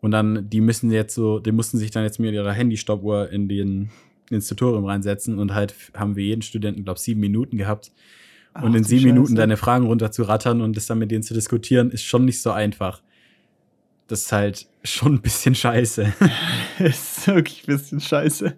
[0.00, 3.48] Und dann, die müssen jetzt so, die mussten sich dann jetzt mit ihrer Handy-Stoppuhr in
[3.48, 3.90] den
[4.30, 7.92] ins Tutorium reinsetzen und halt haben wir jeden Studenten, glaube sieben Minuten gehabt.
[8.54, 9.36] Ach, und in sieben Minuten Scheiße.
[9.36, 13.02] deine Fragen runterzurattern und das dann mit denen zu diskutieren, ist schon nicht so einfach.
[14.06, 16.12] Das ist halt schon ein bisschen scheiße.
[16.78, 18.54] ist wirklich ein bisschen scheiße.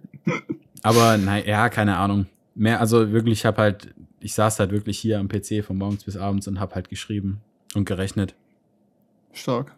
[0.83, 2.27] Aber nein, ja, keine Ahnung.
[2.55, 6.05] Mehr, also wirklich, ich habe halt, ich saß halt wirklich hier am PC von morgens
[6.05, 7.41] bis abends und habe halt geschrieben
[7.75, 8.35] und gerechnet.
[9.33, 9.75] Stark.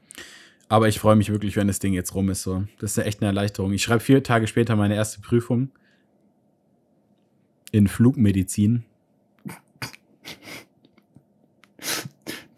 [0.69, 2.43] Aber ich freue mich wirklich, wenn das Ding jetzt rum ist.
[2.43, 2.65] So.
[2.79, 3.73] Das ist echt eine Erleichterung.
[3.73, 5.71] Ich schreibe vier Tage später meine erste Prüfung
[7.71, 8.85] in Flugmedizin.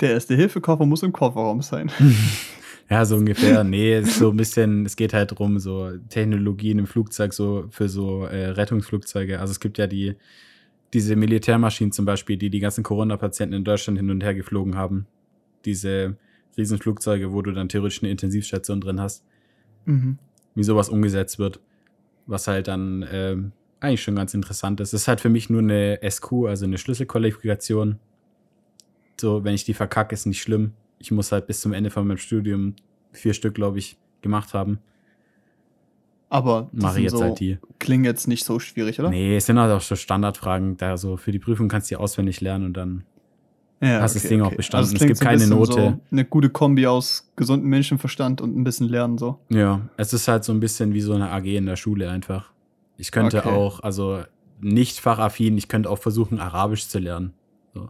[0.01, 1.91] Der erste Hilfekoffer muss im Kofferraum sein.
[2.91, 3.64] Ja, so ungefähr.
[3.64, 7.89] Nee, ist so ein bisschen, es geht halt drum, so Technologien im Flugzeug, so für
[7.89, 9.41] so äh, Rettungsflugzeuge.
[9.41, 10.16] Also es gibt ja die,
[10.95, 15.07] diese Militärmaschinen zum Beispiel, die die ganzen Corona-Patienten in Deutschland hin und her geflogen haben.
[15.66, 16.16] Diese
[16.57, 19.24] Riesenflugzeuge, wo du dann theoretisch eine Intensivstation drin hast.
[19.84, 20.18] Mhm.
[20.55, 21.61] wie sowas umgesetzt wird.
[22.26, 24.93] Was halt dann ähm, eigentlich schon ganz interessant ist.
[24.93, 27.99] Es ist halt für mich nur eine SQ, also eine Schlüsselqualifikation.
[29.20, 30.72] So, wenn ich die verkacke, ist nicht schlimm.
[30.99, 32.75] Ich muss halt bis zum Ende von meinem Studium
[33.13, 34.79] vier Stück, glaube ich, gemacht haben.
[36.31, 37.59] Aber Mache jetzt so, halt die.
[37.79, 39.09] klingen jetzt nicht so schwierig, oder?
[39.11, 40.77] Nee, es sind halt auch so Standardfragen.
[40.77, 43.05] Da so für die Prüfung kannst du die auswendig lernen und dann.
[43.81, 44.93] Ja, Hast das Ding auch bestanden.
[44.93, 45.73] Es klingt gibt ein keine Note.
[45.73, 49.39] So eine gute Kombi aus gesundem Menschenverstand und ein bisschen Lernen so.
[49.51, 52.53] Ja, es ist halt so ein bisschen wie so eine AG in der Schule einfach.
[52.97, 53.49] Ich könnte Okay.
[53.49, 54.23] auch, also
[54.61, 57.33] nicht fachaffin, ich könnte auch versuchen, Arabisch zu lernen.
[57.73, 57.89] So.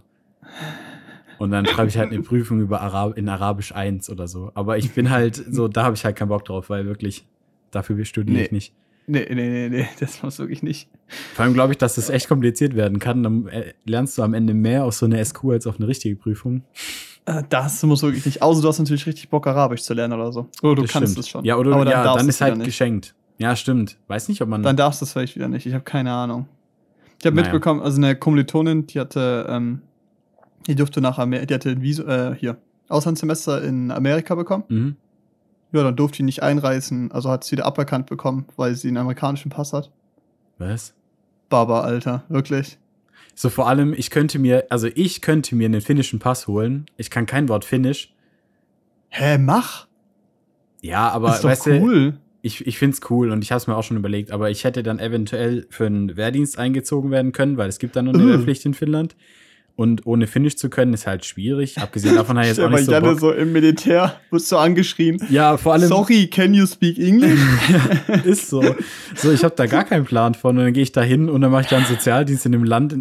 [1.38, 4.50] Und dann schreibe ich halt eine Prüfung über Arab in Arabisch 1 oder so.
[4.54, 7.26] Aber ich bin halt so, da habe ich halt keinen Bock drauf, weil wirklich,
[7.70, 8.56] dafür studiere ich Nee.
[8.56, 8.74] nicht.
[9.10, 10.88] Nee, nee, nee, nee, das muss wirklich nicht.
[11.34, 13.22] Vor allem glaube ich, dass das echt kompliziert werden kann.
[13.22, 16.14] Dann äh, lernst du am Ende mehr auf so eine SQ als auf eine richtige
[16.16, 16.62] Prüfung.
[17.24, 18.42] Äh, Das muss wirklich nicht.
[18.42, 20.48] Außer du hast natürlich richtig Bock, Arabisch zu lernen oder so.
[20.62, 21.24] Oder du Das kannst stimmt.
[21.24, 21.44] es schon.
[21.46, 23.14] Ja, oder Aber dann, ja, dann ist halt geschenkt.
[23.38, 23.96] Ja, stimmt.
[24.08, 24.62] Weiß nicht, ob man.
[24.62, 25.64] Dann darfst du es vielleicht wieder nicht.
[25.64, 26.46] Ich habe keine Ahnung.
[27.18, 27.46] Ich habe Naja.
[27.48, 29.80] mitbekommen, also eine Kommilitonin, die hatte, ähm,
[30.66, 32.56] die durfte nach Amerika, die hatte ein Visum, äh, hier,
[32.88, 34.64] Auslandssemester in Amerika bekommen.
[34.68, 34.96] mhm.
[35.70, 38.96] Ja, dann durfte die nicht einreisen, also hat sie wieder aberkannt bekommen, weil sie einen
[38.96, 39.92] amerikanischen Pass hat.
[40.56, 40.94] Was?
[41.50, 42.78] Baba, Alter, wirklich.
[43.34, 46.86] So vor allem, ich könnte mir, also ich könnte mir einen finnischen Pass holen.
[46.96, 48.14] Ich kann kein Wort Finnisch.
[49.10, 49.86] Hä, mach?
[50.80, 52.18] Ja, aber ist doch weißt du, cool.
[52.40, 54.82] ich, ich find's cool und ich habe es mir auch schon überlegt, aber ich hätte
[54.82, 58.28] dann eventuell für einen Wehrdienst eingezogen werden können, weil es gibt dann noch eine Uh.
[58.30, 59.16] Wehrpflicht in Finnland.
[59.78, 61.78] Und ohne Finnisch zu können, ist halt schwierig.
[61.78, 63.20] Abgesehen davon habe ich jetzt auch nicht so Janne Bock.
[63.20, 65.24] so im Militär, wirst du angeschrien.
[65.30, 67.38] Ja, vor allem Sorry, can you speak English?
[68.24, 68.60] ist so.
[69.14, 71.42] So, ich habe da gar keinen Plan von und dann gehe ich da hin und
[71.42, 72.96] dann mache ich dann Sozialdienst in dem Land.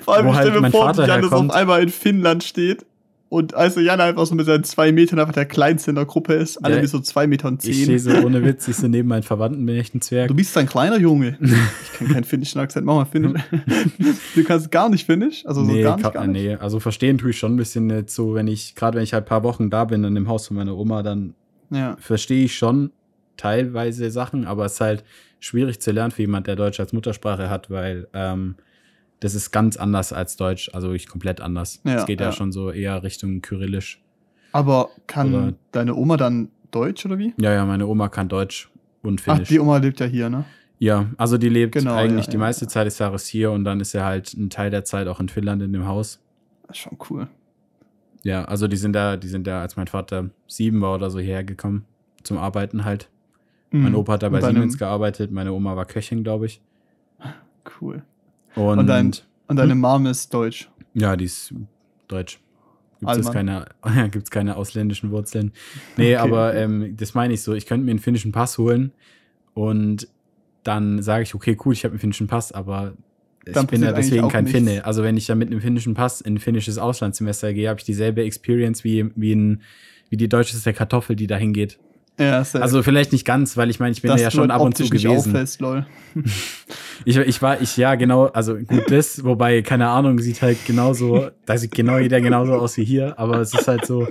[0.00, 1.52] Vor allem, Wo ich stell halt mir mein vor, Vater Janne so auf herkommt.
[1.52, 2.86] einmal in Finnland steht
[3.30, 6.32] Und also Jan einfach so mit seinen zwei Metern einfach der Kleinste in der Gruppe
[6.32, 6.56] ist.
[6.64, 7.98] Alle Ja, mit so zwei Metern Ich stehe zehn.
[7.98, 10.28] so ohne Witz, ich so neben meinen Verwandten, bin echt ein Zwerg.
[10.28, 11.36] Du bist ein kleiner Junge.
[11.82, 12.86] Ich kann keinen finnischen Akzent.
[12.86, 13.42] Mach mal Finnisch.
[14.34, 15.44] Du kannst gar nicht Finnisch?
[15.44, 16.42] Also so nee, gar nicht, gar nicht?
[16.42, 19.12] nee, also verstehen tue ich schon ein bisschen jetzt so, wenn ich, gerade wenn ich
[19.12, 21.34] halt ein paar Wochen da bin in dem Haus von meiner Oma, dann
[21.70, 21.96] Ja.
[21.98, 22.92] verstehe ich schon
[23.36, 25.04] teilweise Sachen, aber es ist halt
[25.40, 28.56] schwierig zu lernen für jemand, der Deutsch als Muttersprache hat, weil ähm,
[29.20, 31.80] das ist ganz anders als Deutsch, also ich komplett anders.
[31.84, 32.26] Ja, es geht ja.
[32.26, 32.32] ja.
[32.32, 34.00] schon so eher Richtung Kyrillisch.
[34.52, 37.34] Aber kann Oder- deine Oma dann Deutsch oder wie?
[37.38, 38.70] Ja, ja, meine Oma kann Deutsch
[39.02, 39.48] und Ach, Finnisch.
[39.48, 40.44] die Oma lebt ja hier, ne?
[40.78, 42.68] ja, also die lebt Genau, eigentlich ja, die ja, meiste ja.
[42.68, 45.28] Zeit des Jahres hier und dann ist er halt ein Teil der Zeit auch in
[45.28, 46.20] Finnland in dem Haus.
[46.66, 47.26] Das ist schon cool.
[48.22, 51.18] Ja, also die sind da, die sind da, als mein Vater sieben war oder so
[51.18, 51.84] hierher gekommen
[52.22, 53.08] zum Arbeiten halt.
[53.70, 53.98] Mein Mhm.
[53.98, 56.60] Opa hat da bei deine- Siemens gearbeitet, meine Oma war Köchin, glaube ich.
[57.80, 58.02] Cool.
[58.54, 59.12] Und, Und dein-
[59.46, 59.80] Und deine Hm?
[59.80, 60.68] Mom ist deutsch.
[60.94, 61.54] ja, die ist
[62.08, 62.38] deutsch.
[63.00, 63.66] Gibt es keine,
[64.10, 65.52] gibt's keine ausländischen Wurzeln.
[65.96, 66.28] Nee, Okay.
[66.28, 67.54] aber ähm, das meine ich so.
[67.54, 68.92] Ich könnte mir einen finnischen Pass holen
[69.54, 70.08] und
[70.64, 72.94] dann sage ich, okay, cool, ich habe einen finnischen Pass, aber
[73.46, 74.58] ich Dann bin ja deswegen kein nichts.
[74.58, 74.84] Finne.
[74.84, 77.84] Also wenn ich dann mit einem finnischen Pass in ein finnisches Auslandssemester gehe, habe ich
[77.86, 79.62] dieselbe Experience wie, wie, ein,
[80.10, 81.78] wie die deutscheste Kartoffel, die da hingeht.
[82.18, 82.38] Ja.
[82.38, 84.82] Also vielleicht nicht ganz, weil ich meine, ich bin Dass ja schon ab und zu
[84.88, 85.06] gewesen.
[85.08, 85.86] auffällst, lol.
[87.04, 91.28] Ich, ich war, ich, ja, genau, also gut, das, wobei, keine Ahnung, sieht halt genauso,
[91.46, 94.08] da sieht genau jeder genauso aus wie hier, aber es ist halt so,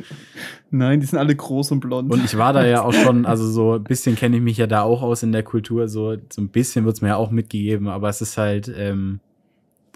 [0.69, 2.11] Nein, die sind alle groß und blond.
[2.11, 4.67] und ich war da ja auch schon, also so ein bisschen kenne ich mich ja
[4.67, 7.87] da auch aus in der Kultur, so, so ein bisschen wird's mir ja auch mitgegeben,
[7.87, 9.19] aber es ist halt, ähm,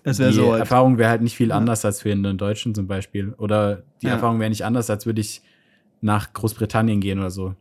[0.04, 0.62] es die wäre so halt.
[0.62, 4.08] Erfahrung wäre halt nicht viel anders als für in den Deutschen zum Beispiel, oder die
[4.08, 4.14] Ja.
[4.14, 5.42] Erfahrung wäre nicht anders, als würde ich
[6.02, 7.56] nach Großbritannien gehen oder so.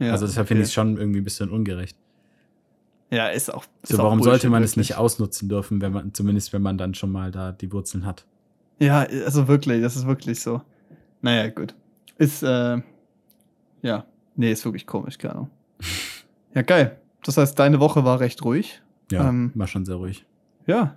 [0.00, 1.96] Ja, also deshalb finde ich es schon irgendwie ein bisschen ungerecht.
[3.14, 3.64] Ja, ist auch.
[3.82, 4.90] Ist So, warum sollte man es wirklich.
[4.90, 8.24] nicht ausnutzen dürfen, wenn man, zumindest wenn man dann schon mal da die Wurzeln hat?
[8.78, 10.60] Ja, also wirklich, das ist wirklich so.
[11.22, 11.74] Naja, gut.
[12.18, 12.80] Ist, äh,
[13.82, 14.04] ja.
[14.36, 15.50] Nee, ist wirklich komisch, keine Ahnung.
[16.54, 16.98] Ja, geil.
[17.24, 18.82] Das heißt, deine Woche war recht ruhig.
[19.10, 20.24] Ja, Ähm, war schon sehr ruhig.
[20.66, 20.96] Ja.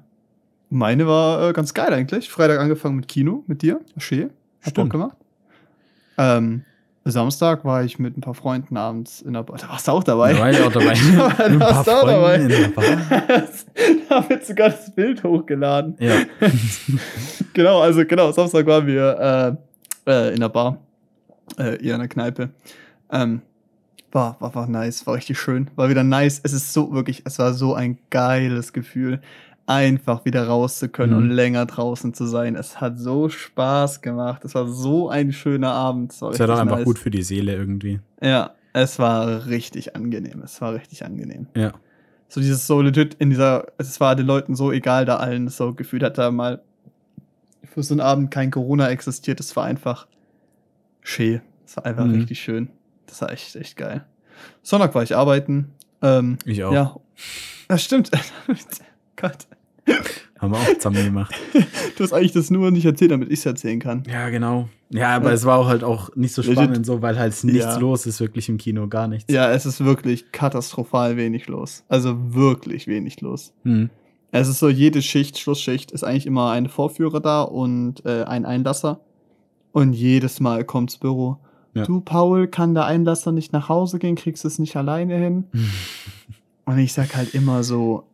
[0.69, 2.29] Meine war äh, ganz geil eigentlich.
[2.29, 3.79] Freitag angefangen mit Kino, mit dir.
[3.97, 4.31] Schön.
[4.61, 5.15] Hat Bock gemacht.
[6.17, 6.63] Ähm,
[7.11, 9.57] Samstag war ich mit ein paar Freunden abends in der Bar.
[9.57, 10.33] Da warst du auch dabei.
[10.33, 10.93] Da war ich auch dabei.
[11.15, 12.37] da Ein paar warst du auch dabei.
[12.37, 12.85] Freunde in der Bar.
[14.09, 15.95] da wird sogar das Bild hochgeladen.
[15.99, 16.15] Ja.
[17.53, 19.57] genau, also genau, Samstag waren wir
[20.05, 20.77] äh, äh, in der Bar,
[21.57, 22.49] äh, eher in der Kneipe.
[23.11, 23.41] Ähm,
[24.11, 26.39] war, war, war nice, war richtig schön, war wieder nice.
[26.43, 29.21] Es ist so wirklich, es war so ein geiles Gefühl,
[29.67, 31.17] einfach wieder raus zu können Mhm.
[31.19, 32.55] und länger draußen zu sein.
[32.55, 34.43] Es hat so Spaß gemacht.
[34.45, 36.13] Es war so ein schöner Abend.
[36.13, 36.85] Es war doch einfach nice.
[36.85, 37.99] gut für die Seele irgendwie.
[38.21, 40.41] Ja, es war richtig angenehm.
[40.43, 41.73] Es war richtig angenehm Ja.
[42.29, 45.73] so dieses so legit in dieser, es war den Leuten so egal, da allen so
[45.73, 46.61] gefühlt hat da mal
[47.63, 49.39] für so einen Abend kein Corona existiert.
[49.39, 50.07] Es war einfach
[51.01, 51.41] schön.
[51.65, 52.15] Es war einfach Mhm.
[52.15, 52.69] richtig schön.
[53.05, 54.05] Das war echt, echt geil.
[54.61, 55.71] Sonntag war ich arbeiten.
[56.01, 56.71] Ähm, Ich auch.
[56.71, 56.95] ja,
[57.67, 58.11] das stimmt.
[59.15, 59.47] Gott,
[60.39, 61.33] Haben wir auch zusammen gemacht.
[61.97, 64.03] du hast eigentlich das nur nicht erzählt, damit ich es erzählen kann.
[64.07, 64.69] Ja, genau.
[64.91, 65.33] Ja, aber Ja.
[65.33, 67.77] es war auch halt auch nicht so spannend, so, weil halt nichts Ja.
[67.79, 69.33] los ist wirklich im Kino, gar nichts.
[69.33, 71.83] Ja, es ist wirklich katastrophal wenig los.
[71.89, 73.51] Also wirklich wenig los.
[73.63, 73.89] Hm.
[74.31, 78.45] Es ist so, jede Schicht, Schlussschicht, ist eigentlich immer ein Vorführer da und äh, ein
[78.45, 78.99] Einlasser.
[79.71, 81.37] Und jedes Mal kommt's Büro.
[81.73, 81.83] Ja.
[81.85, 84.15] Du, Paul, kann der Einlasser nicht nach Hause gehen?
[84.15, 85.45] Kriegst es nicht alleine hin?
[86.65, 88.06] Und ich sag halt immer so,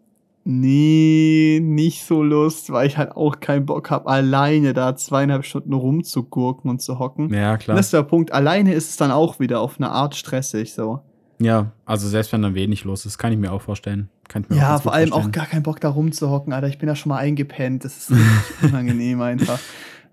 [0.44, 5.74] nee, nicht so Lust, weil ich halt auch keinen Bock hab, alleine da zweieinhalb Stunden
[5.74, 7.34] rumzugurken und zu hocken.
[7.34, 7.78] Ja, klar.
[7.78, 8.32] Das ist der Punkt.
[8.34, 11.00] Alleine ist es dann auch wieder auf eine Art stressig, so.
[11.40, 14.10] Ja, also selbst wenn dann wenig los ist, kann ich mir auch vorstellen.
[14.30, 15.32] Kann ich mir auch Ja, vor allem auch vorstellen.
[15.32, 16.68] gar keinen Bock da rumzuhocken, Alter.
[16.68, 17.84] Ich bin da schon mal eingepennt.
[17.84, 18.12] Das ist
[18.62, 19.60] unangenehm einfach.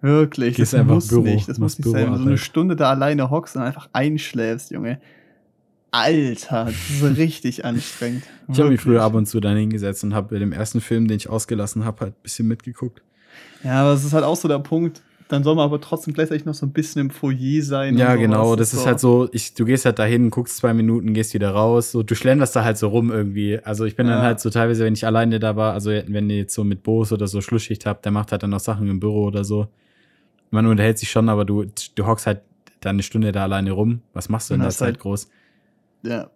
[0.00, 0.56] Wirklich.
[0.56, 1.48] Gehst das einfach muss Büro, nicht.
[1.48, 2.06] Das muss nicht sein.
[2.06, 2.38] Wenn du so eine.
[2.38, 5.00] Stunde da alleine hockst und einfach einschläfst, Junge.
[5.92, 8.24] Alter, das ist richtig anstrengend.
[8.52, 11.08] Ich habe mich früher ab und zu dann hingesetzt und habe bei dem ersten Film,
[11.08, 13.02] den ich ausgelassen habe, halt ein bisschen mitgeguckt.
[13.64, 15.02] Ja, aber es ist halt auch so der Punkt.
[15.28, 17.96] Dann soll man aber trotzdem gleichzeitig noch so ein bisschen im Foyer sein.
[17.96, 18.56] Ja, genau.
[18.56, 21.92] Das ist halt so, ich, du gehst halt dahin, guckst zwei Minuten, gehst wieder raus.
[21.92, 23.60] So, du schlenderst da halt so rum irgendwie.
[23.62, 24.24] Also ich bin dann Ja.
[24.24, 27.12] halt so teilweise, wenn ich alleine da war, also wenn ihr jetzt so mit Boos
[27.12, 29.68] oder so Schlussschicht habt, der macht halt dann noch Sachen im Büro oder so.
[30.50, 31.64] Man unterhält sich schon, aber du,
[31.94, 32.40] du hockst halt
[32.80, 34.00] dann eine Stunde da alleine rum.
[34.12, 35.28] Was machst du in der Zeit halt groß?
[36.02, 36.28] Ja.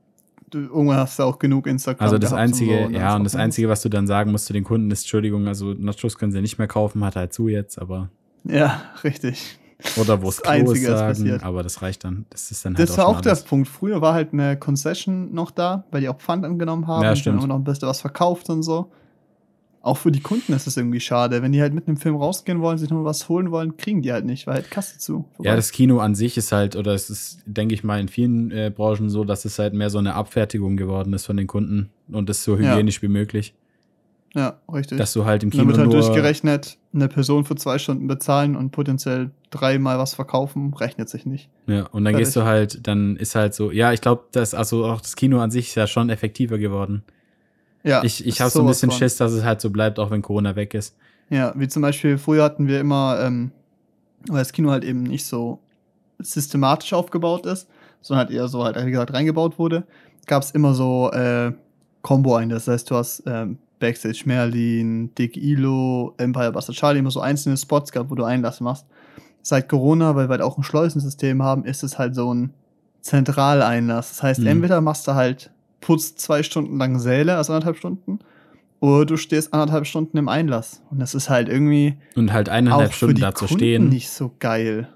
[0.50, 2.04] Du, irgendwann hast du auch genug Instagram.
[2.04, 3.34] Also das gehabt und Einzige, so, dann ja, und das.
[3.34, 6.40] Einzige, was du dann sagen musst zu den Kunden ist, Entschuldigung, also Nachos können sie
[6.40, 8.10] nicht mehr kaufen, hat halt zu jetzt, aber
[8.44, 9.58] Ja, richtig.
[9.96, 11.42] oder wo es Einzige, sagen, passiert.
[11.42, 12.26] aber das reicht dann.
[12.30, 13.34] Das ist dann halt Das war auch der.
[13.34, 13.66] Punkt.
[13.68, 17.02] Früher war halt eine Concession noch da, weil die auch Pfand angenommen haben.
[17.02, 17.38] Ja, und stimmt.
[17.38, 18.92] Immer noch ein bisschen was verkauft und so.
[19.84, 21.42] Auch für die Kunden ist es irgendwie schade.
[21.42, 24.12] Wenn die halt mit einem Film rausgehen wollen, sich noch was holen wollen, kriegen die
[24.12, 25.26] halt nicht, weil halt Kasse zu.
[25.34, 25.50] Vorbei.
[25.50, 28.50] Ja, das Kino an sich ist halt, oder es ist, denke ich mal, in vielen
[28.50, 31.90] äh, Branchen so, dass es halt mehr so eine Abfertigung geworden ist von den Kunden
[32.10, 33.02] und das so hygienisch ja.
[33.02, 33.54] wie möglich.
[34.34, 34.98] Ja, richtig.
[34.98, 38.70] Dass du halt im Kino Damit halt durchgerechnet, eine Person für zwei Stunden bezahlen und
[38.70, 41.50] potenziell dreimal was verkaufen, rechnet sich nicht.
[41.66, 42.26] Ja, und dann Fertig.
[42.26, 45.40] gehst du halt, dann ist halt so, ja, ich glaube, dass also auch das Kino
[45.40, 47.04] an sich ist ja schon effektiver geworden.
[47.84, 48.02] Ja.
[48.02, 48.98] Ich, ich habe so ein bisschen von.
[48.98, 50.96] Schiss, dass es halt so bleibt, auch wenn Corona weg ist.
[51.30, 53.52] Ja, wie zum Beispiel, früher hatten wir immer, ähm,
[54.28, 55.60] weil das Kino halt eben nicht so
[56.18, 57.68] systematisch aufgebaut ist,
[58.00, 59.84] sondern halt eher so halt, wie gesagt, reingebaut wurde,
[60.26, 61.52] gab es immer so äh,
[62.02, 62.48] Combo ein.
[62.48, 67.56] Das heißt, du hast ähm, Backstage Merlin, Dick Ilo, Empire Buster Charlie immer so einzelne
[67.56, 68.86] Spots gehabt, wo du Einlass machst.
[69.42, 72.54] Seit Corona, weil wir halt auch ein Schleusensystem haben, ist es halt so ein
[73.02, 74.08] Zentraleinlass.
[74.08, 74.46] Das heißt, mhm.
[74.46, 75.50] entweder machst du halt,
[75.84, 78.18] putzt zwei Stunden lang Säle, also anderthalb Stunden,
[78.80, 80.82] oder du stehst anderthalb Stunden im Einlass.
[80.90, 81.96] Und das ist halt irgendwie.
[82.16, 83.90] Und halt eineinhalb Stunden da zu stehen.
[83.90, 84.88] nicht so geil.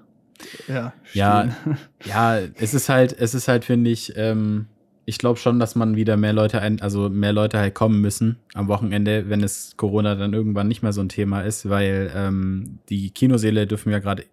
[0.67, 1.49] Ja, ja,
[2.05, 4.67] ja, es ist halt, es ist halt, finde ich, ähm,
[5.05, 8.37] ich glaube schon, dass man wieder mehr Leute ein, also mehr Leute halt kommen müssen
[8.53, 12.79] am Wochenende, wenn es Corona dann irgendwann nicht mehr so ein Thema ist, weil ähm,
[12.89, 14.23] die Kinoseele dürfen ja gerade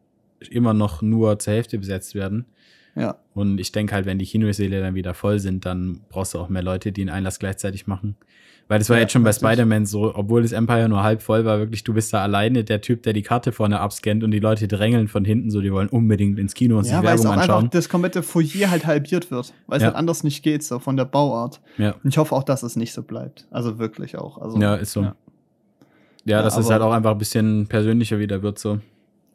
[0.50, 2.46] immer noch nur zur Hälfte besetzt werden.
[2.96, 3.16] Ja.
[3.34, 6.48] Und ich denke halt, wenn die Kinoseele dann wieder voll sind, dann brauchst du auch
[6.48, 8.16] mehr Leute, die einen Einlass gleichzeitig machen.
[8.68, 11.44] Weil das war ja, jetzt schon bei Spider-Man so, obwohl das Empire nur halb voll
[11.44, 14.40] war, wirklich, du bist da alleine, der Typ, der die Karte vorne abscannt und die
[14.40, 17.56] Leute drängeln von hinten so, die wollen unbedingt ins Kino und ja, sich Werbung anschauen.
[17.58, 19.88] Einfach das komplette Foyer halt halbiert wird, weil es ja.
[19.88, 21.60] halt anders nicht geht, so von der Bauart.
[21.78, 21.94] Ja.
[22.02, 23.46] Und ich hoffe auch, dass es nicht so bleibt.
[23.52, 24.38] Also wirklich auch.
[24.38, 25.02] Also, ja, ist so.
[25.02, 25.14] Ja,
[26.24, 28.80] ja dass es halt auch einfach ein bisschen persönlicher wieder wird, so.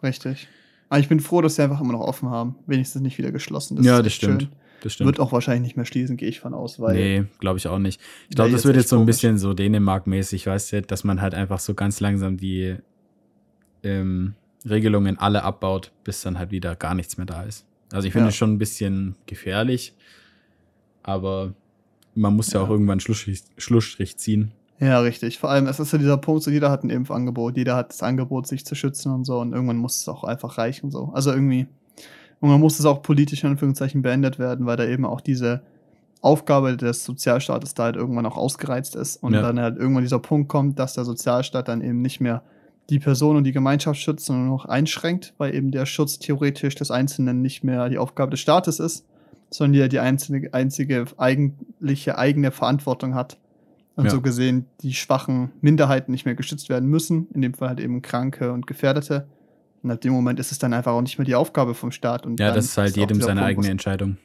[0.04, 0.50] Richtig.
[0.92, 2.56] Aber ich bin froh, dass sie einfach immer noch offen haben.
[2.68, 3.78] Wenigstens nicht wieder geschlossen.
[3.78, 4.42] Das ja, das stimmt.
[4.42, 4.52] Schön.
[4.82, 5.06] Das stimmt.
[5.06, 6.82] Wird auch wahrscheinlich nicht mehr schließen, gehe ich von aus.
[6.82, 8.02] Weil nee, glaube ich auch nicht.
[8.28, 11.34] Ich glaube, das wird jetzt so ein bisschen so Dänemark-mäßig, weißt du, dass man halt
[11.34, 12.76] einfach so ganz langsam die
[13.84, 14.34] ähm,
[14.70, 17.66] Regelungen alle abbaut, bis dann halt wieder gar nichts mehr da ist.
[17.94, 19.94] Also ich finde es schon ein bisschen gefährlich,
[21.04, 21.54] aber
[22.16, 24.52] man muss ja, ja auch irgendwann Schlussstrich, Schlussstrich ziehen.
[24.82, 25.38] Ja, richtig.
[25.38, 28.04] Vor allem, es ist ja dieser Punkt, so jeder hat ein Impfangebot, jeder hat das
[28.04, 31.12] Angebot, sich zu schützen und so, und irgendwann muss es auch einfach reichen, so.
[31.14, 31.68] Also irgendwie
[32.42, 35.62] und man muss es auch politisch in Anführungszeichen beendet werden, weil da eben auch diese
[36.22, 39.42] Aufgabe des Sozialstaates da halt irgendwann auch ausgereizt ist und ja.
[39.42, 42.44] dann halt irgendwann dieser Punkt kommt, dass der Sozialstaat dann eben nicht mehr
[42.90, 46.92] die Person und die Gemeinschaft schützt, sondern noch einschränkt, weil eben der Schutz theoretisch des
[46.92, 49.06] Einzelnen nicht mehr die Aufgabe des Staates ist,
[49.52, 53.38] sondern die, die einzige, einzige eigentliche eigene Verantwortung hat.
[54.02, 54.12] Und ja.
[54.12, 58.02] so gesehen die schwachen Minderheiten nicht mehr geschützt werden müssen, in dem Fall halt eben
[58.02, 59.28] Kranke und Gefährdete,
[59.84, 62.26] und ab dem Moment ist es dann einfach auch nicht mehr die Aufgabe vom Staat.
[62.26, 64.18] Und ja, das ist halt jedem seine eigene Entscheidung.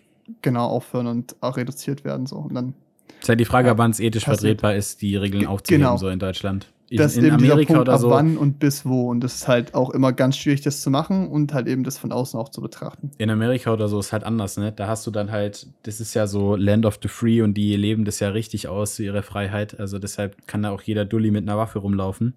[0.42, 2.26] Genau, aufhören und auch reduziert werden.
[2.26, 2.36] So.
[2.36, 2.74] Und dann,
[3.20, 5.96] ist halt die Frage, ja, wann es ethisch vertretbar ist, die Regeln aufzunehmen, genau.
[5.96, 6.72] so in Deutschland.
[6.88, 8.10] In, das ist eben Amerika Punkt, oder so.
[8.10, 9.10] wann und bis wo.
[9.10, 11.98] Und das ist halt auch immer ganz schwierig, das zu machen und halt eben das
[11.98, 13.10] von außen auch zu betrachten.
[13.18, 14.70] In Amerika oder so ist halt anders, ne?
[14.70, 17.74] Da hast du dann halt, das ist ja so Land of the Free und die
[17.74, 19.80] leben das ja richtig aus, ihre Freiheit.
[19.80, 22.34] Also deshalb kann da auch jeder Dulli mit einer Waffe rumlaufen.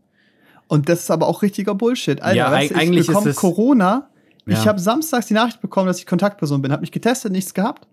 [0.67, 2.21] Und das ist aber auch richtiger Bullshit.
[2.21, 4.09] Alter, ja, weißt, eigentlich ich bekomme Corona.
[4.45, 4.53] Ja.
[4.53, 6.71] Ich habe samstags die Nachricht bekommen, dass ich Kontaktperson bin.
[6.71, 7.87] Habe mich getestet, nichts gehabt.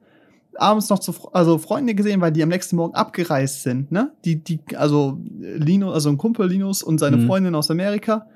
[0.59, 3.93] Abends noch zu also Freunde gesehen, weil die am nächsten Morgen abgereist sind.
[3.93, 4.12] Ne?
[4.24, 7.27] Die, die, also Lino, also ein Kumpel Linus und seine mhm.
[7.27, 8.27] Freundin aus Amerika.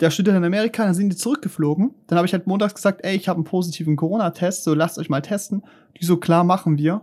[0.00, 1.94] Der studiert in Amerika, dann sind die zurückgeflogen.
[2.06, 5.08] Dann habe ich halt montags gesagt, ey, ich habe einen positiven Corona-Test, so lasst euch
[5.08, 5.62] mal testen.
[5.98, 7.00] Die so, klar machen wir.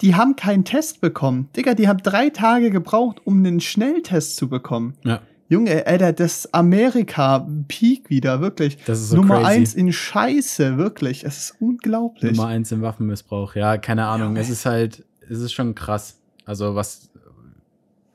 [0.00, 1.48] Die haben keinen Test bekommen.
[1.56, 4.94] Digga, die haben drei Tage gebraucht, um einen Schnelltest zu bekommen.
[5.04, 5.20] Ja.
[5.50, 8.76] Junge, Alter, das Amerika-Peak wieder, wirklich.
[8.84, 9.50] Das ist so Nummer crazy.
[9.50, 11.24] eins in Scheiße, wirklich.
[11.24, 12.36] Es ist unglaublich.
[12.36, 14.36] Nummer eins im Waffenmissbrauch, ja, keine Ahnung.
[14.36, 16.20] Ja, es ist halt, es ist schon krass.
[16.44, 17.10] Also, was,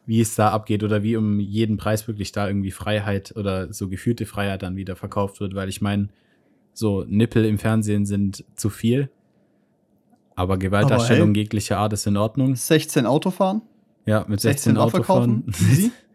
[0.06, 3.90] wie es da abgeht oder wie um jeden Preis wirklich da irgendwie Freiheit oder so
[3.90, 6.10] gefühlte Freiheit dann wieder verkauft wird, weil ich meine,
[6.74, 9.10] so Nippel im Fernsehen sind zu viel.
[10.36, 12.56] Aber Gewaltdarstellung jeglicher Art ist in Ordnung.
[12.56, 13.62] 16 Autofahren?
[14.06, 15.46] Ja, mit 16, 16 Autofahren.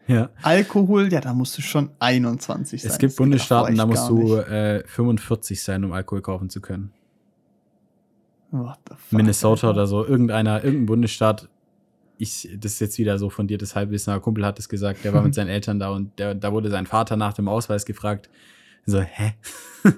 [0.08, 0.30] Ja.
[0.42, 2.90] Alkohol, ja, da musst du schon 21 sein.
[2.90, 6.92] Es gibt Bundesstaaten, da musst du äh, 45 sein, um Alkohol kaufen zu können.
[8.50, 8.78] Fuck,
[9.10, 11.50] Minnesota oder so, irgendeiner, irgendein Bundesstaat.
[12.16, 15.22] Ich, das ist jetzt wieder so fundiertes Halbwissen, aber Kumpel hat es gesagt, der war
[15.22, 18.30] mit seinen Eltern da und der, da wurde sein Vater nach dem Ausweis gefragt.
[18.86, 19.34] So, hä?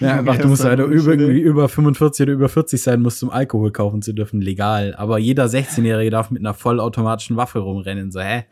[0.00, 3.30] ja, einfach, du musst halt über, irgendwie über 45 oder über 40 sein, musst um
[3.30, 4.96] Alkohol kaufen zu dürfen, legal.
[4.96, 8.10] Aber jeder 16-Jährige darf mit einer vollautomatischen Waffe rumrennen.
[8.10, 8.46] So, hä?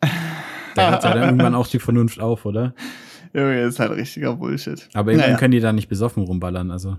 [0.00, 2.74] Da hört ja dann irgendwann auch die Vernunft auf, oder?
[3.32, 4.88] Junge, ist halt richtiger Bullshit.
[4.94, 5.38] Aber irgendwann naja.
[5.38, 6.96] können die da nicht besoffen rumballern, also.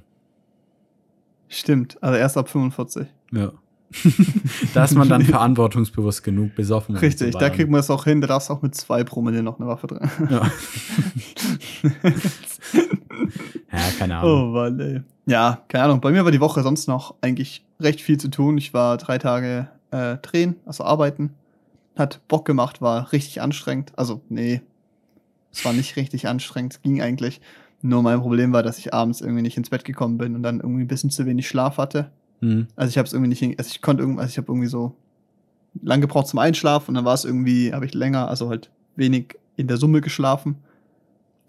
[1.49, 3.07] Stimmt, also erst ab 45.
[3.32, 3.52] Ja.
[4.74, 6.95] da ist man dann verantwortungsbewusst genug, besoffen.
[6.98, 9.68] Richtig, da kriegt man es auch hin, da darfst auch mit zwei Promille noch eine
[9.68, 10.10] Waffe drin.
[10.30, 10.41] Ja.
[13.72, 14.32] ja, keine Ahnung.
[14.32, 15.02] Oh Mann, ey.
[15.26, 16.02] Ja, keine Ahnung.
[16.02, 18.57] Bei mir war die Woche sonst noch eigentlich recht viel zu tun.
[18.57, 21.34] Ich war drei Tage äh, drehen, also arbeiten.
[21.98, 23.91] Hat Bock gemacht, war richtig anstrengend.
[23.95, 24.61] Also, nee,
[25.52, 27.41] es war nicht richtig anstrengend, es ging eigentlich.
[27.82, 30.60] Nur mein Problem war, dass ich abends irgendwie nicht ins Bett gekommen bin und dann
[30.60, 32.11] irgendwie ein bisschen zu wenig Schlaf hatte.
[32.41, 32.68] Hm.
[32.76, 34.95] Also ich habe es irgendwie nicht, also ich konnte irgendwie, also ich habe irgendwie so
[35.82, 39.36] lang gebraucht zum Einschlafen und dann war es irgendwie, habe ich länger, also halt wenig
[39.56, 40.57] in der Summe geschlafen.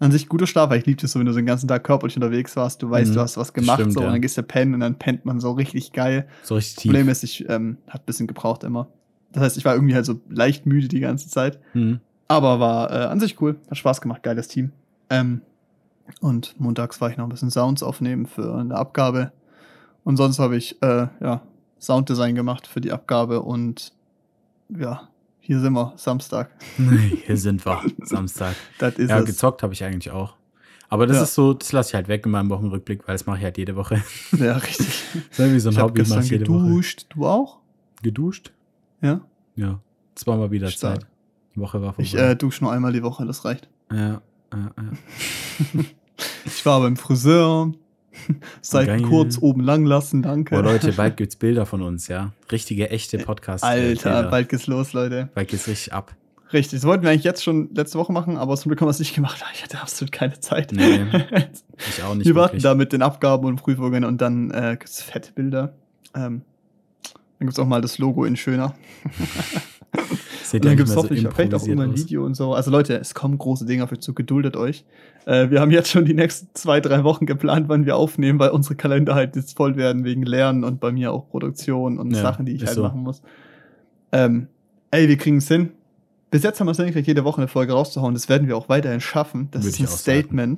[0.01, 1.83] An sich guter Schlaf, weil ich liebte es so, wenn du so den ganzen Tag
[1.83, 3.15] körperlich unterwegs warst, du weißt, Mhm.
[3.15, 4.07] du hast was gemacht, Stimmt, so, ja.
[4.07, 6.27] und dann gehst du pennen und dann pennt man so richtig geil.
[6.43, 6.91] So richtig Das tief.
[6.91, 8.87] Problem ist, ich ähm, hat ein bisschen gebraucht immer.
[9.31, 11.59] Das heißt, ich war irgendwie halt so leicht müde die ganze Zeit.
[11.73, 11.99] Hm.
[12.27, 13.57] Aber war äh, an sich cool.
[13.69, 14.71] Hat Spaß gemacht, geiles Team.
[15.09, 15.41] Ähm,
[16.21, 19.31] und montags war ich noch ein bisschen Sounds aufnehmen für eine Abgabe.
[20.03, 21.41] Und sonst habe ich äh, ja,
[21.79, 23.93] Sounddesign gemacht für die Abgabe und
[24.69, 25.07] ja,
[25.39, 26.49] hier sind wir, Samstag.
[27.25, 28.55] Hier sind wir, Samstag.
[28.79, 29.25] Das ist Ja, es.
[29.25, 30.35] gezockt habe ich eigentlich auch.
[30.89, 31.23] Aber das Ja.
[31.23, 33.57] ist so, das lasse ich halt weg in meinem Wochenrückblick, weil das mache ich halt
[33.59, 34.01] jede Woche.
[34.37, 34.87] Ja, richtig.
[35.13, 36.63] Das ist irgendwie so ein Ich Hobby, mach gestern ich jede Woche.
[36.65, 37.05] geduscht.
[37.09, 37.57] Du auch?
[38.01, 38.51] Geduscht?
[39.01, 39.21] Ja.
[39.55, 39.79] Ja.
[40.15, 41.01] Zweimal wieder Stark.
[41.01, 41.07] Zeit.
[41.55, 42.03] Die Woche war vorbei.
[42.03, 43.69] Ich äh, dusche nur einmal die Woche, das reicht.
[43.91, 44.21] ja,
[44.53, 45.83] ja, ja.
[46.45, 47.71] Ich war beim Friseur.
[48.61, 50.55] Seiten kurz oben lang lassen, danke.
[50.55, 52.33] Boah, Leute, bald gibt's Bilder von uns, ja.
[52.51, 54.29] Richtige, echte podcast Alter, Bilder.
[54.29, 55.29] bald geht's los, Leute.
[55.33, 56.13] Bald geht's richtig ab.
[56.51, 58.91] Richtig, das wollten wir eigentlich jetzt schon letzte Woche machen, aber zum Glück haben wir
[58.91, 59.41] es nicht gemacht.
[59.53, 60.71] Ich hatte absolut keine Zeit.
[60.73, 61.05] Nee,
[61.87, 65.01] Ich auch nicht wir warten da mit den Abgaben und Prüfungen und dann äh, gibt's
[65.01, 65.75] fette Bilder.
[66.15, 66.41] Ähm,
[67.39, 68.75] dann gibt's auch mal das Logo in schöner.
[70.43, 71.95] Seht dann nicht mehr hoffentlich so vielleicht auch immer ein.
[71.95, 72.53] Video und so.
[72.53, 74.83] Also Leute, es kommen große Dinge auf euch zu, geduldet euch.
[75.25, 78.49] Äh, wir haben jetzt schon die nächsten zwei, drei Wochen geplant, wann wir aufnehmen, weil
[78.49, 82.21] unsere Kalender halt jetzt voll werden wegen Lernen und bei mir auch Produktion und Ja,
[82.21, 82.83] Sachen, die ich halt so.
[82.83, 83.21] machen muss.
[84.11, 84.47] Ähm,
[84.91, 85.71] ey, wir kriegen es hin.
[86.31, 88.13] Bis jetzt haben wir es hingekriegt, jede Woche eine Folge rauszuhauen.
[88.13, 89.47] Das werden wir auch weiterhin schaffen.
[89.51, 90.55] Das Würde ist ein auch sagen.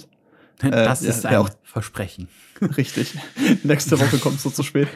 [0.58, 0.86] Statement.
[0.88, 2.28] Das äh, ist ja, ein ja, auch- Versprechen.
[2.78, 3.16] Richtig.
[3.64, 4.88] Nächste Woche kommt es so zu spät.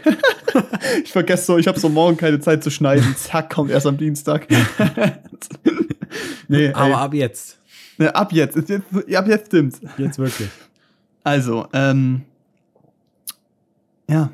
[1.03, 3.15] ich vergesse so, ich habe so morgen keine Zeit zu schneiden.
[3.17, 4.47] Zack, kommt erst am Dienstag.
[6.47, 7.59] nee, ey, Aber ab jetzt.
[7.97, 8.57] ne, ab jetzt.
[8.57, 9.81] Ab jetzt stimmt's.
[9.97, 10.49] Jetzt wirklich.
[11.23, 12.21] Also, ähm.
[14.07, 14.31] Ja.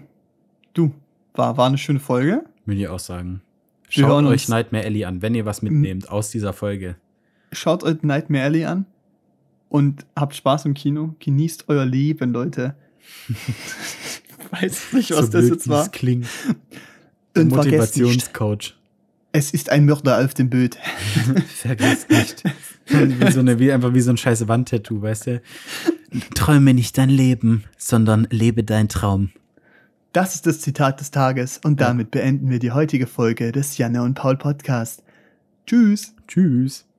[0.74, 0.94] Du,
[1.34, 2.44] war, war eine schöne Folge.
[2.66, 3.42] Würde ich auch sagen.
[3.88, 6.96] Schaut euch Nightmare Alley an, wenn ihr was mitnehmt aus dieser Folge.
[7.52, 8.86] Schaut euch Nightmare Alley an.
[9.72, 11.16] Und habt Spaß im Kino.
[11.20, 12.76] Genießt euer Leben, Leute.
[14.52, 15.80] Weiß nicht, was so das blöd, jetzt war.
[15.80, 16.28] wie es klingt.
[17.38, 18.76] Und Motivationscoach.
[19.32, 20.76] es ist ein Mörder auf dem Boot.
[21.48, 22.44] Vergiss nicht.
[22.88, 25.42] wie, so eine, wie einfach wie so ein scheiß Wandtattoo, weißt du?
[26.36, 29.32] Träume nicht dein Leben, sondern lebe dein Traum.
[30.12, 34.04] Das ist das Zitat des Tages und damit beenden wir die heutige Folge des Janne
[34.04, 35.02] und Paul Podcast.
[35.66, 36.14] Tschüss.
[36.28, 36.91] Tschüss.